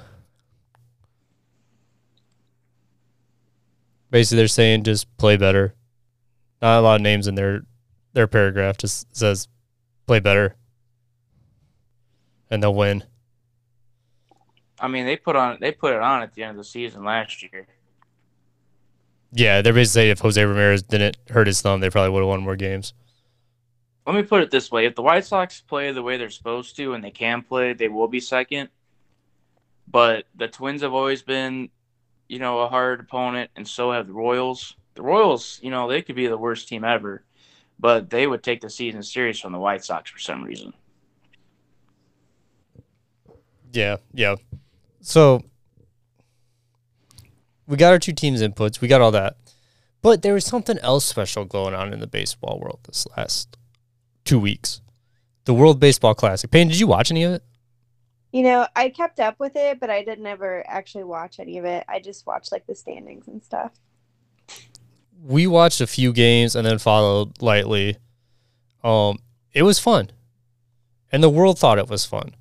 basically, 4.14 4.38
they're 4.38 4.48
saying 4.48 4.84
just 4.84 5.18
play 5.18 5.36
better. 5.36 5.74
Not 6.62 6.80
a 6.80 6.82
lot 6.82 6.96
of 6.96 7.02
names 7.02 7.28
in 7.28 7.36
their 7.36 7.64
their 8.14 8.28
paragraph. 8.28 8.78
Just 8.78 9.14
says 9.14 9.50
play 10.08 10.22
better, 10.22 10.56
and 12.50 12.64
they'll 12.64 12.74
win. 12.74 13.04
I 14.80 14.88
mean, 14.88 15.06
they 15.06 15.18
put 15.18 15.36
on 15.36 15.58
they 15.60 15.74
put 15.74 15.94
it 15.94 16.02
on 16.02 16.22
at 16.22 16.34
the 16.34 16.44
end 16.44 16.52
of 16.52 16.58
the 16.58 16.64
season 16.64 17.04
last 17.04 17.44
year. 17.44 17.68
Yeah, 19.34 19.62
they're 19.62 19.74
basically 19.74 20.02
saying 20.02 20.12
if 20.12 20.20
Jose 20.20 20.46
Ramirez 20.46 20.84
didn't 20.84 21.18
hurt 21.30 21.48
his 21.48 21.60
thumb, 21.60 21.82
they 21.82 21.90
probably 21.90 22.12
would 22.12 22.20
have 22.20 22.28
won 22.28 22.44
more 22.44 22.56
games. 22.56 22.94
Let 24.06 24.16
me 24.16 24.22
put 24.22 24.44
it 24.44 24.52
this 24.52 24.72
way: 24.72 24.86
if 24.86 24.96
the 24.96 25.02
White 25.02 25.26
Sox 25.26 25.60
play 25.60 25.92
the 25.92 26.04
way 26.04 26.18
they're 26.18 26.30
supposed 26.30 26.76
to 26.78 26.94
and 26.94 27.04
they 27.04 27.12
can 27.12 27.42
play, 27.42 27.74
they 27.74 27.88
will 27.88 28.08
be 28.08 28.20
second. 28.20 28.70
But 29.88 30.26
the 30.36 30.48
Twins 30.48 30.82
have 30.82 30.94
always 30.94 31.22
been, 31.22 31.70
you 32.34 32.40
know, 32.40 32.62
a 32.62 32.68
hard 32.68 33.00
opponent, 33.00 33.52
and 33.56 33.68
so 33.68 33.92
have 33.92 34.08
the 34.08 34.14
Royals. 34.14 34.76
The 34.96 35.04
Royals, 35.04 35.60
you 35.62 35.70
know, 35.70 35.88
they 35.88 36.02
could 36.02 36.16
be 36.16 36.26
the 36.26 36.38
worst 36.38 36.68
team 36.68 36.84
ever, 36.84 37.24
but 37.80 38.10
they 38.10 38.26
would 38.26 38.42
take 38.42 38.60
the 38.60 38.72
season 38.72 39.04
serious 39.04 39.40
from 39.40 39.54
the 39.54 39.60
White 39.60 39.86
Sox 39.86 40.10
for 40.10 40.18
some 40.18 40.44
reason. 40.44 40.74
Yeah, 43.72 43.98
yeah. 44.14 44.38
So 45.02 45.44
we 47.68 47.78
got 47.78 47.94
our 47.94 48.00
two 48.00 48.14
teams' 48.14 48.42
inputs. 48.42 48.82
We 48.82 48.88
got 48.88 49.02
all 49.02 49.12
that. 49.12 49.38
But 50.02 50.24
there 50.24 50.34
was 50.34 50.44
something 50.44 50.80
else 50.80 51.06
special 51.06 51.46
going 51.46 51.76
on 51.76 51.94
in 51.94 52.00
the 52.00 52.08
baseball 52.08 52.60
world 52.60 52.80
this 52.86 53.06
last 53.16 53.58
two 54.26 54.40
weeks. 54.40 54.82
The 55.46 55.54
World 55.54 55.80
Baseball 55.80 56.16
Classic. 56.16 56.50
Payne, 56.50 56.68
did 56.68 56.80
you 56.80 56.88
watch 56.88 57.12
any 57.12 57.24
of 57.24 57.34
it? 57.34 57.44
You 58.34 58.42
know, 58.42 58.68
I 58.76 58.90
kept 58.90 59.20
up 59.20 59.40
with 59.40 59.56
it, 59.56 59.80
but 59.80 59.92
I 59.92 60.04
did 60.04 60.20
never 60.20 60.68
actually 60.68 61.04
watch 61.04 61.40
any 61.40 61.60
of 61.60 61.66
it. 61.66 61.86
I 61.88 62.00
just 62.00 62.26
watched 62.26 62.52
like 62.52 62.66
the 62.66 62.74
standings 62.74 63.28
and 63.28 63.44
stuff. 63.44 63.72
We 65.24 65.46
watched 65.46 65.80
a 65.82 65.88
few 65.88 66.12
games 66.12 66.56
and 66.56 66.66
then 66.66 66.80
followed 66.80 67.40
lightly. 67.44 67.98
Um, 68.84 69.20
it 69.54 69.62
was 69.62 69.78
fun. 69.78 70.10
And 71.12 71.22
the 71.22 71.30
world 71.30 71.60
thought 71.60 71.78
it 71.78 71.88
was 71.88 72.06
fun. 72.06 72.34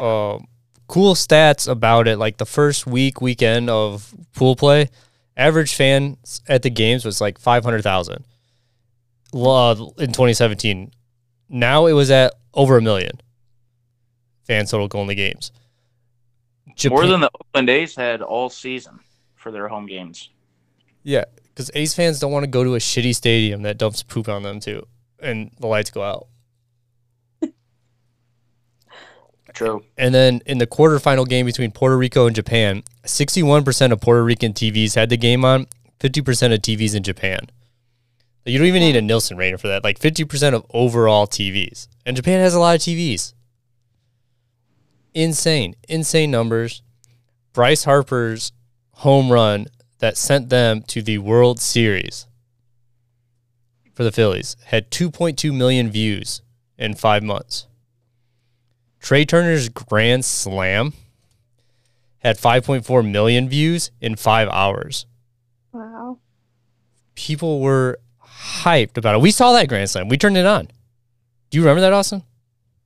Um, 0.00 0.48
cool 0.88 1.14
stats 1.14 1.68
about 1.68 2.08
it. 2.08 2.18
Like 2.18 2.38
the 2.38 2.44
first 2.44 2.84
week, 2.84 3.20
weekend 3.20 3.70
of 3.70 4.12
pool 4.34 4.56
play, 4.56 4.90
average 5.36 5.76
fans 5.76 6.42
at 6.48 6.62
the 6.62 6.70
games 6.70 7.04
was 7.04 7.20
like 7.20 7.38
500,000 7.38 8.24
uh, 9.32 9.70
in 9.98 10.08
2017. 10.08 10.90
Now 11.48 11.86
it 11.86 11.92
was 11.92 12.10
at 12.10 12.34
over 12.52 12.78
a 12.78 12.82
million 12.82 13.20
fans 14.48 14.72
total 14.72 14.88
going 14.88 15.06
to 15.06 15.14
games. 15.14 15.52
More 16.88 17.06
than 17.06 17.20
the 17.20 17.30
Oakland 17.40 17.70
A's 17.70 17.94
had 17.94 18.22
all 18.22 18.50
season 18.50 18.98
for 19.36 19.52
their 19.52 19.68
home 19.68 19.86
games. 19.86 20.30
Yeah, 21.04 21.24
because 21.44 21.70
A's 21.74 21.94
fans 21.94 22.18
don't 22.18 22.32
want 22.32 22.42
to 22.44 22.50
go 22.50 22.64
to 22.64 22.74
a 22.74 22.78
shitty 22.78 23.14
stadium 23.14 23.62
that 23.62 23.78
dumps 23.78 24.02
poop 24.02 24.28
on 24.28 24.42
them 24.42 24.58
too, 24.58 24.86
and 25.20 25.50
the 25.60 25.66
lights 25.66 25.90
go 25.90 26.02
out. 26.02 26.26
True. 29.54 29.84
And 29.96 30.14
then 30.14 30.40
in 30.46 30.58
the 30.58 30.66
quarterfinal 30.66 31.28
game 31.28 31.46
between 31.46 31.70
Puerto 31.70 31.96
Rico 31.96 32.26
and 32.26 32.34
Japan, 32.34 32.82
61% 33.04 33.92
of 33.92 34.00
Puerto 34.00 34.24
Rican 34.24 34.52
TVs 34.52 34.94
had 34.94 35.10
the 35.10 35.16
game 35.16 35.44
on, 35.44 35.66
50% 36.00 36.54
of 36.54 36.62
TVs 36.62 36.94
in 36.94 37.02
Japan. 37.02 37.40
You 38.44 38.58
don't 38.58 38.68
even 38.68 38.80
need 38.80 38.96
a 38.96 39.02
Nielsen 39.02 39.36
rating 39.36 39.58
for 39.58 39.68
that. 39.68 39.84
Like 39.84 39.98
50% 39.98 40.54
of 40.54 40.64
overall 40.72 41.26
TVs. 41.26 41.88
And 42.06 42.16
Japan 42.16 42.40
has 42.40 42.54
a 42.54 42.60
lot 42.60 42.76
of 42.76 42.80
TVs. 42.80 43.34
Insane, 45.14 45.74
insane 45.88 46.30
numbers. 46.30 46.82
Bryce 47.52 47.84
Harper's 47.84 48.52
home 48.92 49.30
run 49.30 49.66
that 49.98 50.16
sent 50.16 50.48
them 50.48 50.82
to 50.82 51.02
the 51.02 51.18
World 51.18 51.60
Series 51.60 52.26
for 53.98 54.04
the 54.04 54.12
Phillies 54.12 54.54
had 54.66 54.92
2.2 54.92 55.52
million 55.52 55.90
views 55.90 56.40
in 56.78 56.94
five 56.94 57.20
months. 57.20 57.66
Trea 59.00 59.24
Turner's 59.24 59.68
Grand 59.68 60.24
Slam 60.24 60.92
had 62.18 62.36
5.4 62.38 63.10
million 63.10 63.48
views 63.48 63.90
in 64.00 64.14
five 64.14 64.48
hours. 64.50 65.06
Wow. 65.72 66.18
People 67.16 67.58
were 67.58 67.98
hyped 68.24 68.96
about 68.96 69.16
it. 69.16 69.20
We 69.20 69.32
saw 69.32 69.52
that 69.54 69.68
Grand 69.68 69.90
Slam. 69.90 70.08
We 70.08 70.16
turned 70.16 70.36
it 70.36 70.46
on. 70.46 70.68
Do 71.50 71.58
you 71.58 71.62
remember 71.62 71.80
that, 71.80 71.92
Austin? 71.92 72.22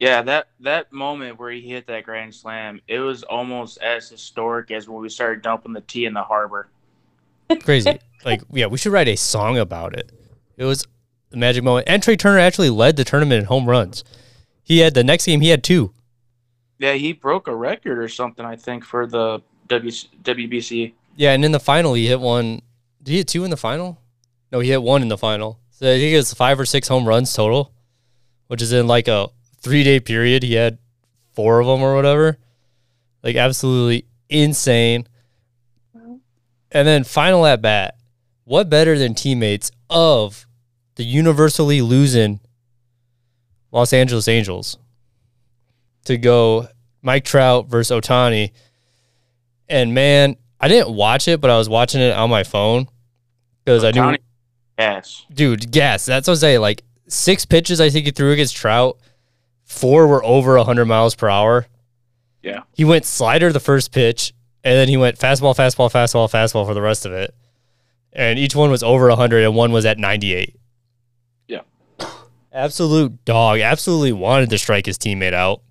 Yeah, 0.03 0.21
that 0.23 0.49
that 0.59 0.93
moment 0.93 1.39
where 1.39 1.53
he 1.53 1.61
hit 1.61 1.87
that 1.87 2.03
grand 2.03 2.35
slam, 2.35 2.81
it 2.89 2.99
was 2.99 3.23
almost 3.23 3.79
as 3.81 4.09
historic 4.09 4.73
as 4.73 4.89
when 4.89 5.01
we 5.01 5.09
started 5.09 5.43
dumping 5.43 5.75
the 5.75 5.81
tea 5.81 6.07
in 6.07 6.13
the 6.13 6.25
harbor. 6.25 6.69
Crazy. 7.61 8.01
like, 8.25 8.43
yeah, 8.51 8.67
we 8.67 8.79
should 8.79 8.91
write 8.91 9.07
a 9.07 9.15
song 9.15 9.59
about 9.59 9.97
it. 9.97 10.11
It 10.57 10.65
was 10.65 10.89
the 11.31 11.37
magic 11.37 11.63
moment. 11.63 11.87
And 11.89 12.03
Trea 12.03 12.17
Turner 12.17 12.41
actually 12.41 12.69
led 12.69 12.97
the 12.97 13.05
tournament 13.05 13.43
in 13.43 13.45
home 13.45 13.69
runs. 13.69 14.03
He 14.65 14.81
had 14.81 14.95
the 14.95 15.05
next 15.05 15.25
game, 15.25 15.41
he 15.41 15.51
had 15.51 15.63
two. 15.63 15.95
Yeah, 16.81 16.95
he 16.95 17.13
broke 17.13 17.47
a 17.47 17.55
record 17.55 18.01
or 18.01 18.09
something, 18.09 18.45
I 18.45 18.57
think, 18.57 18.85
for 18.85 19.07
the 19.07 19.41
w, 19.69 19.93
WBC. 19.93 20.95
Yeah, 21.15 21.31
and 21.31 21.45
in 21.45 21.53
the 21.53 21.61
final, 21.61 21.95
he 21.95 22.09
hit 22.09 22.19
one. 22.19 22.61
Did 23.05 23.13
he 23.13 23.19
hit 23.19 23.29
two 23.29 23.45
in 23.45 23.51
the 23.51 23.57
final? 23.57 24.01
No, 24.51 24.59
he 24.59 24.71
hit 24.71 24.83
one 24.83 25.01
in 25.01 25.07
the 25.07 25.17
final. 25.17 25.61
So 25.71 25.87
I 25.87 25.97
think 25.97 26.13
it's 26.17 26.35
five 26.35 26.59
or 26.59 26.67
six 26.67 26.89
home 26.89 27.07
runs 27.07 27.33
total, 27.33 27.73
which 28.49 28.63
is 28.63 28.73
in 28.73 28.89
like 28.89 29.07
a 29.07 29.29
three 29.63 29.85
day 29.85 30.01
period. 30.01 30.43
He 30.43 30.55
had 30.55 30.79
four 31.35 31.61
of 31.61 31.67
them 31.67 31.83
or 31.83 31.95
whatever. 31.95 32.39
Like 33.23 33.37
absolutely 33.37 34.07
insane. 34.29 35.07
And 35.95 36.89
then 36.89 37.05
final 37.05 37.45
at 37.47 37.61
bat. 37.63 37.97
What 38.45 38.69
better 38.71 38.99
than 38.99 39.15
teammates 39.15 39.71
of 39.91 40.47
the 40.97 41.05
universally 41.05 41.81
losing 41.83 42.41
Los 43.71 43.93
Angeles 43.93 44.27
Angels 44.29 44.79
to 46.07 46.17
go 46.19 46.69
Mike 47.03 47.25
Trout 47.25 47.69
versus 47.69 47.97
Ohtani? 47.97 48.51
And 49.69 49.95
man, 49.95 50.37
I 50.61 50.69
didn't 50.69 50.95
watch 50.95 51.29
it, 51.29 51.41
but 51.41 51.51
I 51.51 51.59
was 51.59 51.69
watching 51.69 52.01
it 52.01 52.13
on 52.15 52.31
my 52.31 52.43
phone 52.43 52.89
because 53.65 53.85
I 53.85 53.91
knew, 53.93 54.01
Ohtani- 54.01 54.19
Yes. 54.79 55.25
dude, 55.33 55.71
gas. 55.71 56.05
That's 56.07 56.27
what 56.27 56.35
I 56.35 56.41
say. 56.41 56.59
Like 56.59 56.83
six 57.07 57.45
pitches, 57.45 57.81
I 57.81 57.91
think 57.91 58.07
he 58.07 58.11
threw 58.13 58.33
against 58.33 58.57
Trout. 58.57 58.99
Four 59.73 60.07
were 60.07 60.23
over 60.23 60.57
100 60.59 60.85
miles 60.85 61.15
per 61.15 61.31
hour. 61.31 61.67
Yeah. 62.43 62.65
He 62.75 62.85
went 62.85 63.07
slider 63.07 63.51
the 63.51 63.59
first 63.59 63.91
pitch, 63.91 64.35
and 64.63 64.75
then 64.75 64.87
he 64.87 64.99
went 64.99 65.19
fastball, 65.19 65.57
fastball, 65.57 65.91
fastball, 65.91 66.31
fastball 66.31 66.67
for 66.67 66.75
the 66.75 66.83
rest 66.83 67.07
of 67.07 67.13
it, 67.13 67.35
and 68.13 68.39
each 68.39 68.55
one 68.55 68.71
was 68.71 68.83
over 68.83 69.09
100, 69.09 69.43
and 69.43 69.57
one 69.57 69.73
was 69.73 69.87
at 69.87 69.99
98. 69.99 70.55
Yeah. 71.49 71.63
absolute 72.53 73.25
dog. 73.25 73.61
Absolutely 73.61 74.13
wanted 74.13 74.51
to 74.51 74.59
strike 74.59 74.85
his 74.85 74.99
teammate 74.99 75.33
out. 75.33 75.63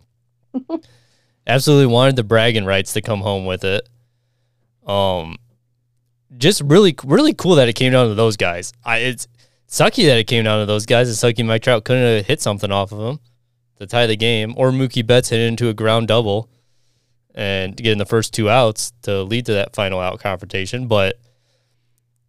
absolutely 1.48 1.86
wanted 1.86 2.16
the 2.16 2.24
bragging 2.24 2.66
rights 2.66 2.94
to 2.94 3.02
come 3.02 3.22
home 3.22 3.46
with 3.46 3.64
it. 3.64 3.88
Um, 4.86 5.38
just 6.38 6.62
really, 6.62 6.96
really 7.06 7.36
cool 7.36 7.56
that 7.56 7.70
it 7.70 7.74
came 7.74 7.92
down 7.92 8.08
to 8.10 8.16
those 8.16 8.36
guys. 8.36 8.74
I 8.84 8.98
it's 8.98 9.28
sucky 9.70 10.08
that 10.08 10.18
it 10.18 10.26
came 10.26 10.44
down 10.44 10.60
to 10.60 10.66
those 10.66 10.88
guys. 10.88 11.08
It's 11.08 11.22
sucky 11.22 11.46
Mike 11.46 11.62
Trout 11.62 11.86
couldn't 11.86 12.18
have 12.18 12.26
hit 12.26 12.42
something 12.42 12.72
off 12.72 12.92
of 12.92 13.00
him 13.00 13.20
to 13.82 13.88
tie 13.88 14.06
the 14.06 14.16
game, 14.16 14.54
or 14.58 14.72
Mookie 14.72 15.06
Betts 15.06 15.30
hit 15.30 15.40
into 15.40 15.68
a 15.68 15.74
ground 15.74 16.08
double 16.08 16.50
and 17.34 17.76
getting 17.76 17.98
the 17.98 18.06
first 18.06 18.32
two 18.32 18.48
outs 18.48 18.94
to 19.02 19.24
lead 19.24 19.48
to 19.48 19.54
that 19.54 19.76
final 19.76 20.00
out 20.00 20.20
confrontation. 20.20 20.88
But 20.88 21.20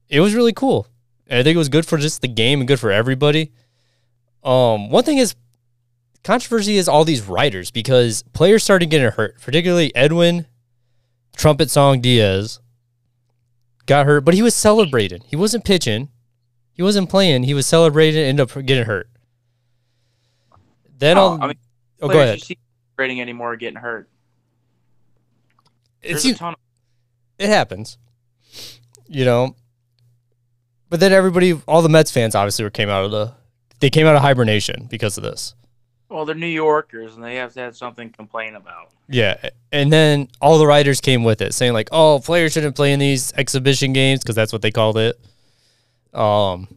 it 0.08 0.20
was 0.20 0.34
really 0.34 0.54
cool. 0.54 0.86
And 1.26 1.38
I 1.38 1.42
think 1.42 1.54
it 1.54 1.58
was 1.58 1.68
good 1.68 1.84
for 1.84 1.98
just 1.98 2.22
the 2.22 2.28
game 2.28 2.60
and 2.60 2.68
good 2.68 2.80
for 2.80 2.90
everybody. 2.90 3.52
Um, 4.42 4.88
one 4.88 5.04
thing 5.04 5.18
is 5.18 5.34
controversy 6.24 6.78
is 6.78 6.88
all 6.88 7.04
these 7.04 7.22
writers 7.22 7.70
because 7.70 8.22
players 8.32 8.64
started 8.64 8.88
getting 8.88 9.10
hurt, 9.10 9.38
particularly 9.42 9.94
Edwin 9.94 10.46
Trumpet 11.36 11.70
Song 11.70 12.00
Diaz 12.00 12.60
got 13.84 14.06
hurt, 14.06 14.24
but 14.24 14.32
he 14.32 14.42
was 14.42 14.54
celebrating. 14.54 15.22
He 15.26 15.36
wasn't 15.36 15.64
pitching. 15.66 16.08
He 16.72 16.82
wasn't 16.82 17.10
playing. 17.10 17.42
He 17.42 17.52
was 17.52 17.66
celebrating 17.66 18.22
ended 18.22 18.50
up 18.50 18.64
getting 18.64 18.84
hurt. 18.84 19.08
Then 21.02 21.18
I'll, 21.18 21.36
I 21.42 21.48
mean, 21.48 21.56
oh, 22.00 22.08
go 22.08 22.20
ahead. 22.20 22.36
You 22.38 22.44
see 22.44 22.58
rating 22.96 23.20
anymore 23.20 23.56
getting 23.56 23.74
hurt. 23.80 24.08
It's, 26.00 26.22
There's 26.22 26.36
a 26.36 26.38
ton 26.38 26.52
of 26.54 26.58
it 27.40 27.48
happens, 27.48 27.98
you 29.08 29.24
know. 29.24 29.56
But 30.88 31.00
then 31.00 31.12
everybody, 31.12 31.60
all 31.66 31.82
the 31.82 31.88
Mets 31.88 32.12
fans, 32.12 32.36
obviously, 32.36 32.62
were 32.64 32.70
came 32.70 32.88
out 32.88 33.04
of 33.04 33.10
the, 33.10 33.32
they 33.80 33.90
came 33.90 34.06
out 34.06 34.14
of 34.14 34.22
hibernation 34.22 34.86
because 34.88 35.16
of 35.18 35.24
this. 35.24 35.56
well, 36.08 36.24
they're 36.24 36.36
New 36.36 36.46
Yorkers 36.46 37.16
and 37.16 37.24
they 37.24 37.34
have 37.34 37.52
to 37.54 37.60
have 37.60 37.76
something 37.76 38.10
to 38.10 38.16
complain 38.16 38.54
about. 38.54 38.90
Yeah, 39.08 39.48
and 39.72 39.92
then 39.92 40.28
all 40.40 40.58
the 40.58 40.66
writers 40.68 41.00
came 41.00 41.24
with 41.24 41.40
it, 41.42 41.52
saying 41.52 41.72
like, 41.72 41.88
"Oh, 41.90 42.20
players 42.24 42.52
shouldn't 42.52 42.76
play 42.76 42.92
in 42.92 43.00
these 43.00 43.32
exhibition 43.32 43.92
games 43.92 44.20
because 44.20 44.36
that's 44.36 44.52
what 44.52 44.62
they 44.62 44.70
called 44.70 44.98
it." 44.98 45.18
Um, 46.14 46.68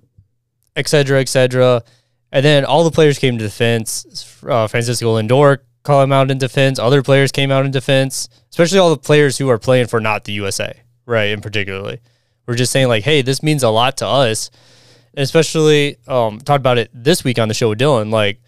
et 0.76 0.88
cetera, 0.88 1.20
et 1.22 1.30
cetera. 1.30 1.84
And 2.36 2.44
then 2.44 2.66
all 2.66 2.84
the 2.84 2.92
players 2.92 3.18
came 3.18 3.38
to 3.38 3.44
defense. 3.46 4.36
Uh, 4.46 4.68
Francisco 4.68 5.16
Lindor 5.16 5.60
called 5.84 6.04
him 6.04 6.12
out 6.12 6.30
in 6.30 6.38
defense. 6.38 6.78
Other 6.78 7.02
players 7.02 7.32
came 7.32 7.50
out 7.50 7.64
in 7.64 7.72
defense, 7.72 8.28
especially 8.50 8.78
all 8.78 8.90
the 8.90 8.98
players 8.98 9.38
who 9.38 9.48
are 9.48 9.58
playing 9.58 9.88
for 9.88 10.02
not 10.02 10.26
the 10.26 10.34
USA, 10.34 10.82
right? 11.06 11.30
In 11.30 11.40
particularly, 11.40 12.02
we're 12.46 12.56
just 12.56 12.74
saying 12.74 12.90
like, 12.90 13.06
"Hey, 13.06 13.22
this 13.22 13.42
means 13.42 13.64
a 13.64 13.70
lot 13.70 13.96
to 13.98 14.06
us." 14.06 14.52
And 15.14 15.24
especially 15.24 15.96
um, 16.10 16.42
talked 16.42 16.60
about 16.60 16.78
it 16.78 16.90
this 16.94 17.24
week 17.24 17.40
on 17.40 17.48
the 17.48 17.54
show 17.54 17.70
with 17.70 17.80
Dylan. 17.80 18.12
Like, 18.12 18.42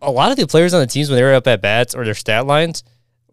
a 0.00 0.12
lot 0.12 0.30
of 0.30 0.36
the 0.36 0.46
players 0.46 0.72
on 0.72 0.78
the 0.78 0.86
teams 0.86 1.10
when 1.10 1.16
they 1.16 1.22
were 1.24 1.34
up 1.34 1.48
at 1.48 1.60
bats 1.62 1.96
or 1.96 2.04
their 2.04 2.14
stat 2.14 2.46
lines 2.46 2.84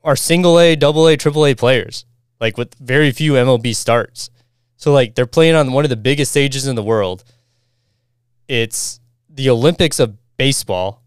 are 0.04 0.16
single 0.16 0.60
A, 0.60 0.76
double 0.76 1.08
A, 1.08 1.16
triple 1.18 1.46
A 1.46 1.54
players, 1.54 2.04
like 2.40 2.58
with 2.58 2.74
very 2.80 3.12
few 3.12 3.34
MLB 3.34 3.76
starts. 3.76 4.32
So 4.78 4.92
like 4.92 5.14
they're 5.14 5.28
playing 5.28 5.54
on 5.54 5.72
one 5.72 5.86
of 5.86 5.92
the 5.92 5.96
biggest 5.96 6.32
stages 6.32 6.66
in 6.66 6.76
the 6.76 6.82
world. 6.82 7.24
It's 8.52 9.00
the 9.30 9.50
Olympics 9.50 9.98
of 9.98 10.18
baseball, 10.36 11.02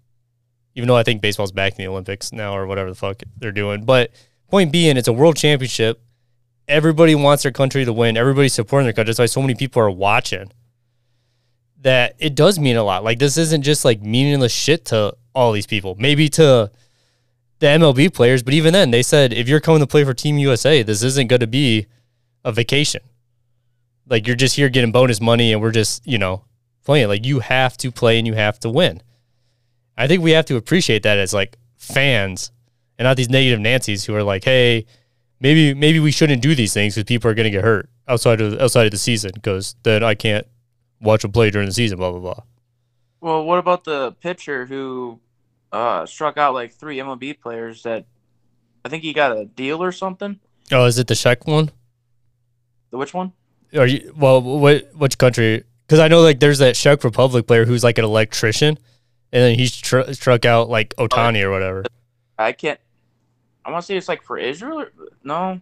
even 0.75 0.89
though 0.89 0.97
I 0.97 1.03
think 1.03 1.21
baseball's 1.21 1.53
back 1.53 1.73
in 1.73 1.77
the 1.77 1.89
Olympics 1.89 2.33
now 2.33 2.57
or 2.57 2.67
whatever 2.67 2.89
the 2.89 2.95
fuck 2.95 3.23
they're 3.37 3.53
doing. 3.53 3.85
But 3.85 4.13
point 4.49 4.73
being, 4.73 4.97
it's 4.97 5.09
a 5.09 5.13
world 5.13 5.37
championship. 5.37 6.03
Everybody 6.69 7.15
wants 7.15 7.43
their 7.43 7.53
country 7.53 7.85
to 7.85 7.93
win. 7.93 8.17
Everybody's 8.17 8.55
supporting 8.55 8.87
their 8.87 8.95
country. 8.95 9.11
That's 9.11 9.19
why 9.19 9.27
so 9.27 9.43
many 9.43 9.55
people 9.55 9.83
are 9.83 9.91
watching. 9.91 10.53
That 11.83 12.15
it 12.19 12.35
does 12.35 12.59
mean 12.59 12.77
a 12.77 12.83
lot. 12.83 13.05
Like 13.05 13.19
this 13.19 13.37
isn't 13.37 13.61
just 13.61 13.85
like 13.85 14.01
meaningless 14.01 14.51
shit 14.51 14.87
to 14.87 15.15
all 15.35 15.53
these 15.53 15.67
people. 15.67 15.97
Maybe 15.99 16.31
to 16.31 16.71
the 17.59 17.67
MLB 17.67 18.15
players, 18.15 18.43
but 18.43 18.55
even 18.55 18.73
then, 18.73 18.91
they 18.91 19.03
said 19.03 19.35
if 19.35 19.51
you're 19.51 19.61
coming 19.61 19.81
to 19.81 19.87
play 19.87 20.03
for 20.03 20.15
Team 20.15 20.39
USA, 20.39 20.83
this 20.83 21.03
isn't 21.03 21.27
going 21.27 21.41
to 21.41 21.47
be 21.47 21.89
a 22.43 22.53
vacation. 22.53 23.03
Like 24.09 24.27
you're 24.27 24.35
just 24.35 24.57
here 24.57 24.71
getting 24.71 24.93
bonus 24.93 25.21
money, 25.21 25.53
and 25.53 25.61
we're 25.61 25.73
just 25.73 26.07
you 26.07 26.17
know 26.17 26.45
playing. 26.85 27.09
Like 27.09 27.25
you 27.25 27.41
have 27.41 27.77
to 27.79 27.91
play 27.91 28.19
and 28.19 28.27
you 28.27 28.35
have 28.35 28.59
to 28.61 28.71
win. 28.71 29.03
I 29.97 30.07
think 30.07 30.23
we 30.23 30.33
have 30.33 30.47
to 30.47 30.57
appreciate 30.57 31.03
that 31.05 31.19
as 31.19 31.33
like 31.33 31.57
fans, 31.77 32.51
and 32.99 33.07
not 33.07 33.17
these 33.17 33.29
negative 33.29 33.61
Nancy's 33.61 34.05
who 34.05 34.15
are 34.15 34.23
like, 34.23 34.45
hey, 34.45 34.87
maybe 35.41 35.75
maybe 35.75 36.01
we 36.01 36.11
shouldn't 36.11 36.43
do 36.43 36.55
these 36.55 36.75
things 36.75 36.95
because 36.95 37.07
people 37.07 37.31
are 37.31 37.35
going 37.35 37.45
to 37.45 37.51
get 37.51 37.65
hurt 37.65 37.89
outside 38.09 38.41
of 38.41 38.61
outside 38.61 38.87
of 38.87 38.91
the 38.91 38.99
season 38.99 39.33
because 39.35 39.77
then 39.83 40.03
I 40.03 40.15
can't 40.15 40.47
watch 41.01 41.23
them 41.23 41.33
play 41.33 41.51
during 41.51 41.67
the 41.67 41.75
season. 41.75 41.99
Blah 41.99 42.11
blah 42.13 42.21
blah. 42.21 42.43
Well, 43.21 43.45
what 43.45 43.59
about 43.59 43.85
the 43.85 44.13
pitcher 44.21 44.67
who 44.67 45.21
uh, 45.73 46.07
struck 46.07 46.37
out 46.37 46.55
like 46.55 46.73
three 46.73 46.99
MLB 46.99 47.41
players 47.41 47.83
that 47.85 48.05
I 48.85 48.89
think 48.89 49.03
he 49.03 49.13
got 49.13 49.37
a 49.37 49.45
deal 49.45 49.83
or 49.83 49.93
something? 49.93 50.41
Oh, 50.73 50.85
is 50.85 50.99
it 50.99 51.07
the 51.07 51.15
Czech 51.15 51.47
one? 51.47 51.71
The 52.91 52.99
which 52.99 53.15
one? 53.15 53.33
Are 53.77 53.87
you 53.87 54.13
well? 54.17 54.41
What 54.41 54.95
which 54.95 55.19
country? 55.19 55.65
Because 55.87 56.01
I 56.01 56.09
know 56.09 56.23
like 56.23 56.41
there's 56.41 56.59
that 56.59 56.75
Czech 56.75 57.05
Republic 57.05 57.47
player 57.47 57.65
who's 57.65 57.85
like 57.85 57.99
an 57.99 58.05
electrician, 58.05 58.79
and 59.33 59.43
then 59.43 59.59
he 59.59 59.69
tr- 59.69 60.13
struck 60.13 60.45
out 60.45 60.69
oh, 60.69 60.71
like 60.71 60.95
Ohtani 60.97 61.43
or 61.43 61.51
whatever. 61.51 61.85
I 62.39 62.53
can't. 62.53 62.81
I 63.65 63.71
want 63.71 63.83
to 63.83 63.87
say 63.87 63.97
it's 63.97 64.09
like 64.09 64.23
for 64.23 64.39
Israel. 64.39 64.81
Or, 64.81 64.93
no, 65.23 65.61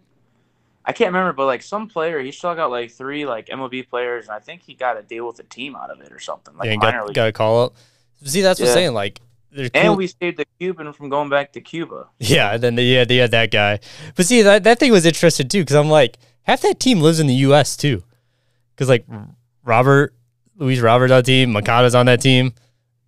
I 0.84 0.92
can't 0.92 1.08
remember. 1.08 1.32
But 1.32 1.46
like 1.46 1.62
some 1.62 1.88
player, 1.88 2.20
he 2.20 2.32
struck 2.32 2.58
out 2.58 2.70
like 2.70 2.92
three 2.92 3.26
like 3.26 3.46
MLB 3.46 3.88
players, 3.88 4.26
and 4.26 4.34
I 4.34 4.38
think 4.38 4.62
he 4.62 4.74
got 4.74 4.96
a 4.96 5.02
deal 5.02 5.26
with 5.26 5.38
a 5.40 5.44
team 5.44 5.74
out 5.74 5.90
of 5.90 6.00
it 6.00 6.12
or 6.12 6.18
something. 6.18 6.56
Like 6.56 6.66
Yeah, 6.66 6.76
got, 6.76 7.14
got 7.14 7.28
a 7.28 7.32
call 7.32 7.64
up. 7.64 7.74
See, 8.24 8.40
that's 8.40 8.60
what 8.60 8.68
I'm 8.68 8.74
saying. 8.74 8.94
Like, 8.94 9.20
there's 9.50 9.70
and 9.74 9.88
cool- 9.88 9.96
we 9.96 10.06
saved 10.06 10.38
the 10.38 10.46
Cuban 10.60 10.92
from 10.92 11.08
going 11.08 11.28
back 11.28 11.52
to 11.52 11.60
Cuba. 11.60 12.08
yeah, 12.18 12.56
then 12.56 12.76
they, 12.76 12.84
yeah, 12.84 13.04
they 13.04 13.16
had 13.16 13.32
that 13.32 13.50
guy. 13.50 13.80
But 14.14 14.26
see, 14.26 14.42
that 14.42 14.64
that 14.64 14.78
thing 14.78 14.92
was 14.92 15.04
interesting 15.04 15.48
too, 15.48 15.62
because 15.62 15.76
I'm 15.76 15.88
like, 15.88 16.18
half 16.42 16.62
that 16.62 16.78
team 16.80 17.00
lives 17.00 17.20
in 17.20 17.26
the 17.26 17.34
U.S. 17.34 17.76
too, 17.76 18.04
because 18.74 18.88
like 18.88 19.04
Robert, 19.64 20.14
Luis 20.56 20.80
Robert's 20.80 21.12
on 21.12 21.18
the 21.18 21.22
team, 21.22 21.52
Moncada's 21.52 21.94
on 21.94 22.06
that 22.06 22.20
team, 22.20 22.52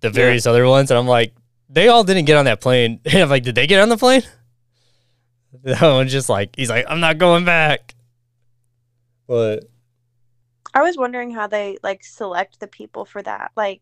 the 0.00 0.10
various 0.10 0.46
other 0.46 0.66
ones, 0.66 0.90
and 0.90 0.98
I'm 0.98 1.06
like, 1.06 1.34
they 1.68 1.88
all 1.88 2.04
didn't 2.04 2.24
get 2.26 2.36
on 2.36 2.44
that 2.44 2.60
plane. 2.60 3.00
And 3.04 3.14
I'm 3.22 3.28
like, 3.28 3.42
did 3.42 3.54
they 3.54 3.66
get 3.66 3.80
on 3.80 3.88
the 3.88 3.96
plane? 3.96 4.22
That 5.62 5.80
one's 5.82 6.12
just 6.12 6.28
like, 6.28 6.54
he's 6.56 6.68
like, 6.68 6.84
I'm 6.88 7.00
not 7.00 7.16
going 7.16 7.44
back. 7.44 7.94
But 9.26 9.60
I 10.74 10.82
was 10.82 10.98
wondering 10.98 11.30
how 11.30 11.46
they 11.46 11.78
like 11.82 12.04
select 12.04 12.60
the 12.60 12.66
people 12.66 13.04
for 13.06 13.22
that. 13.22 13.52
Like, 13.56 13.80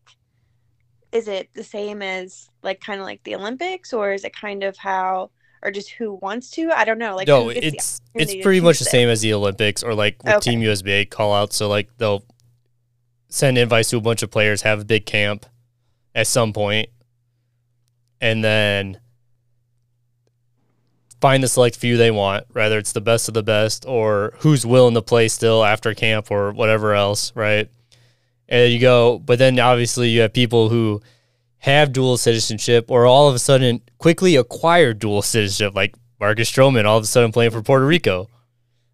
is 1.11 1.27
it 1.27 1.49
the 1.53 1.63
same 1.63 2.01
as 2.01 2.49
like 2.61 2.79
kind 2.79 3.01
of 3.01 3.05
like 3.05 3.23
the 3.23 3.35
Olympics, 3.35 3.91
or 3.91 4.13
is 4.13 4.23
it 4.23 4.33
kind 4.33 4.63
of 4.63 4.77
how, 4.77 5.31
or 5.61 5.71
just 5.71 5.89
who 5.89 6.13
wants 6.21 6.51
to? 6.51 6.71
I 6.71 6.85
don't 6.85 6.99
know. 6.99 7.15
Like, 7.15 7.27
no, 7.27 7.45
who 7.45 7.53
the 7.53 7.65
it's 7.65 7.99
it's 8.13 8.35
pretty 8.43 8.61
much 8.61 8.79
the 8.79 8.85
choose 8.85 8.87
it? 8.87 8.91
same 8.91 9.09
as 9.09 9.21
the 9.21 9.33
Olympics 9.33 9.83
or 9.83 9.93
like 9.93 10.23
with 10.23 10.35
Okay. 10.35 10.51
Team 10.51 10.61
USA 10.61 11.05
call 11.05 11.33
out. 11.33 11.51
So 11.51 11.67
like 11.67 11.89
they'll 11.97 12.23
send 13.33 13.57
invites 13.57 13.89
to 13.89 13.97
a 13.97 14.01
bunch 14.01 14.21
of 14.21 14.29
players, 14.29 14.61
have 14.61 14.81
a 14.81 14.85
big 14.85 15.07
camp 15.07 15.47
at 16.13 16.27
some 16.27 16.53
point, 16.53 16.87
and 18.21 18.43
then 18.43 18.99
find 21.19 21.41
the 21.41 21.47
select 21.47 21.75
few 21.75 21.97
they 21.97 22.11
want, 22.11 22.45
whether 22.53 22.77
it's 22.77 22.91
the 22.91 23.01
best 23.01 23.27
of 23.27 23.33
the 23.33 23.41
best 23.41 23.85
or 23.87 24.35
who's 24.41 24.67
willing 24.67 24.93
to 24.93 25.01
play 25.01 25.27
still 25.27 25.65
after 25.65 25.95
camp 25.95 26.29
or 26.29 26.51
whatever 26.51 26.93
else, 26.93 27.35
right? 27.35 27.71
And 28.47 28.71
you 28.71 28.79
go, 28.79 29.17
but 29.17 29.39
then 29.39 29.59
obviously 29.59 30.09
you 30.09 30.21
have 30.21 30.31
people 30.31 30.69
who 30.69 31.01
have 31.57 31.91
dual 31.91 32.17
citizenship 32.17 32.85
or 32.91 33.07
all 33.07 33.29
of 33.29 33.33
a 33.33 33.39
sudden 33.39 33.81
quickly 33.97 34.35
acquire 34.35 34.93
dual 34.93 35.23
citizenship, 35.23 35.73
like 35.73 35.95
Marcus 36.19 36.51
Stroman 36.51 36.85
all 36.85 36.99
of 36.99 37.03
a 37.03 37.07
sudden 37.07 37.31
playing 37.31 37.49
for 37.49 37.63
Puerto 37.63 37.87
Rico 37.87 38.29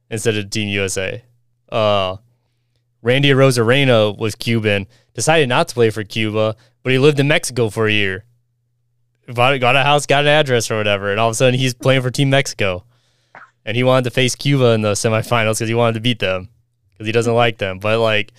instead 0.09 0.37
of 0.37 0.49
Team 0.49 0.69
USA. 0.69 1.23
Uh, 1.67 2.15
Randy 3.02 3.30
Arozarena 3.30 4.18
was 4.18 4.36
Cuban, 4.36 4.88
decided 5.14 5.50
not 5.50 5.68
to 5.70 5.74
play 5.74 5.89
for 5.89 6.04
Cuba, 6.04 6.56
but 6.84 6.91
he 6.91 7.00
lived 7.00 7.20
in 7.20 7.28
Mexico 7.28 7.70
for 7.70 7.88
a 7.88 7.91
year. 7.91 8.26
Got, 9.34 9.76
a 9.76 9.84
house, 9.84 10.06
got 10.06 10.24
an 10.24 10.30
address 10.30 10.72
or 10.72 10.78
whatever, 10.78 11.12
and 11.12 11.20
all 11.20 11.30
of 11.30 11.34
a 11.34 11.36
sudden 11.36 11.60
he's 11.60 11.74
playing 11.74 12.02
for 12.02 12.10
Team 12.10 12.30
Mexico. 12.30 12.84
And 13.66 13.78
he 13.78 13.84
wanted 13.84 14.06
to 14.06 14.10
face 14.10 14.36
Cuba 14.36 14.72
in 14.72 14.82
the 14.82 14.93
semifinals 14.93 15.60
because 15.60 15.70
he 15.70 15.76
wanted 15.76 15.93
to 15.93 16.00
beat 16.00 16.20
them 16.20 16.50
because 16.93 17.08
he 17.08 17.12
doesn't 17.12 17.34
like 17.34 17.58
them. 17.60 17.80
But 17.80 18.00
like, 18.00 18.34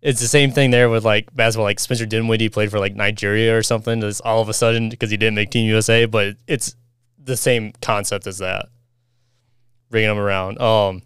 it's 0.00 0.20
the 0.20 0.28
same 0.28 0.50
thing 0.50 0.70
there 0.70 0.88
with 0.88 1.04
like 1.04 1.34
basketball. 1.34 1.64
Like 1.64 1.80
Spencer 1.80 2.06
Dinwiddie 2.06 2.48
played 2.48 2.70
for 2.70 2.78
like 2.78 2.94
Nigeria 2.94 3.56
or 3.56 3.62
something. 3.62 4.00
Just 4.00 4.22
all 4.22 4.40
of 4.40 4.48
a 4.48 4.54
sudden 4.54 4.88
because 4.88 5.10
he 5.10 5.16
didn't 5.16 5.34
make 5.34 5.50
Team 5.50 5.66
USA, 5.66 6.06
but 6.06 6.36
it's 6.46 6.74
the 7.22 7.36
same 7.36 7.72
concept 7.82 8.26
as 8.26 8.38
that. 8.38 8.66
Bringing 9.90 10.08
them 10.08 10.18
around. 10.18 10.60
Um, 10.60 11.02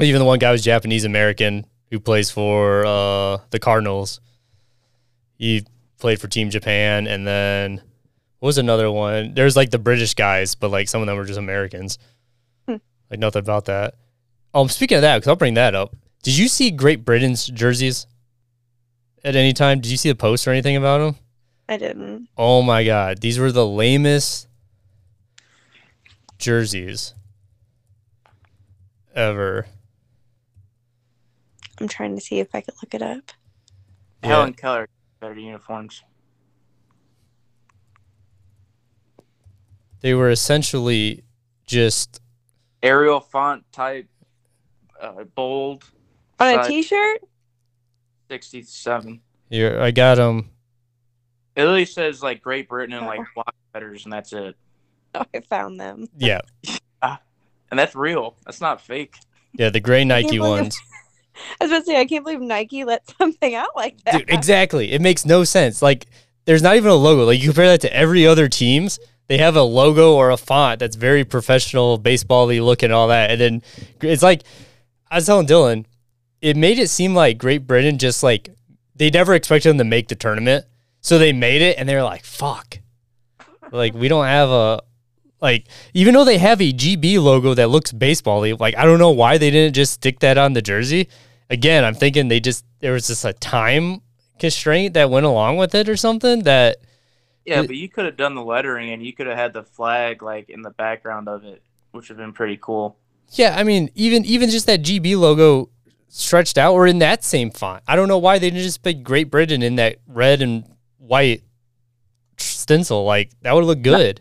even 0.00 0.18
the 0.18 0.24
one 0.24 0.38
guy 0.38 0.52
was 0.52 0.62
Japanese 0.62 1.04
American 1.04 1.66
who 1.90 2.00
plays 2.00 2.30
for 2.30 2.84
uh, 2.84 3.38
the 3.50 3.58
Cardinals. 3.58 4.20
He 5.38 5.64
played 5.98 6.20
for 6.20 6.28
Team 6.28 6.50
Japan 6.50 7.06
and 7.06 7.26
then 7.26 7.82
what 8.38 8.48
was 8.48 8.58
another 8.58 8.90
one? 8.90 9.34
There's 9.34 9.56
like 9.56 9.70
the 9.70 9.78
British 9.78 10.14
guys, 10.14 10.54
but 10.54 10.70
like 10.70 10.88
some 10.88 11.00
of 11.00 11.06
them 11.06 11.16
were 11.16 11.24
just 11.24 11.38
Americans. 11.38 11.98
Hmm. 12.68 12.76
Like 13.10 13.20
nothing 13.20 13.40
about 13.40 13.64
that. 13.66 13.94
Um, 14.54 14.68
speaking 14.68 14.96
of 14.96 15.02
that, 15.02 15.16
because 15.16 15.28
I'll 15.28 15.36
bring 15.36 15.54
that 15.54 15.74
up. 15.74 15.96
Did 16.22 16.36
you 16.36 16.48
see 16.48 16.70
Great 16.70 17.04
Britain's 17.04 17.46
jerseys 17.46 18.06
at 19.24 19.36
any 19.36 19.52
time? 19.52 19.80
Did 19.80 19.90
you 19.90 19.96
see 19.96 20.08
the 20.08 20.14
post 20.14 20.46
or 20.46 20.50
anything 20.50 20.76
about 20.76 20.98
them? 20.98 21.16
I 21.68 21.76
didn't. 21.76 22.28
Oh 22.36 22.62
my 22.62 22.84
god, 22.84 23.20
these 23.20 23.38
were 23.38 23.52
the 23.52 23.66
lamest 23.66 24.48
jerseys 26.38 27.14
ever. 29.14 29.66
I'm 31.80 31.88
trying 31.88 32.14
to 32.14 32.20
see 32.20 32.38
if 32.40 32.54
I 32.54 32.60
could 32.60 32.74
look 32.82 32.94
it 32.94 33.02
up. 33.02 33.32
Yeah. 34.22 34.30
Helen 34.30 34.54
Keller 34.54 34.88
better 35.20 35.38
uniforms. 35.38 36.02
They 40.00 40.14
were 40.14 40.30
essentially 40.30 41.24
just 41.66 42.20
Arial 42.82 43.20
font 43.20 43.64
type, 43.72 44.08
uh, 45.00 45.24
bold, 45.34 45.84
On 46.38 46.48
a 46.48 46.54
size 46.62 46.66
t-shirt? 46.68 47.20
67. 48.30 49.20
here. 49.50 49.80
I 49.80 49.90
got 49.90 50.16
them. 50.16 50.50
It 51.56 51.62
literally 51.62 51.86
says 51.86 52.22
like 52.22 52.42
Great 52.42 52.68
Britain 52.68 52.96
in 52.96 53.04
like 53.06 53.20
block 53.34 53.54
letters, 53.74 54.04
and 54.04 54.12
that's 54.12 54.32
it. 54.32 54.54
Oh, 55.14 55.24
I 55.34 55.40
found 55.40 55.80
them. 55.80 56.06
Yeah, 56.18 56.40
And 57.02 57.76
that's 57.80 57.96
real. 57.96 58.36
That's 58.44 58.60
not 58.60 58.80
fake. 58.80 59.16
yeah, 59.54 59.70
the 59.70 59.80
gray 59.80 60.04
Nike 60.04 60.38
believe- 60.38 60.42
ones. 60.42 60.78
I 61.60 61.82
I 61.88 62.04
can't 62.06 62.24
believe 62.24 62.40
Nike 62.40 62.84
let 62.84 63.08
something 63.18 63.54
out 63.54 63.74
like 63.76 64.02
that. 64.04 64.18
Dude, 64.18 64.30
exactly. 64.30 64.92
It 64.92 65.00
makes 65.00 65.24
no 65.24 65.44
sense. 65.44 65.82
Like, 65.82 66.06
there's 66.44 66.62
not 66.62 66.76
even 66.76 66.90
a 66.90 66.94
logo. 66.94 67.24
Like, 67.24 67.40
you 67.40 67.48
compare 67.48 67.68
that 67.68 67.80
to 67.82 67.94
every 67.94 68.26
other 68.26 68.48
teams, 68.48 68.98
they 69.28 69.38
have 69.38 69.56
a 69.56 69.62
logo 69.62 70.14
or 70.14 70.30
a 70.30 70.36
font 70.36 70.80
that's 70.80 70.96
very 70.96 71.24
professional, 71.24 71.98
baseball-y 71.98 72.60
looking, 72.60 72.92
all 72.92 73.08
that. 73.08 73.30
And 73.30 73.40
then 73.40 73.62
it's 74.00 74.22
like, 74.22 74.42
I 75.10 75.16
was 75.16 75.26
telling 75.26 75.46
Dylan, 75.46 75.84
it 76.40 76.56
made 76.56 76.78
it 76.78 76.88
seem 76.88 77.14
like 77.14 77.38
Great 77.38 77.66
Britain 77.66 77.98
just 77.98 78.22
like 78.22 78.50
they 78.94 79.10
never 79.10 79.34
expected 79.34 79.70
them 79.70 79.78
to 79.78 79.84
make 79.84 80.08
the 80.08 80.14
tournament, 80.14 80.64
so 81.00 81.18
they 81.18 81.32
made 81.32 81.62
it, 81.62 81.78
and 81.78 81.88
they 81.88 81.94
were 81.94 82.02
like, 82.02 82.24
"Fuck." 82.24 82.78
Like 83.72 83.94
we 83.94 84.08
don't 84.08 84.26
have 84.26 84.48
a 84.48 84.80
like 85.40 85.66
even 85.92 86.14
though 86.14 86.24
they 86.24 86.38
have 86.38 86.60
a 86.60 86.72
GB 86.72 87.20
logo 87.20 87.54
that 87.54 87.68
looks 87.68 87.92
baseball-y, 87.92 88.54
like 88.58 88.76
I 88.76 88.84
don't 88.84 88.98
know 88.98 89.10
why 89.10 89.38
they 89.38 89.50
didn't 89.50 89.74
just 89.74 89.92
stick 89.94 90.20
that 90.20 90.38
on 90.38 90.52
the 90.52 90.62
jersey. 90.62 91.08
Again, 91.50 91.84
I'm 91.84 91.94
thinking 91.94 92.28
they 92.28 92.40
just 92.40 92.64
there 92.80 92.92
was 92.92 93.06
just 93.06 93.24
a 93.24 93.32
time 93.32 94.02
constraint 94.38 94.94
that 94.94 95.10
went 95.10 95.26
along 95.26 95.56
with 95.56 95.74
it 95.74 95.88
or 95.88 95.96
something 95.96 96.42
that 96.42 96.76
Yeah, 97.44 97.60
It- 97.62 97.68
but 97.68 97.76
you 97.76 97.88
could 97.88 98.04
have 98.06 98.16
done 98.16 98.34
the 98.34 98.42
lettering, 98.42 98.90
and 98.90 99.04
you 99.06 99.12
could 99.12 99.26
have 99.28 99.36
had 99.38 99.52
the 99.52 99.62
flag 99.62 100.22
like 100.22 100.48
in 100.50 100.62
the 100.62 100.70
background 100.70 101.28
of 101.28 101.44
it, 101.44 101.62
which 101.92 102.08
would 102.08 102.18
have 102.18 102.26
been 102.26 102.32
pretty 102.32 102.58
cool. 102.60 102.96
yeah, 103.32 103.54
I 103.56 103.62
mean 103.64 103.90
even 103.94 104.24
even 104.24 104.50
just 104.50 104.66
that 104.66 104.82
GB 104.82 105.16
logo 105.16 105.70
stretched 106.08 106.58
out 106.58 106.72
or 106.74 106.86
in 106.86 106.98
that 107.00 107.22
same 107.24 107.50
font. 107.50 107.82
I 107.86 107.94
don't 107.96 108.08
know 108.08 108.18
why 108.18 108.38
they 108.38 108.50
didn't 108.50 108.62
just 108.62 108.82
put 108.82 109.02
Great 109.04 109.30
Britain 109.30 109.62
in 109.62 109.76
that 109.76 109.98
red 110.06 110.42
and 110.42 110.64
white 110.98 111.42
stencil. 112.38 113.04
Like 113.04 113.30
that 113.42 113.52
would 113.54 113.64
look 113.64 113.82
good. 113.82 114.20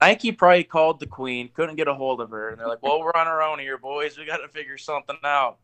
Nike 0.00 0.30
probably 0.32 0.64
called 0.64 1.00
the 1.00 1.06
queen, 1.06 1.48
couldn't 1.54 1.76
get 1.76 1.88
a 1.88 1.94
hold 1.94 2.20
of 2.20 2.30
her, 2.30 2.50
and 2.50 2.60
they're 2.60 2.68
like, 2.68 2.82
"Well, 2.82 3.00
we're 3.00 3.12
on 3.14 3.26
our 3.26 3.42
own 3.42 3.58
here, 3.58 3.78
boys. 3.78 4.18
We 4.18 4.26
got 4.26 4.38
to 4.38 4.48
figure 4.48 4.76
something 4.76 5.16
out." 5.24 5.56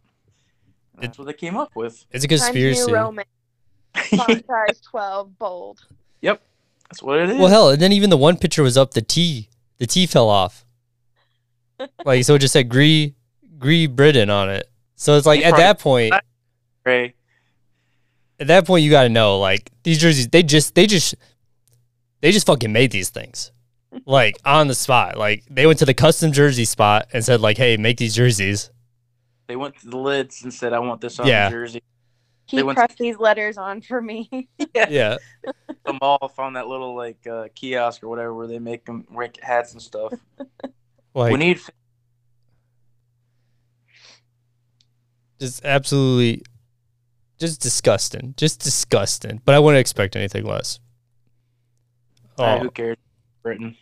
And 0.94 1.04
That's 1.04 1.18
what 1.18 1.26
they 1.26 1.32
came 1.32 1.56
up 1.56 1.74
with. 1.74 2.04
It's 2.10 2.24
a 2.24 2.28
Times 2.28 2.42
conspiracy. 2.42 2.86
New 2.86 2.94
Roman. 2.94 3.24
Font 3.94 4.46
size 4.46 4.80
12, 4.90 5.38
bold. 5.38 5.80
Yep. 6.20 6.42
That's 6.92 7.02
what 7.02 7.18
it 7.20 7.30
is. 7.30 7.38
Well, 7.38 7.48
hell, 7.48 7.70
and 7.70 7.80
then 7.80 7.92
even 7.92 8.10
the 8.10 8.16
one 8.18 8.36
picture 8.36 8.62
was 8.62 8.76
up. 8.76 8.92
The 8.92 9.00
T, 9.02 9.48
the 9.78 9.86
T 9.86 10.06
fell 10.06 10.28
off. 10.28 10.66
like 12.04 12.24
so, 12.24 12.34
it 12.34 12.40
just 12.40 12.52
said 12.52 12.68
"Gree 12.68 13.14
Gree 13.58 13.86
Britain" 13.86 14.28
on 14.28 14.50
it. 14.50 14.68
So 14.96 15.16
it's 15.16 15.26
like 15.26 15.40
He 15.40 15.44
at 15.44 15.56
that 15.56 15.78
point, 15.78 16.12
Ray. 16.84 17.14
at 18.38 18.46
that 18.48 18.66
point, 18.66 18.84
you 18.84 18.90
got 18.90 19.04
to 19.04 19.08
know 19.08 19.38
like 19.38 19.70
these 19.84 19.98
jerseys. 19.98 20.28
They 20.28 20.42
just 20.42 20.74
they 20.74 20.86
just 20.86 21.14
they 22.20 22.30
just 22.30 22.46
fucking 22.46 22.72
made 22.72 22.90
these 22.90 23.08
things 23.08 23.52
like 24.06 24.36
on 24.44 24.68
the 24.68 24.74
spot. 24.74 25.16
Like 25.16 25.44
they 25.50 25.66
went 25.66 25.78
to 25.78 25.86
the 25.86 25.94
custom 25.94 26.32
jersey 26.32 26.66
spot 26.66 27.08
and 27.12 27.24
said 27.24 27.40
like, 27.40 27.56
"Hey, 27.56 27.76
make 27.78 27.96
these 27.96 28.14
jerseys." 28.14 28.70
They 29.46 29.56
went 29.56 29.76
to 29.80 29.88
the 29.88 29.96
lids 29.98 30.42
and 30.42 30.52
said, 30.52 30.72
"I 30.72 30.78
want 30.78 31.00
this 31.00 31.18
on 31.18 31.26
Yeah. 31.26 31.48
the 31.48 31.54
jersey." 31.56 31.82
He 32.46 32.56
They 32.58 32.62
went- 32.62 32.76
pressed 32.76 32.98
these 32.98 33.18
letters 33.18 33.56
on 33.58 33.80
for 33.82 34.00
me. 34.02 34.48
Yeah, 34.74 34.88
yeah. 34.88 35.16
The 35.84 35.98
mall 36.00 36.28
found 36.34 36.56
that 36.56 36.66
little 36.68 36.94
like 36.94 37.26
uh, 37.26 37.48
kiosk 37.54 38.02
or 38.02 38.08
whatever 38.08 38.34
where 38.34 38.46
they 38.46 38.58
make 38.58 38.84
them 38.84 39.06
make 39.10 39.38
hats 39.42 39.72
and 39.72 39.82
stuff. 39.82 40.12
like 41.14 41.32
we 41.32 41.38
need 41.38 41.60
just 45.40 45.64
absolutely, 45.64 46.42
just 47.38 47.60
disgusting, 47.60 48.34
just 48.36 48.60
disgusting. 48.60 49.40
But 49.44 49.54
I 49.54 49.58
wouldn't 49.58 49.80
expect 49.80 50.16
anything 50.16 50.44
less. 50.44 50.78
uh, 52.38 52.56
Oh. 52.56 52.58
who 52.60 52.70
cares, 52.70 52.96
Britain. 53.42 53.76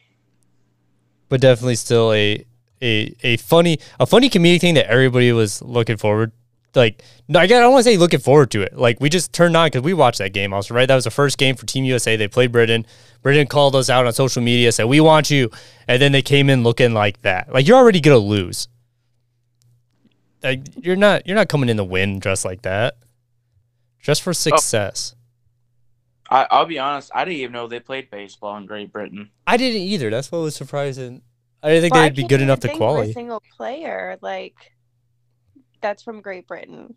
but 1.28 1.40
definitely 1.40 1.76
still 1.76 2.12
a 2.12 2.44
a 2.82 3.14
a 3.22 3.36
funny 3.38 3.78
a 3.98 4.06
funny 4.06 4.30
comedic 4.30 4.60
thing 4.60 4.74
that 4.74 4.86
everybody 4.86 5.32
was 5.32 5.62
looking 5.62 5.96
forward. 5.96 6.32
Like, 6.74 7.02
no, 7.26 7.40
I 7.40 7.48
got- 7.48 7.56
I 7.56 7.60
don't 7.60 7.72
want 7.72 7.84
to 7.84 7.90
say 7.90 7.96
looking 7.96 8.20
forward 8.20 8.52
to 8.52 8.62
it. 8.62 8.76
Like, 8.76 9.00
we 9.00 9.08
just 9.08 9.32
turned 9.32 9.56
on 9.56 9.66
because 9.66 9.82
we 9.82 9.92
watched 9.92 10.18
that 10.18 10.32
game 10.32 10.52
also, 10.52 10.72
right? 10.72 10.86
That 10.86 10.94
was 10.94 11.02
the 11.02 11.10
first 11.10 11.36
game 11.36 11.56
for 11.56 11.66
Team 11.66 11.84
USA. 11.84 12.14
They 12.14 12.28
played 12.28 12.52
Britain. 12.52 12.86
Britain 13.22 13.48
called 13.48 13.74
us 13.74 13.90
out 13.90 14.06
on 14.06 14.12
social 14.12 14.40
media, 14.40 14.70
said 14.70 14.84
we 14.84 15.00
want 15.00 15.30
you, 15.30 15.50
and 15.88 16.00
then 16.00 16.12
they 16.12 16.22
came 16.22 16.48
in 16.48 16.62
looking 16.62 16.94
like 16.94 17.22
that. 17.22 17.52
Like, 17.52 17.66
you're 17.66 17.76
already 17.76 18.00
gonna 18.00 18.18
lose. 18.18 18.68
Like, 20.42 20.60
you're 20.76 20.96
not 20.96 21.26
you're 21.26 21.36
not 21.36 21.48
coming 21.48 21.68
in 21.68 21.76
to 21.76 21.84
win 21.84 22.20
dressed 22.20 22.44
like 22.44 22.62
that. 22.62 22.96
Just 24.00 24.22
for 24.22 24.30
oh. 24.30 24.32
success. 24.32 25.14
I, 26.30 26.46
I'll 26.50 26.66
be 26.66 26.78
honest. 26.78 27.10
I 27.12 27.24
didn't 27.24 27.40
even 27.40 27.52
know 27.52 27.66
they 27.66 27.80
played 27.80 28.10
baseball 28.10 28.56
in 28.56 28.66
Great 28.66 28.92
Britain. 28.92 29.30
I 29.46 29.56
didn't 29.56 29.82
either. 29.82 30.10
That's 30.10 30.30
what 30.30 30.38
was 30.38 30.54
surprising. 30.54 31.22
I 31.62 31.68
didn't 31.68 31.82
think 31.82 31.94
Well, 31.94 32.02
they'd 32.04 32.14
be 32.14 32.24
good 32.24 32.40
enough 32.40 32.60
to 32.60 32.68
think 32.68 32.76
a 32.76 32.78
qualify. 32.78 33.12
single 33.12 33.42
player 33.56 34.18
like 34.22 34.54
that's 35.80 36.02
from 36.02 36.20
Great 36.20 36.46
Britain. 36.46 36.94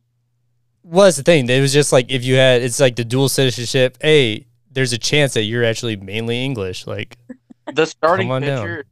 was 0.83 1.15
the 1.17 1.23
thing. 1.23 1.49
It 1.49 1.61
was 1.61 1.73
just 1.73 1.91
like 1.93 2.11
if 2.11 2.23
you 2.23 2.35
had, 2.35 2.61
it's 2.61 2.79
like 2.79 2.95
the 2.95 3.05
dual 3.05 3.29
citizenship. 3.29 3.97
Hey, 4.01 4.47
there's 4.71 4.93
a 4.93 4.97
chance 4.97 5.33
that 5.35 5.43
you're 5.43 5.63
actually 5.63 5.95
mainly 5.95 6.43
English. 6.43 6.87
Like, 6.87 7.17
The 7.73 7.85
starting 7.85 8.29
on 8.31 8.41
down. 8.41 8.59
pitcher 8.61 8.85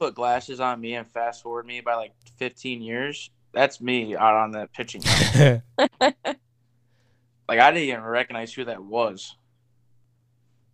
put 0.00 0.14
glasses 0.14 0.58
on 0.60 0.80
me 0.80 0.94
and 0.94 1.06
fast 1.06 1.42
forward 1.42 1.64
me 1.66 1.80
by 1.80 1.94
like 1.94 2.12
15 2.38 2.82
years. 2.82 3.30
That's 3.52 3.80
me 3.80 4.16
out 4.16 4.34
on 4.34 4.50
the 4.50 4.68
pitching. 4.74 5.02
like 6.00 7.58
I 7.60 7.70
didn't 7.70 7.88
even 7.88 8.02
recognize 8.02 8.52
who 8.52 8.64
that 8.64 8.82
was. 8.82 9.36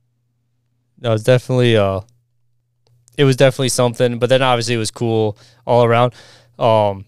no, 1.00 1.12
it's 1.12 1.22
definitely 1.24 1.76
uh, 1.76 2.00
it 3.16 3.24
was 3.24 3.36
definitely 3.36 3.68
something. 3.68 4.18
But 4.18 4.28
then 4.28 4.42
obviously 4.42 4.74
it 4.74 4.78
was 4.78 4.90
cool 4.90 5.36
all 5.66 5.84
around. 5.84 6.14
Um, 6.58 7.04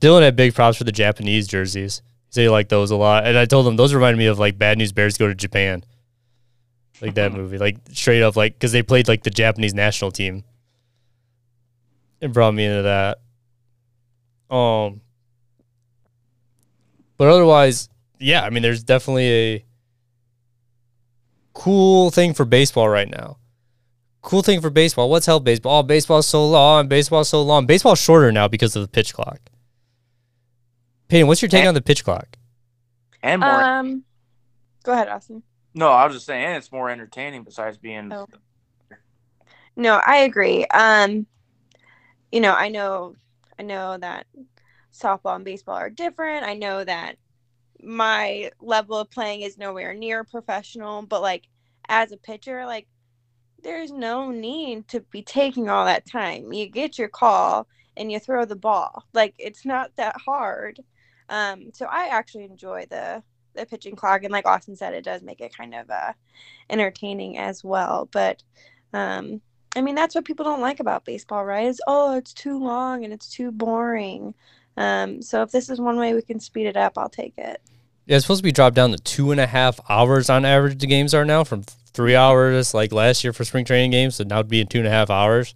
Dylan 0.00 0.22
had 0.22 0.36
big 0.36 0.54
props 0.54 0.78
for 0.78 0.84
the 0.84 0.92
Japanese 0.92 1.46
jerseys. 1.46 2.02
He 2.34 2.48
liked 2.48 2.68
those 2.68 2.92
a 2.92 2.96
lot, 2.96 3.26
and 3.26 3.36
I 3.36 3.46
told 3.46 3.66
him 3.66 3.74
those 3.74 3.92
reminded 3.92 4.18
me 4.18 4.26
of 4.26 4.38
like 4.38 4.58
Bad 4.58 4.78
News 4.78 4.92
Bears 4.92 5.18
go 5.18 5.26
to 5.26 5.34
Japan, 5.34 5.82
like 7.00 7.14
that 7.14 7.32
movie, 7.32 7.58
like 7.58 7.78
straight 7.90 8.22
up 8.22 8.36
like 8.36 8.54
because 8.54 8.70
they 8.70 8.82
played 8.82 9.08
like 9.08 9.24
the 9.24 9.30
Japanese 9.30 9.74
national 9.74 10.12
team. 10.12 10.44
It 12.20 12.32
brought 12.32 12.54
me 12.54 12.64
into 12.64 12.82
that. 12.82 13.18
Um, 14.54 15.00
but 17.16 17.28
otherwise, 17.28 17.88
yeah, 18.20 18.42
I 18.42 18.50
mean, 18.50 18.62
there's 18.62 18.84
definitely 18.84 19.28
a 19.28 19.64
cool 21.54 22.10
thing 22.10 22.34
for 22.34 22.44
baseball 22.44 22.88
right 22.88 23.10
now. 23.10 23.37
Cool 24.28 24.42
thing 24.42 24.60
for 24.60 24.68
baseball. 24.68 25.08
What's 25.08 25.24
held 25.24 25.42
baseball? 25.42 25.78
Oh, 25.78 25.82
baseball's 25.82 26.26
so 26.26 26.46
long. 26.46 26.86
Baseball's 26.86 27.30
so 27.30 27.40
long. 27.40 27.64
Baseball's 27.64 27.98
shorter 27.98 28.30
now 28.30 28.46
because 28.46 28.76
of 28.76 28.82
the 28.82 28.88
pitch 28.88 29.14
clock. 29.14 29.40
Peyton, 31.08 31.26
what's 31.26 31.40
your 31.40 31.48
take 31.48 31.64
on 31.64 31.72
the 31.72 31.80
pitch 31.80 32.04
clock? 32.04 32.36
And 33.22 33.40
more. 33.40 33.50
Um 33.50 34.04
Go 34.82 34.92
ahead, 34.92 35.08
Austin. 35.08 35.42
no, 35.72 35.88
I 35.88 36.04
was 36.04 36.14
just 36.14 36.26
saying 36.26 36.56
it's 36.56 36.70
more 36.70 36.90
entertaining 36.90 37.42
besides 37.42 37.78
being. 37.78 38.12
Oh. 38.12 38.26
No, 39.76 39.98
I 40.06 40.18
agree. 40.18 40.66
Um, 40.66 41.26
you 42.30 42.40
know, 42.40 42.52
I 42.52 42.68
know, 42.68 43.16
I 43.58 43.62
know 43.62 43.96
that 43.96 44.26
softball 44.92 45.36
and 45.36 45.44
baseball 45.46 45.76
are 45.76 45.88
different. 45.88 46.44
I 46.44 46.52
know 46.52 46.84
that 46.84 47.16
my 47.82 48.50
level 48.60 48.98
of 48.98 49.10
playing 49.10 49.40
is 49.40 49.56
nowhere 49.56 49.94
near 49.94 50.22
professional, 50.22 51.00
but 51.00 51.22
like 51.22 51.48
as 51.88 52.12
a 52.12 52.18
pitcher, 52.18 52.66
like 52.66 52.86
there's 53.62 53.92
no 53.92 54.30
need 54.30 54.88
to 54.88 55.00
be 55.00 55.22
taking 55.22 55.68
all 55.70 55.84
that 55.86 56.06
time. 56.06 56.52
You 56.52 56.66
get 56.68 56.98
your 56.98 57.08
call 57.08 57.66
and 57.96 58.12
you 58.12 58.18
throw 58.20 58.44
the 58.44 58.56
ball. 58.56 59.04
Like 59.14 59.34
it's 59.38 59.64
not 59.66 59.96
that 59.96 60.16
hard. 60.24 60.80
Um, 61.28 61.70
so 61.74 61.86
I 61.86 62.08
actually 62.08 62.44
enjoy 62.44 62.86
the 62.90 63.22
the 63.54 63.66
pitching 63.66 63.96
clock, 63.96 64.24
and 64.24 64.32
like 64.32 64.46
Austin 64.46 64.76
said, 64.76 64.94
it 64.94 65.04
does 65.04 65.22
make 65.22 65.40
it 65.40 65.56
kind 65.56 65.74
of 65.74 65.90
uh 65.90 66.12
entertaining 66.70 67.38
as 67.38 67.64
well. 67.64 68.08
But 68.12 68.42
Um, 68.92 69.42
I 69.76 69.82
mean, 69.82 69.94
that's 69.94 70.14
what 70.14 70.24
people 70.24 70.44
don't 70.44 70.60
like 70.62 70.80
about 70.80 71.04
baseball, 71.04 71.44
right? 71.44 71.66
Is 71.68 71.80
oh, 71.86 72.16
it's 72.16 72.32
too 72.34 72.58
long 72.58 73.04
and 73.04 73.12
it's 73.12 73.30
too 73.30 73.52
boring. 73.52 74.34
Um, 74.76 75.22
so 75.22 75.42
if 75.42 75.52
this 75.52 75.70
is 75.70 75.80
one 75.80 75.98
way 75.98 76.14
we 76.14 76.22
can 76.22 76.40
speed 76.40 76.66
it 76.66 76.76
up, 76.76 76.98
I'll 76.98 77.08
take 77.10 77.34
it. 77.38 77.60
Yeah, 78.08 78.16
it's 78.16 78.24
supposed 78.24 78.38
to 78.38 78.44
be 78.44 78.52
dropped 78.52 78.74
down 78.74 78.90
to 78.92 78.96
two 78.96 79.32
and 79.32 79.40
a 79.40 79.46
half 79.46 79.78
hours 79.90 80.30
on 80.30 80.46
average. 80.46 80.78
The 80.78 80.86
games 80.86 81.12
are 81.12 81.26
now 81.26 81.44
from 81.44 81.62
three 81.92 82.16
hours 82.16 82.72
like 82.72 82.90
last 82.90 83.22
year 83.22 83.34
for 83.34 83.44
spring 83.44 83.66
training 83.66 83.90
games, 83.90 84.16
so 84.16 84.24
now 84.24 84.36
it'd 84.36 84.48
be 84.48 84.62
in 84.62 84.66
two 84.66 84.78
and 84.78 84.86
a 84.86 84.90
half 84.90 85.10
hours. 85.10 85.54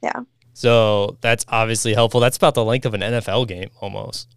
Yeah. 0.00 0.20
So 0.52 1.18
that's 1.22 1.44
obviously 1.48 1.94
helpful. 1.94 2.20
That's 2.20 2.36
about 2.36 2.54
the 2.54 2.64
length 2.64 2.86
of 2.86 2.94
an 2.94 3.00
NFL 3.00 3.48
game 3.48 3.70
almost. 3.80 4.28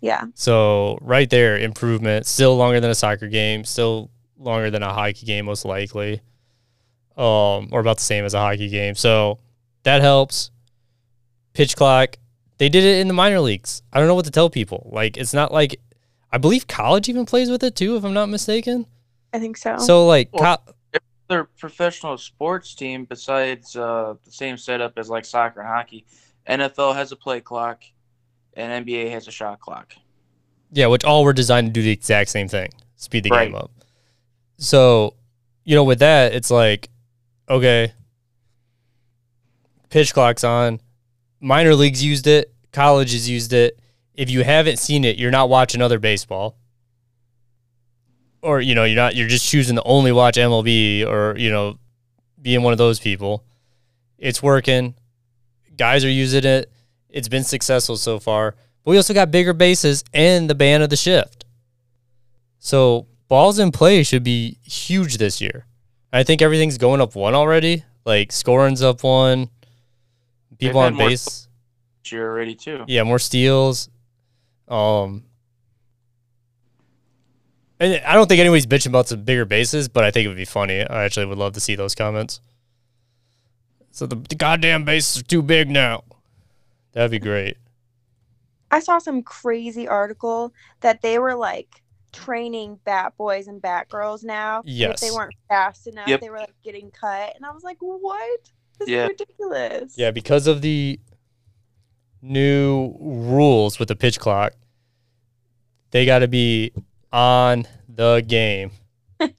Yeah. 0.00 0.24
So 0.34 0.98
right 1.00 1.30
there, 1.30 1.56
improvement. 1.56 2.26
Still 2.26 2.56
longer 2.56 2.80
than 2.80 2.90
a 2.90 2.94
soccer 2.96 3.28
game. 3.28 3.64
Still 3.64 4.10
longer 4.36 4.68
than 4.68 4.82
a 4.82 4.92
hockey 4.92 5.26
game, 5.26 5.44
most 5.44 5.64
likely. 5.64 6.22
Um, 7.16 7.68
or 7.70 7.78
about 7.78 7.98
the 7.98 8.04
same 8.04 8.24
as 8.24 8.34
a 8.34 8.40
hockey 8.40 8.68
game. 8.68 8.96
So 8.96 9.38
that 9.84 10.00
helps. 10.00 10.50
Pitch 11.52 11.76
clock. 11.76 12.16
They 12.58 12.68
did 12.68 12.82
it 12.82 12.98
in 12.98 13.06
the 13.06 13.14
minor 13.14 13.38
leagues. 13.38 13.82
I 13.92 14.00
don't 14.00 14.08
know 14.08 14.16
what 14.16 14.24
to 14.24 14.32
tell 14.32 14.50
people. 14.50 14.90
Like 14.92 15.16
it's 15.16 15.32
not 15.32 15.52
like 15.52 15.80
I 16.32 16.38
believe 16.38 16.66
college 16.66 17.08
even 17.08 17.26
plays 17.26 17.50
with 17.50 17.62
it 17.62 17.74
too, 17.76 17.96
if 17.96 18.04
I'm 18.04 18.14
not 18.14 18.28
mistaken. 18.28 18.86
I 19.32 19.38
think 19.38 19.56
so. 19.56 19.76
So 19.78 20.06
like 20.06 20.28
Well, 20.32 20.58
co- 20.58 20.72
Their 21.28 21.44
professional 21.44 22.18
sports 22.18 22.74
team, 22.74 23.04
besides 23.04 23.76
uh, 23.76 24.14
the 24.24 24.32
same 24.32 24.56
setup 24.56 24.94
as 24.96 25.08
like 25.08 25.24
soccer 25.24 25.60
and 25.60 25.68
hockey, 25.68 26.04
NFL 26.48 26.94
has 26.94 27.12
a 27.12 27.16
play 27.16 27.40
clock, 27.40 27.82
and 28.54 28.84
NBA 28.86 29.10
has 29.10 29.28
a 29.28 29.30
shot 29.30 29.60
clock. 29.60 29.92
Yeah, 30.72 30.86
which 30.86 31.04
all 31.04 31.24
were 31.24 31.32
designed 31.32 31.68
to 31.68 31.72
do 31.72 31.82
the 31.82 31.90
exact 31.90 32.30
same 32.30 32.48
thing, 32.48 32.70
speed 32.96 33.24
the 33.24 33.30
Right. 33.30 33.46
game 33.46 33.54
up. 33.54 33.70
So, 34.58 35.14
you 35.64 35.74
know, 35.76 35.84
with 35.84 35.98
that, 36.00 36.34
it's 36.34 36.50
like, 36.50 36.88
okay, 37.48 37.92
pitch 39.90 40.12
clock's 40.14 40.44
on. 40.44 40.80
Minor 41.40 41.74
leagues 41.74 42.04
used 42.04 42.26
it, 42.26 42.52
colleges 42.72 43.28
used 43.28 43.52
it. 43.52 43.78
If 44.20 44.28
you 44.28 44.44
haven't 44.44 44.78
seen 44.78 45.06
it, 45.06 45.16
you're 45.16 45.30
not 45.30 45.48
watching 45.48 45.80
other 45.80 45.98
baseball. 45.98 46.58
Or, 48.42 48.60
you 48.60 48.74
know, 48.74 48.84
you're 48.84 48.94
not 48.94 49.16
you're 49.16 49.28
just 49.28 49.48
choosing 49.48 49.76
to 49.76 49.82
only 49.84 50.12
watch 50.12 50.36
MLB 50.36 51.06
or, 51.06 51.38
you 51.38 51.50
know, 51.50 51.78
being 52.42 52.62
one 52.62 52.72
of 52.72 52.78
those 52.78 53.00
people. 53.00 53.46
It's 54.18 54.42
working. 54.42 54.94
Guys 55.74 56.04
are 56.04 56.10
using 56.10 56.44
it. 56.44 56.70
It's 57.08 57.28
been 57.28 57.44
successful 57.44 57.96
so 57.96 58.18
far. 58.18 58.56
But 58.84 58.90
we 58.90 58.98
also 58.98 59.14
got 59.14 59.30
bigger 59.30 59.54
bases 59.54 60.04
and 60.12 60.50
the 60.50 60.54
ban 60.54 60.82
of 60.82 60.90
the 60.90 60.96
shift. 60.96 61.46
So 62.58 63.06
balls 63.26 63.58
in 63.58 63.72
play 63.72 64.02
should 64.02 64.22
be 64.22 64.58
huge 64.62 65.16
this 65.16 65.40
year. 65.40 65.64
I 66.12 66.24
think 66.24 66.42
everything's 66.42 66.76
going 66.76 67.00
up 67.00 67.14
one 67.14 67.34
already. 67.34 67.84
Like 68.04 68.32
scoring's 68.32 68.82
up 68.82 69.02
one. 69.02 69.48
People 70.58 70.80
on 70.80 70.92
more 70.92 71.08
base. 71.08 71.48
This 72.04 72.12
year 72.12 72.30
already 72.30 72.54
too. 72.54 72.84
Yeah, 72.86 73.04
more 73.04 73.18
steals. 73.18 73.88
Um 74.70 75.24
and 77.78 78.02
I 78.04 78.14
don't 78.14 78.28
think 78.28 78.40
anybody's 78.40 78.66
bitching 78.66 78.88
about 78.88 79.08
some 79.08 79.22
bigger 79.24 79.44
bases, 79.46 79.88
but 79.88 80.04
I 80.04 80.10
think 80.10 80.26
it 80.26 80.28
would 80.28 80.36
be 80.36 80.44
funny. 80.44 80.80
I 80.86 81.04
actually 81.04 81.26
would 81.26 81.38
love 81.38 81.54
to 81.54 81.60
see 81.60 81.74
those 81.76 81.94
comments. 81.94 82.40
So 83.90 84.06
the, 84.06 84.16
the 84.16 84.34
goddamn 84.34 84.84
bases 84.84 85.20
are 85.22 85.24
too 85.24 85.42
big 85.42 85.70
now. 85.70 86.04
That'd 86.92 87.10
be 87.10 87.18
great. 87.18 87.56
I 88.70 88.80
saw 88.80 88.98
some 88.98 89.22
crazy 89.22 89.88
article 89.88 90.52
that 90.80 91.00
they 91.02 91.18
were 91.18 91.34
like 91.34 91.82
training 92.12 92.78
bat 92.84 93.14
boys 93.16 93.46
and 93.48 93.62
bat 93.62 93.88
girls 93.88 94.22
now. 94.24 94.58
and 94.60 94.68
If 94.68 95.00
they 95.00 95.10
weren't 95.10 95.34
fast 95.48 95.86
enough, 95.86 96.06
Yep. 96.08 96.20
they 96.20 96.30
were 96.30 96.38
like 96.38 96.54
getting 96.62 96.90
cut. 96.90 97.34
And 97.34 97.46
I 97.46 97.50
was 97.50 97.62
like, 97.64 97.78
what? 97.80 98.40
This 98.78 98.88
Yeah. 98.88 99.04
is 99.04 99.08
ridiculous. 99.08 99.94
Yeah, 99.96 100.10
because 100.10 100.46
of 100.46 100.60
the 100.62 101.00
new 102.22 102.94
rules 102.98 103.78
with 103.78 103.88
the 103.88 103.96
pitch 103.96 104.18
clock, 104.18 104.52
they 105.90 106.06
got 106.06 106.20
to 106.20 106.28
be 106.28 106.72
on 107.12 107.66
the 107.88 108.24
game. 108.26 108.70
Can 109.18 109.32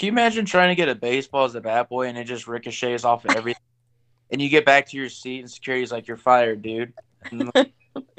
you 0.00 0.12
imagine 0.12 0.44
trying 0.44 0.68
to 0.68 0.74
get 0.74 0.88
a 0.88 0.94
baseball 0.94 1.44
as 1.44 1.54
a 1.54 1.60
bat 1.60 1.88
boy 1.88 2.08
and 2.08 2.18
it 2.18 2.24
just 2.24 2.46
ricochets 2.46 3.04
off 3.04 3.24
of 3.24 3.34
everything? 3.34 3.62
and 4.30 4.40
you 4.40 4.48
get 4.48 4.64
back 4.64 4.86
to 4.88 4.96
your 4.96 5.08
seat 5.08 5.40
and 5.40 5.50
security's 5.50 5.92
like, 5.92 6.06
"You're 6.06 6.16
fired, 6.16 6.62
dude." 6.62 6.92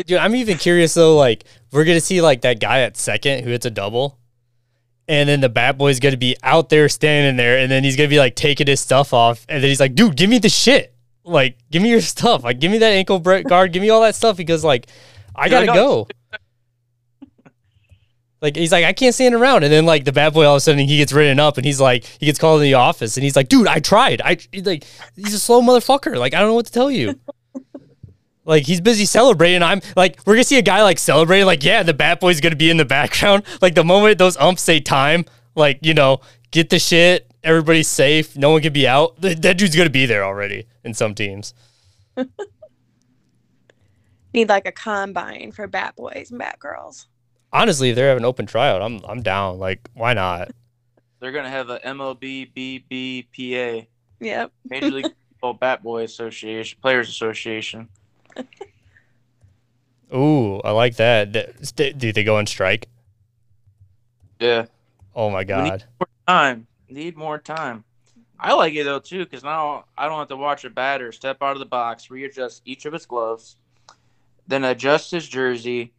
Dude, 0.05 0.17
I'm 0.17 0.35
even 0.35 0.57
curious 0.57 0.95
though. 0.95 1.15
Like, 1.15 1.43
we're 1.71 1.83
gonna 1.83 2.01
see 2.01 2.19
like 2.21 2.41
that 2.41 2.59
guy 2.59 2.81
at 2.81 2.97
second 2.97 3.43
who 3.43 3.51
hits 3.51 3.65
a 3.65 3.69
double, 3.69 4.17
and 5.07 5.29
then 5.29 5.39
the 5.39 5.49
bat 5.49 5.77
boy's 5.77 5.99
gonna 5.99 6.17
be 6.17 6.35
out 6.41 6.69
there 6.69 6.89
standing 6.89 7.37
there, 7.37 7.59
and 7.59 7.71
then 7.71 7.83
he's 7.83 7.95
gonna 7.95 8.09
be 8.09 8.17
like 8.17 8.35
taking 8.35 8.65
his 8.65 8.79
stuff 8.79 9.13
off, 9.13 9.45
and 9.47 9.61
then 9.61 9.69
he's 9.69 9.79
like, 9.79 9.93
"Dude, 9.93 10.15
give 10.15 10.29
me 10.29 10.39
the 10.39 10.49
shit. 10.49 10.95
Like, 11.27 11.57
give 11.69 11.81
me 11.81 11.89
your 11.89 12.01
stuff. 12.15 12.43
Like, 12.43 12.59
give 12.59 12.71
me 12.71 12.79
that 12.79 12.91
ankle 12.93 13.19
guard. 13.19 13.73
Give 13.73 13.81
me 13.81 13.89
all 13.89 14.01
that 14.01 14.15
stuff 14.15 14.37
because 14.37 14.63
like, 14.63 14.87
I 15.35 15.49
gotta 15.49 15.67
go." 15.67 16.07
Like 18.39 18.55
he's 18.55 18.71
like, 18.71 18.85
I 18.85 18.93
can't 18.93 19.15
stand 19.15 19.33
around, 19.33 19.63
and 19.63 19.73
then 19.73 19.87
like 19.87 20.05
the 20.05 20.11
bad 20.11 20.31
boy 20.31 20.45
all 20.45 20.53
of 20.53 20.57
a 20.57 20.61
sudden 20.61 20.87
he 20.87 20.97
gets 20.97 21.11
written 21.11 21.39
up, 21.39 21.57
and 21.57 21.65
he's 21.65 21.81
like, 21.81 22.05
he 22.05 22.27
gets 22.27 22.37
called 22.37 22.61
in 22.61 22.65
the 22.65 22.75
office, 22.75 23.17
and 23.17 23.23
he's 23.23 23.35
like, 23.35 23.49
dude, 23.49 23.65
I 23.65 23.79
tried, 23.79 24.21
I 24.21 24.37
he's 24.51 24.65
like, 24.65 24.83
he's 25.15 25.33
a 25.33 25.39
slow 25.39 25.59
motherfucker. 25.59 26.17
Like 26.17 26.35
I 26.35 26.39
don't 26.39 26.49
know 26.49 26.53
what 26.53 26.67
to 26.67 26.71
tell 26.71 26.91
you. 26.91 27.19
Like 28.47 28.63
he's 28.63 28.79
busy 28.79 29.03
celebrating. 29.03 29.61
I'm 29.61 29.81
like, 29.97 30.19
we're 30.25 30.35
gonna 30.35 30.45
see 30.45 30.57
a 30.57 30.61
guy 30.61 30.81
like 30.81 30.99
celebrating. 30.99 31.45
Like, 31.45 31.65
yeah, 31.65 31.83
the 31.83 31.93
bad 31.93 32.21
boy's 32.21 32.39
gonna 32.39 32.55
be 32.55 32.69
in 32.69 32.77
the 32.77 32.85
background. 32.85 33.43
Like 33.61 33.75
the 33.75 33.83
moment 33.83 34.17
those 34.19 34.37
umps 34.37 34.61
say 34.61 34.79
time, 34.79 35.25
like 35.53 35.79
you 35.81 35.93
know, 35.93 36.21
get 36.51 36.69
the 36.69 36.79
shit. 36.79 37.29
Everybody's 37.43 37.87
safe. 37.87 38.35
No 38.35 38.51
one 38.51 38.61
can 38.61 38.73
be 38.73 38.87
out. 38.87 39.19
That 39.21 39.57
dude's 39.57 39.75
gonna 39.75 39.89
be 39.89 40.05
there 40.05 40.23
already 40.23 40.65
in 40.83 40.93
some 40.93 41.13
teams. 41.15 41.53
Need 44.33 44.49
like 44.49 44.67
a 44.67 44.71
combine 44.71 45.51
for 45.51 45.67
bat 45.67 45.95
boys 45.95 46.27
and 46.29 46.39
bat 46.39 46.59
girls. 46.59 47.07
Honestly, 47.53 47.89
if 47.89 47.95
they're 47.95 48.09
having 48.09 48.25
open 48.25 48.45
tryout, 48.45 48.81
I'm 48.81 48.99
I'm 49.07 49.21
down. 49.21 49.57
Like, 49.59 49.89
why 49.93 50.13
not? 50.13 50.51
they're 51.19 51.31
gonna 51.31 51.49
have 51.49 51.69
a 51.71 51.79
MLB 51.79 52.51
BBPA, 53.33 53.87
Yep. 54.19 54.51
Major 54.69 54.91
League 54.91 55.03
Baseball 55.31 55.53
Bat 55.53 55.81
Boy 55.83 56.03
Association, 56.03 56.77
Players 56.81 57.09
Association. 57.09 57.89
Ooh, 60.13 60.59
I 60.63 60.71
like 60.71 60.95
that. 60.97 61.33
Th- 61.75 61.97
Do 61.97 62.13
they 62.13 62.23
go 62.23 62.37
on 62.37 62.45
strike? 62.45 62.87
Yeah, 64.39 64.65
Oh 65.15 65.29
my 65.31 65.39
need- 65.39 65.47
god. 65.47 65.83
time. 66.27 66.67
Need 66.89 67.17
more 67.17 67.37
time. 67.37 67.83
I 68.39 68.53
like 68.53 68.75
it 68.75 68.83
though 68.83 68.99
too, 68.99 69.25
because 69.25 69.43
now 69.43 69.85
I 69.97 70.07
don't 70.07 70.19
have 70.19 70.27
to 70.29 70.37
watch 70.37 70.63
a 70.63 70.69
batter 70.69 71.11
step 71.11 71.41
out 71.41 71.53
of 71.53 71.59
the 71.59 71.65
box, 71.65 72.09
readjust 72.11 72.61
each 72.65 72.85
of 72.85 72.93
his 72.93 73.05
gloves, 73.05 73.57
then 74.47 74.63
adjust 74.63 75.11
his 75.11 75.27
jersey, 75.27 75.93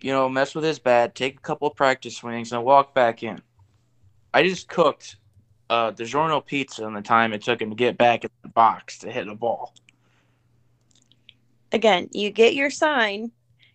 you 0.00 0.12
know, 0.12 0.28
mess 0.28 0.54
with 0.54 0.64
his 0.64 0.78
bat, 0.78 1.14
take 1.14 1.38
a 1.38 1.42
couple 1.42 1.68
of 1.68 1.74
practice 1.74 2.16
swings, 2.16 2.52
and 2.52 2.64
walk 2.64 2.94
back 2.94 3.22
in. 3.22 3.40
I 4.32 4.42
just 4.42 4.68
cooked 4.68 5.16
uh, 5.68 5.92
DiGiorno 5.92 6.44
pizza 6.44 6.86
in 6.86 6.94
the 6.94 7.02
time 7.02 7.32
it 7.32 7.42
took 7.42 7.60
him 7.60 7.70
to 7.70 7.76
get 7.76 7.98
back 7.98 8.24
in 8.24 8.30
the 8.42 8.48
box 8.48 8.98
to 8.98 9.10
hit 9.10 9.28
a 9.28 9.34
ball. 9.34 9.74
Again, 11.72 12.08
you 12.12 12.30
get 12.30 12.54
your 12.54 12.70
sign, 12.70 13.32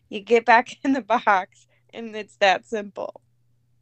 you 0.10 0.22
get 0.22 0.46
back 0.46 0.78
in 0.84 0.94
the 0.94 1.02
box, 1.02 1.68
and 1.94 2.16
it's 2.16 2.38
that 2.38 2.66
simple. 2.66 3.22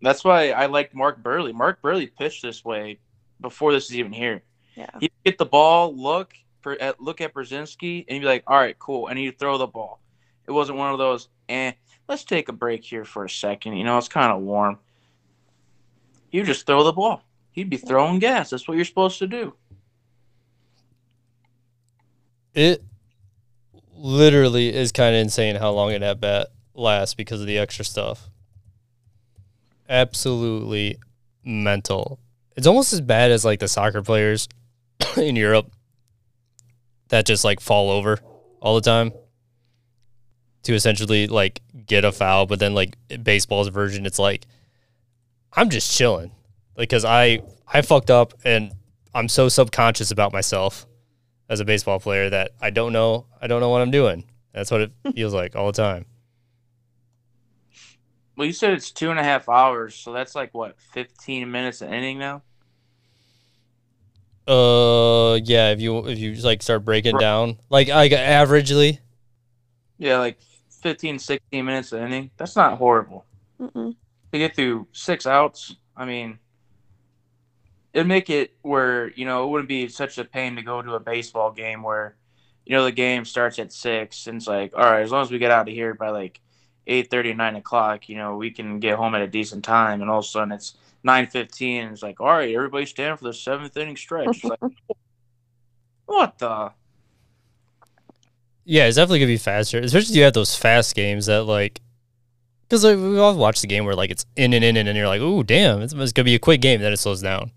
That's 0.01 0.23
why 0.23 0.51
I 0.51 0.67
liked 0.67 0.95
Mark 0.95 1.21
Buehrle. 1.21 1.53
Mark 1.53 1.81
Buehrle 1.81 2.09
pitched 2.17 2.41
this 2.41 2.63
way 2.63 2.99
before 3.41 3.73
this 3.73 3.85
is 3.85 3.97
even 3.97 4.13
here. 4.13 4.41
Yeah. 4.75 4.89
He'd 4.99 5.11
get 5.25 5.37
the 5.37 5.45
ball, 5.45 5.95
look 5.95 6.33
per, 6.61 6.73
at, 6.79 7.01
look 7.01 7.21
at 7.21 7.33
Pierzynski, 7.33 8.05
and 8.07 8.15
he'd 8.15 8.19
be 8.19 8.25
like, 8.25 8.43
"All 8.47 8.57
right, 8.57 8.77
cool," 8.79 9.07
and 9.07 9.19
he'd 9.19 9.37
throw 9.37 9.57
the 9.57 9.67
ball. 9.67 9.99
It 10.47 10.51
wasn't 10.51 10.77
one 10.77 10.91
of 10.91 10.97
those, 10.97 11.27
"Eh, 11.49 11.73
let's 12.07 12.23
take 12.23 12.47
a 12.47 12.53
break 12.53 12.83
here 12.83 13.03
for 13.03 13.25
a 13.25 13.29
second. 13.29 13.75
You 13.75 13.83
know, 13.83 13.97
it's 13.97 14.07
kind 14.07 14.31
of 14.31 14.41
warm." 14.41 14.79
You 16.31 16.43
just 16.43 16.65
throw 16.65 16.83
the 16.83 16.93
ball. 16.93 17.23
He'd 17.51 17.69
be 17.69 17.77
throwing 17.77 18.19
gas. 18.19 18.51
That's 18.51 18.67
what 18.67 18.77
you're 18.77 18.85
supposed 18.85 19.19
to 19.19 19.27
do. 19.27 19.53
It 22.53 22.83
literally 23.95 24.73
is 24.73 24.91
kind 24.91 25.15
of 25.15 25.21
insane 25.21 25.55
how 25.55 25.71
long 25.71 25.91
an 25.93 26.03
at 26.03 26.19
bat 26.19 26.47
lasts 26.73 27.15
because 27.15 27.41
of 27.41 27.47
the 27.47 27.57
extra 27.57 27.83
stuff. 27.83 28.29
Absolutely 29.89 30.97
mental. 31.43 32.19
It's 32.55 32.67
almost 32.67 32.93
as 32.93 33.01
bad 33.01 33.31
as 33.31 33.43
like 33.43 33.59
the 33.59 33.67
soccer 33.67 34.01
players 34.01 34.47
in 35.17 35.35
Europe 35.35 35.71
that 37.09 37.25
just 37.25 37.43
like 37.43 37.59
fall 37.59 37.89
over 37.89 38.19
all 38.61 38.75
the 38.75 38.81
time 38.81 39.11
to 40.63 40.73
essentially 40.73 41.27
like 41.27 41.61
get 41.85 42.05
a 42.05 42.11
foul, 42.11 42.45
but 42.45 42.59
then 42.59 42.73
like 42.73 42.95
baseball's 43.23 43.69
version, 43.69 44.05
it's 44.05 44.19
like 44.19 44.45
I'm 45.53 45.69
just 45.69 45.95
chilling, 45.95 46.31
like 46.77 46.89
because 46.89 47.05
I 47.05 47.41
I 47.67 47.81
fucked 47.81 48.11
up 48.11 48.33
and 48.43 48.73
I'm 49.13 49.27
so 49.27 49.49
subconscious 49.49 50.11
about 50.11 50.31
myself 50.31 50.85
as 51.49 51.59
a 51.59 51.65
baseball 51.65 51.99
player 51.99 52.29
that 52.29 52.51
I 52.61 52.69
don't 52.69 52.93
know 52.93 53.25
I 53.41 53.47
don't 53.47 53.61
know 53.61 53.69
what 53.69 53.81
I'm 53.81 53.91
doing. 53.91 54.25
That's 54.53 54.69
what 54.69 54.81
it 54.81 54.91
feels 55.15 55.33
like 55.33 55.55
all 55.55 55.67
the 55.67 55.81
time. 55.81 56.05
Well, 58.39 58.45
you 58.45 58.53
said 58.53 58.71
it's 58.71 58.89
two 58.91 59.09
and 59.11 59.19
a 59.19 59.23
half 59.23 59.49
hours, 59.49 59.95
so 59.95 60.13
that's 60.13 60.33
like 60.33 60.53
what, 60.53 60.79
15 60.79 61.51
minutes 61.51 61.81
an 61.81 61.93
inning 61.93 62.19
now? 62.19 62.41
Uh, 64.47 65.35
yeah. 65.43 65.71
If 65.71 65.81
you 65.81 66.07
if 66.07 66.17
you 66.17 66.31
just, 66.33 66.45
like 66.45 66.61
start 66.61 66.85
breaking 66.85 67.15
Right. 67.15 67.19
down, 67.19 67.57
like 67.69 67.89
like 67.89 68.13
averagely, 68.13 68.99
Yeah, 69.97 70.19
like 70.19 70.39
15, 70.81 71.19
16 71.19 71.65
minutes 71.65 71.91
an 71.91 72.03
inning. 72.03 72.31
That's 72.37 72.55
not 72.55 72.77
horrible. 72.77 73.25
Mm-mm. 73.59 73.93
to 74.31 74.37
get 74.39 74.55
through 74.55 74.87
six 74.93 75.27
outs, 75.27 75.75
I 75.97 76.05
mean, 76.05 76.39
it'd 77.93 78.07
make 78.07 78.29
it 78.29 78.55
where, 78.61 79.09
you 79.15 79.25
know, 79.25 79.43
it 79.43 79.47
wouldn't 79.49 79.67
be 79.67 79.89
such 79.89 80.17
a 80.17 80.23
pain 80.23 80.55
to 80.55 80.61
go 80.61 80.81
to 80.81 80.93
a 80.93 80.99
baseball 81.01 81.51
game 81.51 81.83
where, 81.83 82.15
you 82.65 82.73
know, 82.73 82.85
the 82.85 82.91
game 82.93 83.25
starts 83.25 83.59
at 83.59 83.73
six 83.73 84.27
and 84.27 84.37
it's 84.37 84.47
like, 84.47 84.71
all 84.77 84.83
right, 84.89 85.01
as 85.01 85.11
long 85.11 85.23
as 85.23 85.29
we 85.29 85.39
get 85.39 85.51
out 85.51 85.67
of 85.67 85.73
here 85.73 85.93
by 85.93 86.09
like 86.09 86.39
8 86.89 87.35
9 87.37 87.55
o'clock, 87.55 88.09
you 88.09 88.15
know, 88.15 88.35
we 88.35 88.49
can 88.51 88.79
get 88.79 88.97
home 88.97 89.13
at 89.15 89.21
a 89.21 89.27
decent 89.27 89.63
time. 89.63 90.01
And 90.01 90.09
all 90.09 90.19
of 90.19 90.25
a 90.25 90.27
sudden 90.27 90.51
it's 90.51 90.75
9.15 91.05 91.83
and 91.83 91.91
it's 91.91 92.01
like, 92.03 92.19
all 92.19 92.27
right, 92.27 92.53
everybody 92.53 92.85
stand 92.85 93.19
for 93.19 93.25
the 93.25 93.33
seventh 93.33 93.77
inning 93.77 93.95
stretch. 93.95 94.27
It's 94.27 94.43
like, 94.43 94.59
what 96.05 96.37
the? 96.39 96.71
yeah, 98.65 98.85
it's 98.85 98.97
definitely 98.97 99.19
gonna 99.19 99.27
be 99.27 99.37
faster. 99.37 99.79
Especially 99.79 100.13
if 100.13 100.17
you 100.17 100.23
have 100.23 100.33
those 100.33 100.55
fast 100.55 100.95
games 100.95 101.27
that 101.27 101.43
like, 101.43 101.81
because 102.67 102.83
like, 102.83 102.97
we 102.97 103.17
all 103.17 103.35
watched 103.35 103.61
the 103.61 103.67
game 103.67 103.85
where 103.85 103.95
like 103.95 104.11
it's 104.11 104.25
in 104.35 104.53
and 104.53 104.63
in 104.63 104.75
and, 104.77 104.87
and 104.89 104.97
you're 104.97 105.07
like, 105.07 105.21
oh 105.21 105.43
damn, 105.43 105.81
it's, 105.81 105.93
it's 105.93 106.11
gonna 106.11 106.23
be 106.25 106.35
a 106.35 106.39
quick 106.39 106.61
game. 106.61 106.81
Then 106.81 106.91
it 106.93 106.97
slows 106.97 107.21
down. 107.21 107.51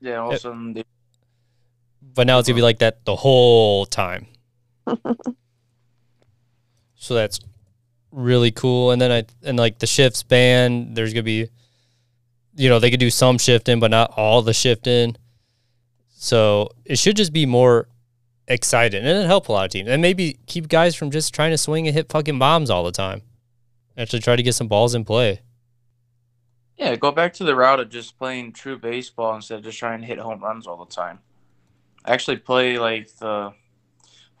Yeah, 0.00 0.16
all 0.18 0.30
of 0.30 0.34
a 0.34 0.38
sudden, 0.38 0.74
they- 0.74 0.84
But 2.14 2.26
now 2.26 2.38
it's 2.38 2.48
gonna 2.48 2.56
be 2.56 2.62
like 2.62 2.78
that 2.80 3.04
the 3.04 3.16
whole 3.16 3.86
time. 3.86 4.26
so 6.94 7.14
that's 7.14 7.40
really 8.10 8.50
cool. 8.50 8.90
And 8.90 9.00
then 9.00 9.12
I 9.12 9.24
and 9.42 9.58
like 9.58 9.78
the 9.78 9.86
shifts 9.86 10.22
ban, 10.22 10.94
there's 10.94 11.12
gonna 11.12 11.22
be, 11.22 11.48
you 12.56 12.68
know, 12.68 12.78
they 12.78 12.90
could 12.90 13.00
do 13.00 13.10
some 13.10 13.38
shifting, 13.38 13.80
but 13.80 13.90
not 13.90 14.12
all 14.16 14.42
the 14.42 14.54
shifting. 14.54 15.16
So 16.08 16.70
it 16.84 16.98
should 16.98 17.16
just 17.16 17.32
be 17.32 17.46
more 17.46 17.88
exciting 18.48 19.04
and 19.04 19.18
it 19.18 19.26
help 19.26 19.48
a 19.48 19.52
lot 19.52 19.66
of 19.66 19.70
teams. 19.70 19.88
And 19.88 20.02
maybe 20.02 20.38
keep 20.46 20.68
guys 20.68 20.94
from 20.94 21.10
just 21.10 21.34
trying 21.34 21.50
to 21.50 21.58
swing 21.58 21.86
and 21.86 21.94
hit 21.94 22.10
fucking 22.10 22.38
bombs 22.38 22.70
all 22.70 22.82
the 22.84 22.92
time. 22.92 23.22
Actually 23.96 24.20
try 24.20 24.36
to 24.36 24.42
get 24.42 24.54
some 24.54 24.68
balls 24.68 24.94
in 24.94 25.04
play. 25.04 25.40
yeah, 26.76 26.94
go 26.96 27.10
back 27.12 27.32
to 27.34 27.44
the 27.44 27.54
route 27.56 27.80
of 27.80 27.90
just 27.90 28.16
playing 28.18 28.52
true 28.52 28.78
baseball 28.78 29.34
instead 29.34 29.58
of 29.58 29.64
just 29.64 29.78
trying 29.78 30.00
to 30.00 30.06
hit 30.06 30.18
home 30.18 30.40
runs 30.40 30.66
all 30.66 30.84
the 30.84 30.92
time. 30.92 31.18
Actually, 32.04 32.36
play 32.36 32.78
like 32.78 33.08
the 33.16 33.52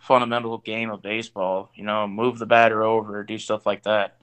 fundamental 0.08 0.56
game 0.58 0.90
of 0.90 1.02
baseball. 1.02 1.70
You 1.74 1.84
know, 1.84 2.08
move 2.08 2.38
the 2.38 2.46
batter 2.46 2.82
over, 2.82 3.22
do 3.22 3.38
stuff 3.38 3.66
like 3.66 3.82
that. 3.82 4.16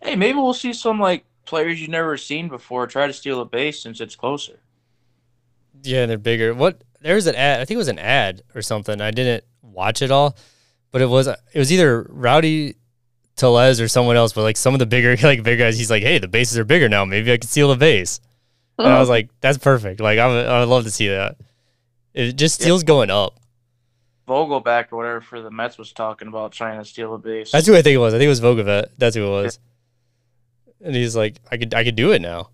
Hey, 0.00 0.14
maybe 0.14 0.38
we'll 0.38 0.54
see 0.54 0.72
some 0.72 1.00
like 1.00 1.24
players 1.44 1.80
you've 1.80 1.90
never 1.90 2.16
seen 2.16 2.48
before 2.48 2.86
try 2.86 3.08
to 3.08 3.12
steal 3.12 3.40
a 3.40 3.44
base 3.44 3.82
since 3.82 4.00
it's 4.00 4.14
closer. 4.14 4.60
Yeah, 5.82 6.06
they're 6.06 6.18
bigger. 6.18 6.54
What 6.54 6.82
there's 7.00 7.26
an 7.26 7.34
ad. 7.34 7.60
I 7.60 7.64
think 7.64 7.74
it 7.74 7.78
was 7.78 7.88
an 7.88 7.98
ad 7.98 8.42
or 8.54 8.62
something. 8.62 9.00
I 9.00 9.10
didn't 9.10 9.42
watch 9.60 10.02
it 10.02 10.12
all, 10.12 10.36
but 10.92 11.02
it 11.02 11.08
was 11.08 11.26
it 11.26 11.58
was 11.58 11.72
either 11.72 12.06
Rowdy 12.08 12.76
Tellez 13.34 13.80
or 13.80 13.88
someone 13.88 14.16
else. 14.16 14.32
But 14.32 14.42
like 14.42 14.56
some 14.56 14.72
of 14.72 14.78
the 14.78 14.86
bigger 14.86 15.16
like 15.26 15.42
big 15.42 15.58
guys, 15.58 15.76
he's 15.76 15.90
like, 15.90 16.04
hey, 16.04 16.18
the 16.18 16.28
bases 16.28 16.56
are 16.58 16.64
bigger 16.64 16.88
now. 16.88 17.04
Maybe 17.04 17.32
I 17.32 17.38
can 17.38 17.48
steal 17.48 17.72
a 17.72 17.76
base. 17.76 18.20
And 18.78 18.86
I 18.86 19.00
was 19.00 19.08
oh. 19.08 19.12
like, 19.12 19.30
that's 19.40 19.58
perfect. 19.58 20.00
Like 20.00 20.20
I 20.20 20.28
would, 20.28 20.46
I 20.46 20.60
would 20.60 20.68
love 20.68 20.84
to 20.84 20.92
see 20.92 21.08
that. 21.08 21.36
It 22.14 22.34
just 22.34 22.60
Yeah. 22.60 22.66
steals 22.66 22.84
going 22.84 23.10
up. 23.10 23.34
Vogelbach 24.28 24.92
or 24.92 24.96
whatever 24.96 25.20
for 25.20 25.40
the 25.40 25.50
Mets 25.50 25.78
was 25.78 25.92
talking 25.92 26.28
about 26.28 26.52
trying 26.52 26.78
to 26.78 26.84
steal 26.84 27.14
a 27.14 27.18
base. 27.18 27.50
That's 27.50 27.66
who 27.66 27.74
I 27.74 27.82
think 27.82 27.94
it 27.94 27.98
was. 27.98 28.14
I 28.14 28.18
think 28.18 28.26
it 28.26 28.30
was 28.30 28.40
Vogovet. 28.40 28.90
That's 28.98 29.16
who 29.16 29.26
it 29.26 29.30
was. 29.30 29.58
And 30.80 30.94
he's 30.94 31.16
like, 31.16 31.40
I 31.50 31.56
could 31.56 31.74
I 31.74 31.82
could 31.82 31.96
do 31.96 32.12
it 32.12 32.22
now. 32.22 32.50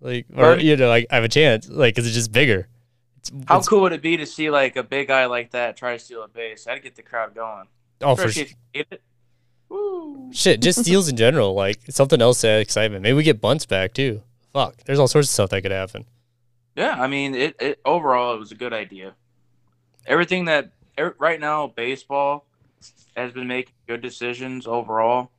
Like 0.00 0.26
or 0.36 0.56
you 0.58 0.76
know, 0.76 0.88
like 0.88 1.06
I 1.10 1.16
have 1.16 1.24
a 1.24 1.28
chance. 1.28 1.68
Like, 1.68 1.96
cause 1.96 2.06
it's 2.06 2.14
just 2.14 2.32
bigger. 2.32 2.68
It's, 3.18 3.30
How 3.48 3.56
it's- 3.56 3.68
cool 3.68 3.80
would 3.80 3.92
it 3.92 4.02
be 4.02 4.16
to 4.18 4.26
see 4.26 4.50
like 4.50 4.76
a 4.76 4.82
big 4.82 5.08
guy 5.08 5.26
like 5.26 5.50
that 5.50 5.76
try 5.76 5.94
to 5.94 5.98
steal 5.98 6.22
a 6.22 6.28
base? 6.28 6.64
That'd 6.64 6.82
get 6.82 6.94
the 6.96 7.02
crowd 7.02 7.34
going. 7.34 7.66
Oh, 8.02 8.14
for 8.14 8.22
Especially 8.26 8.42
if 8.42 8.50
you 8.50 8.56
get 8.74 8.86
it. 8.92 9.02
Woo. 9.68 10.30
Shit, 10.32 10.60
just 10.60 10.80
steals 10.80 11.08
in 11.08 11.16
general, 11.16 11.54
like 11.54 11.80
something 11.90 12.20
else 12.20 12.40
to 12.40 12.48
add 12.48 12.60
excitement. 12.60 13.02
Maybe 13.02 13.14
we 13.14 13.22
get 13.22 13.40
bunts 13.40 13.66
back 13.66 13.92
too. 13.94 14.22
Fuck, 14.52 14.76
there's 14.84 14.98
all 14.98 15.06
sorts 15.08 15.28
of 15.28 15.32
stuff 15.32 15.50
that 15.50 15.62
could 15.62 15.70
happen. 15.70 16.06
Yeah, 16.76 17.00
I 17.00 17.06
mean, 17.06 17.34
it, 17.34 17.56
it 17.60 17.80
overall 17.84 18.34
it 18.34 18.38
was 18.38 18.52
a 18.52 18.56
good 18.56 18.72
idea. 18.72 19.14
Everything 20.06 20.46
that 20.46 20.70
right 21.18 21.40
now 21.40 21.68
baseball 21.68 22.46
has 23.16 23.32
been 23.32 23.46
making 23.46 23.74
good 23.86 24.00
decisions 24.00 24.66
overall. 24.66 25.30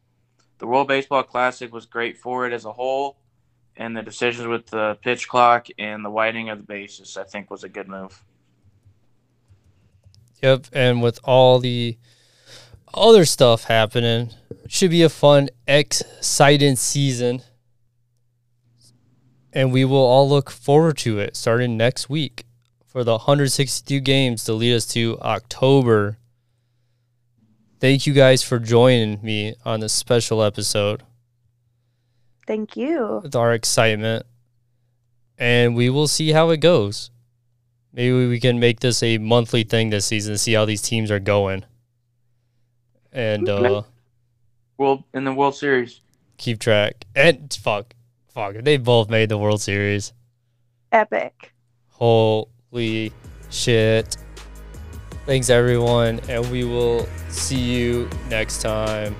The 0.60 0.68
World 0.68 0.88
Baseball 0.88 1.24
Classic 1.24 1.74
was 1.74 1.86
great 1.86 2.18
for 2.18 2.46
it 2.46 2.54
as 2.54 2.66
a 2.66 2.72
whole, 2.72 3.18
and 3.76 3.98
the 3.98 4.04
decisions 4.04 4.48
with 4.48 4.68
the 4.68 4.98
pitch 5.02 5.28
clock 5.28 5.68
and 5.80 6.06
the 6.06 6.10
widening 6.10 6.50
of 6.50 6.60
the 6.60 6.64
bases, 6.64 7.18
I 7.18 7.24
think, 7.24 7.50
was 7.50 7.64
a 7.64 7.70
good 7.70 7.88
move. 7.88 8.24
Yep, 10.44 10.68
and 10.74 11.02
with 11.02 11.20
all 11.24 11.60
the 11.60 11.98
other 12.94 13.26
stuff 13.26 13.66
happening, 13.66 14.32
should 14.68 14.92
be 14.92 15.04
a 15.04 15.10
fun, 15.10 15.50
exciting 15.68 16.76
season. 16.76 17.42
And 19.54 19.72
we 19.72 19.84
will 19.84 19.98
all 19.98 20.30
look 20.30 20.50
forward 20.50 20.98
to 21.00 21.20
it 21.20 21.36
starting 21.36 21.76
next 21.76 22.10
week 22.10 22.46
for 22.92 23.06
the 23.06 23.14
162 23.14 24.02
games 24.02 24.44
to 24.44 24.54
lead 24.54 24.76
us 24.76 24.86
to 24.86 25.18
October. 25.22 26.18
Thank 27.80 28.06
you 28.06 28.14
guys 28.14 28.44
for 28.44 28.60
joining 28.60 29.24
me 29.24 29.56
on 29.64 29.80
this 29.80 29.94
special 29.94 30.44
episode. 30.44 31.04
Thank 32.46 32.76
you. 32.76 33.22
with 33.24 33.36
our 33.36 33.54
excitement, 33.54 34.26
and 35.38 35.74
we 35.74 35.90
will 35.90 36.08
see 36.08 36.34
how 36.34 36.50
it 36.50 36.58
goes. 36.58 37.12
Maybe 37.94 38.28
we 38.28 38.42
can 38.42 38.60
make 38.60 38.82
this 38.82 39.02
a 39.02 39.18
monthly 39.20 39.64
thing 39.64 39.90
this 39.90 40.06
season, 40.06 40.34
to 40.34 40.38
see 40.38 40.54
how 40.54 40.66
these 40.66 40.82
teams 40.82 41.12
are 41.12 41.20
going, 41.20 41.64
and 43.14 43.48
uh, 43.48 43.84
World 44.78 45.06
in 45.14 45.24
the 45.24 45.34
World 45.34 45.56
Series. 45.56 46.02
keep 46.38 46.60
track. 46.60 47.06
And 47.16 47.54
fuck, 47.54 47.94
fuck, 48.34 48.56
they 48.56 48.76
both 48.76 49.10
made 49.10 49.30
the 49.30 49.38
World 49.38 49.62
Series. 49.62 50.12
Epic. 50.92 51.54
Holy 52.72 53.12
shit! 53.50 54.16
Thanks 55.26 55.50
everyone, 55.50 56.22
and 56.30 56.50
we 56.50 56.64
will 56.64 57.06
see 57.28 57.60
you 57.60 58.10
next 58.30 58.62
time. 58.62 59.14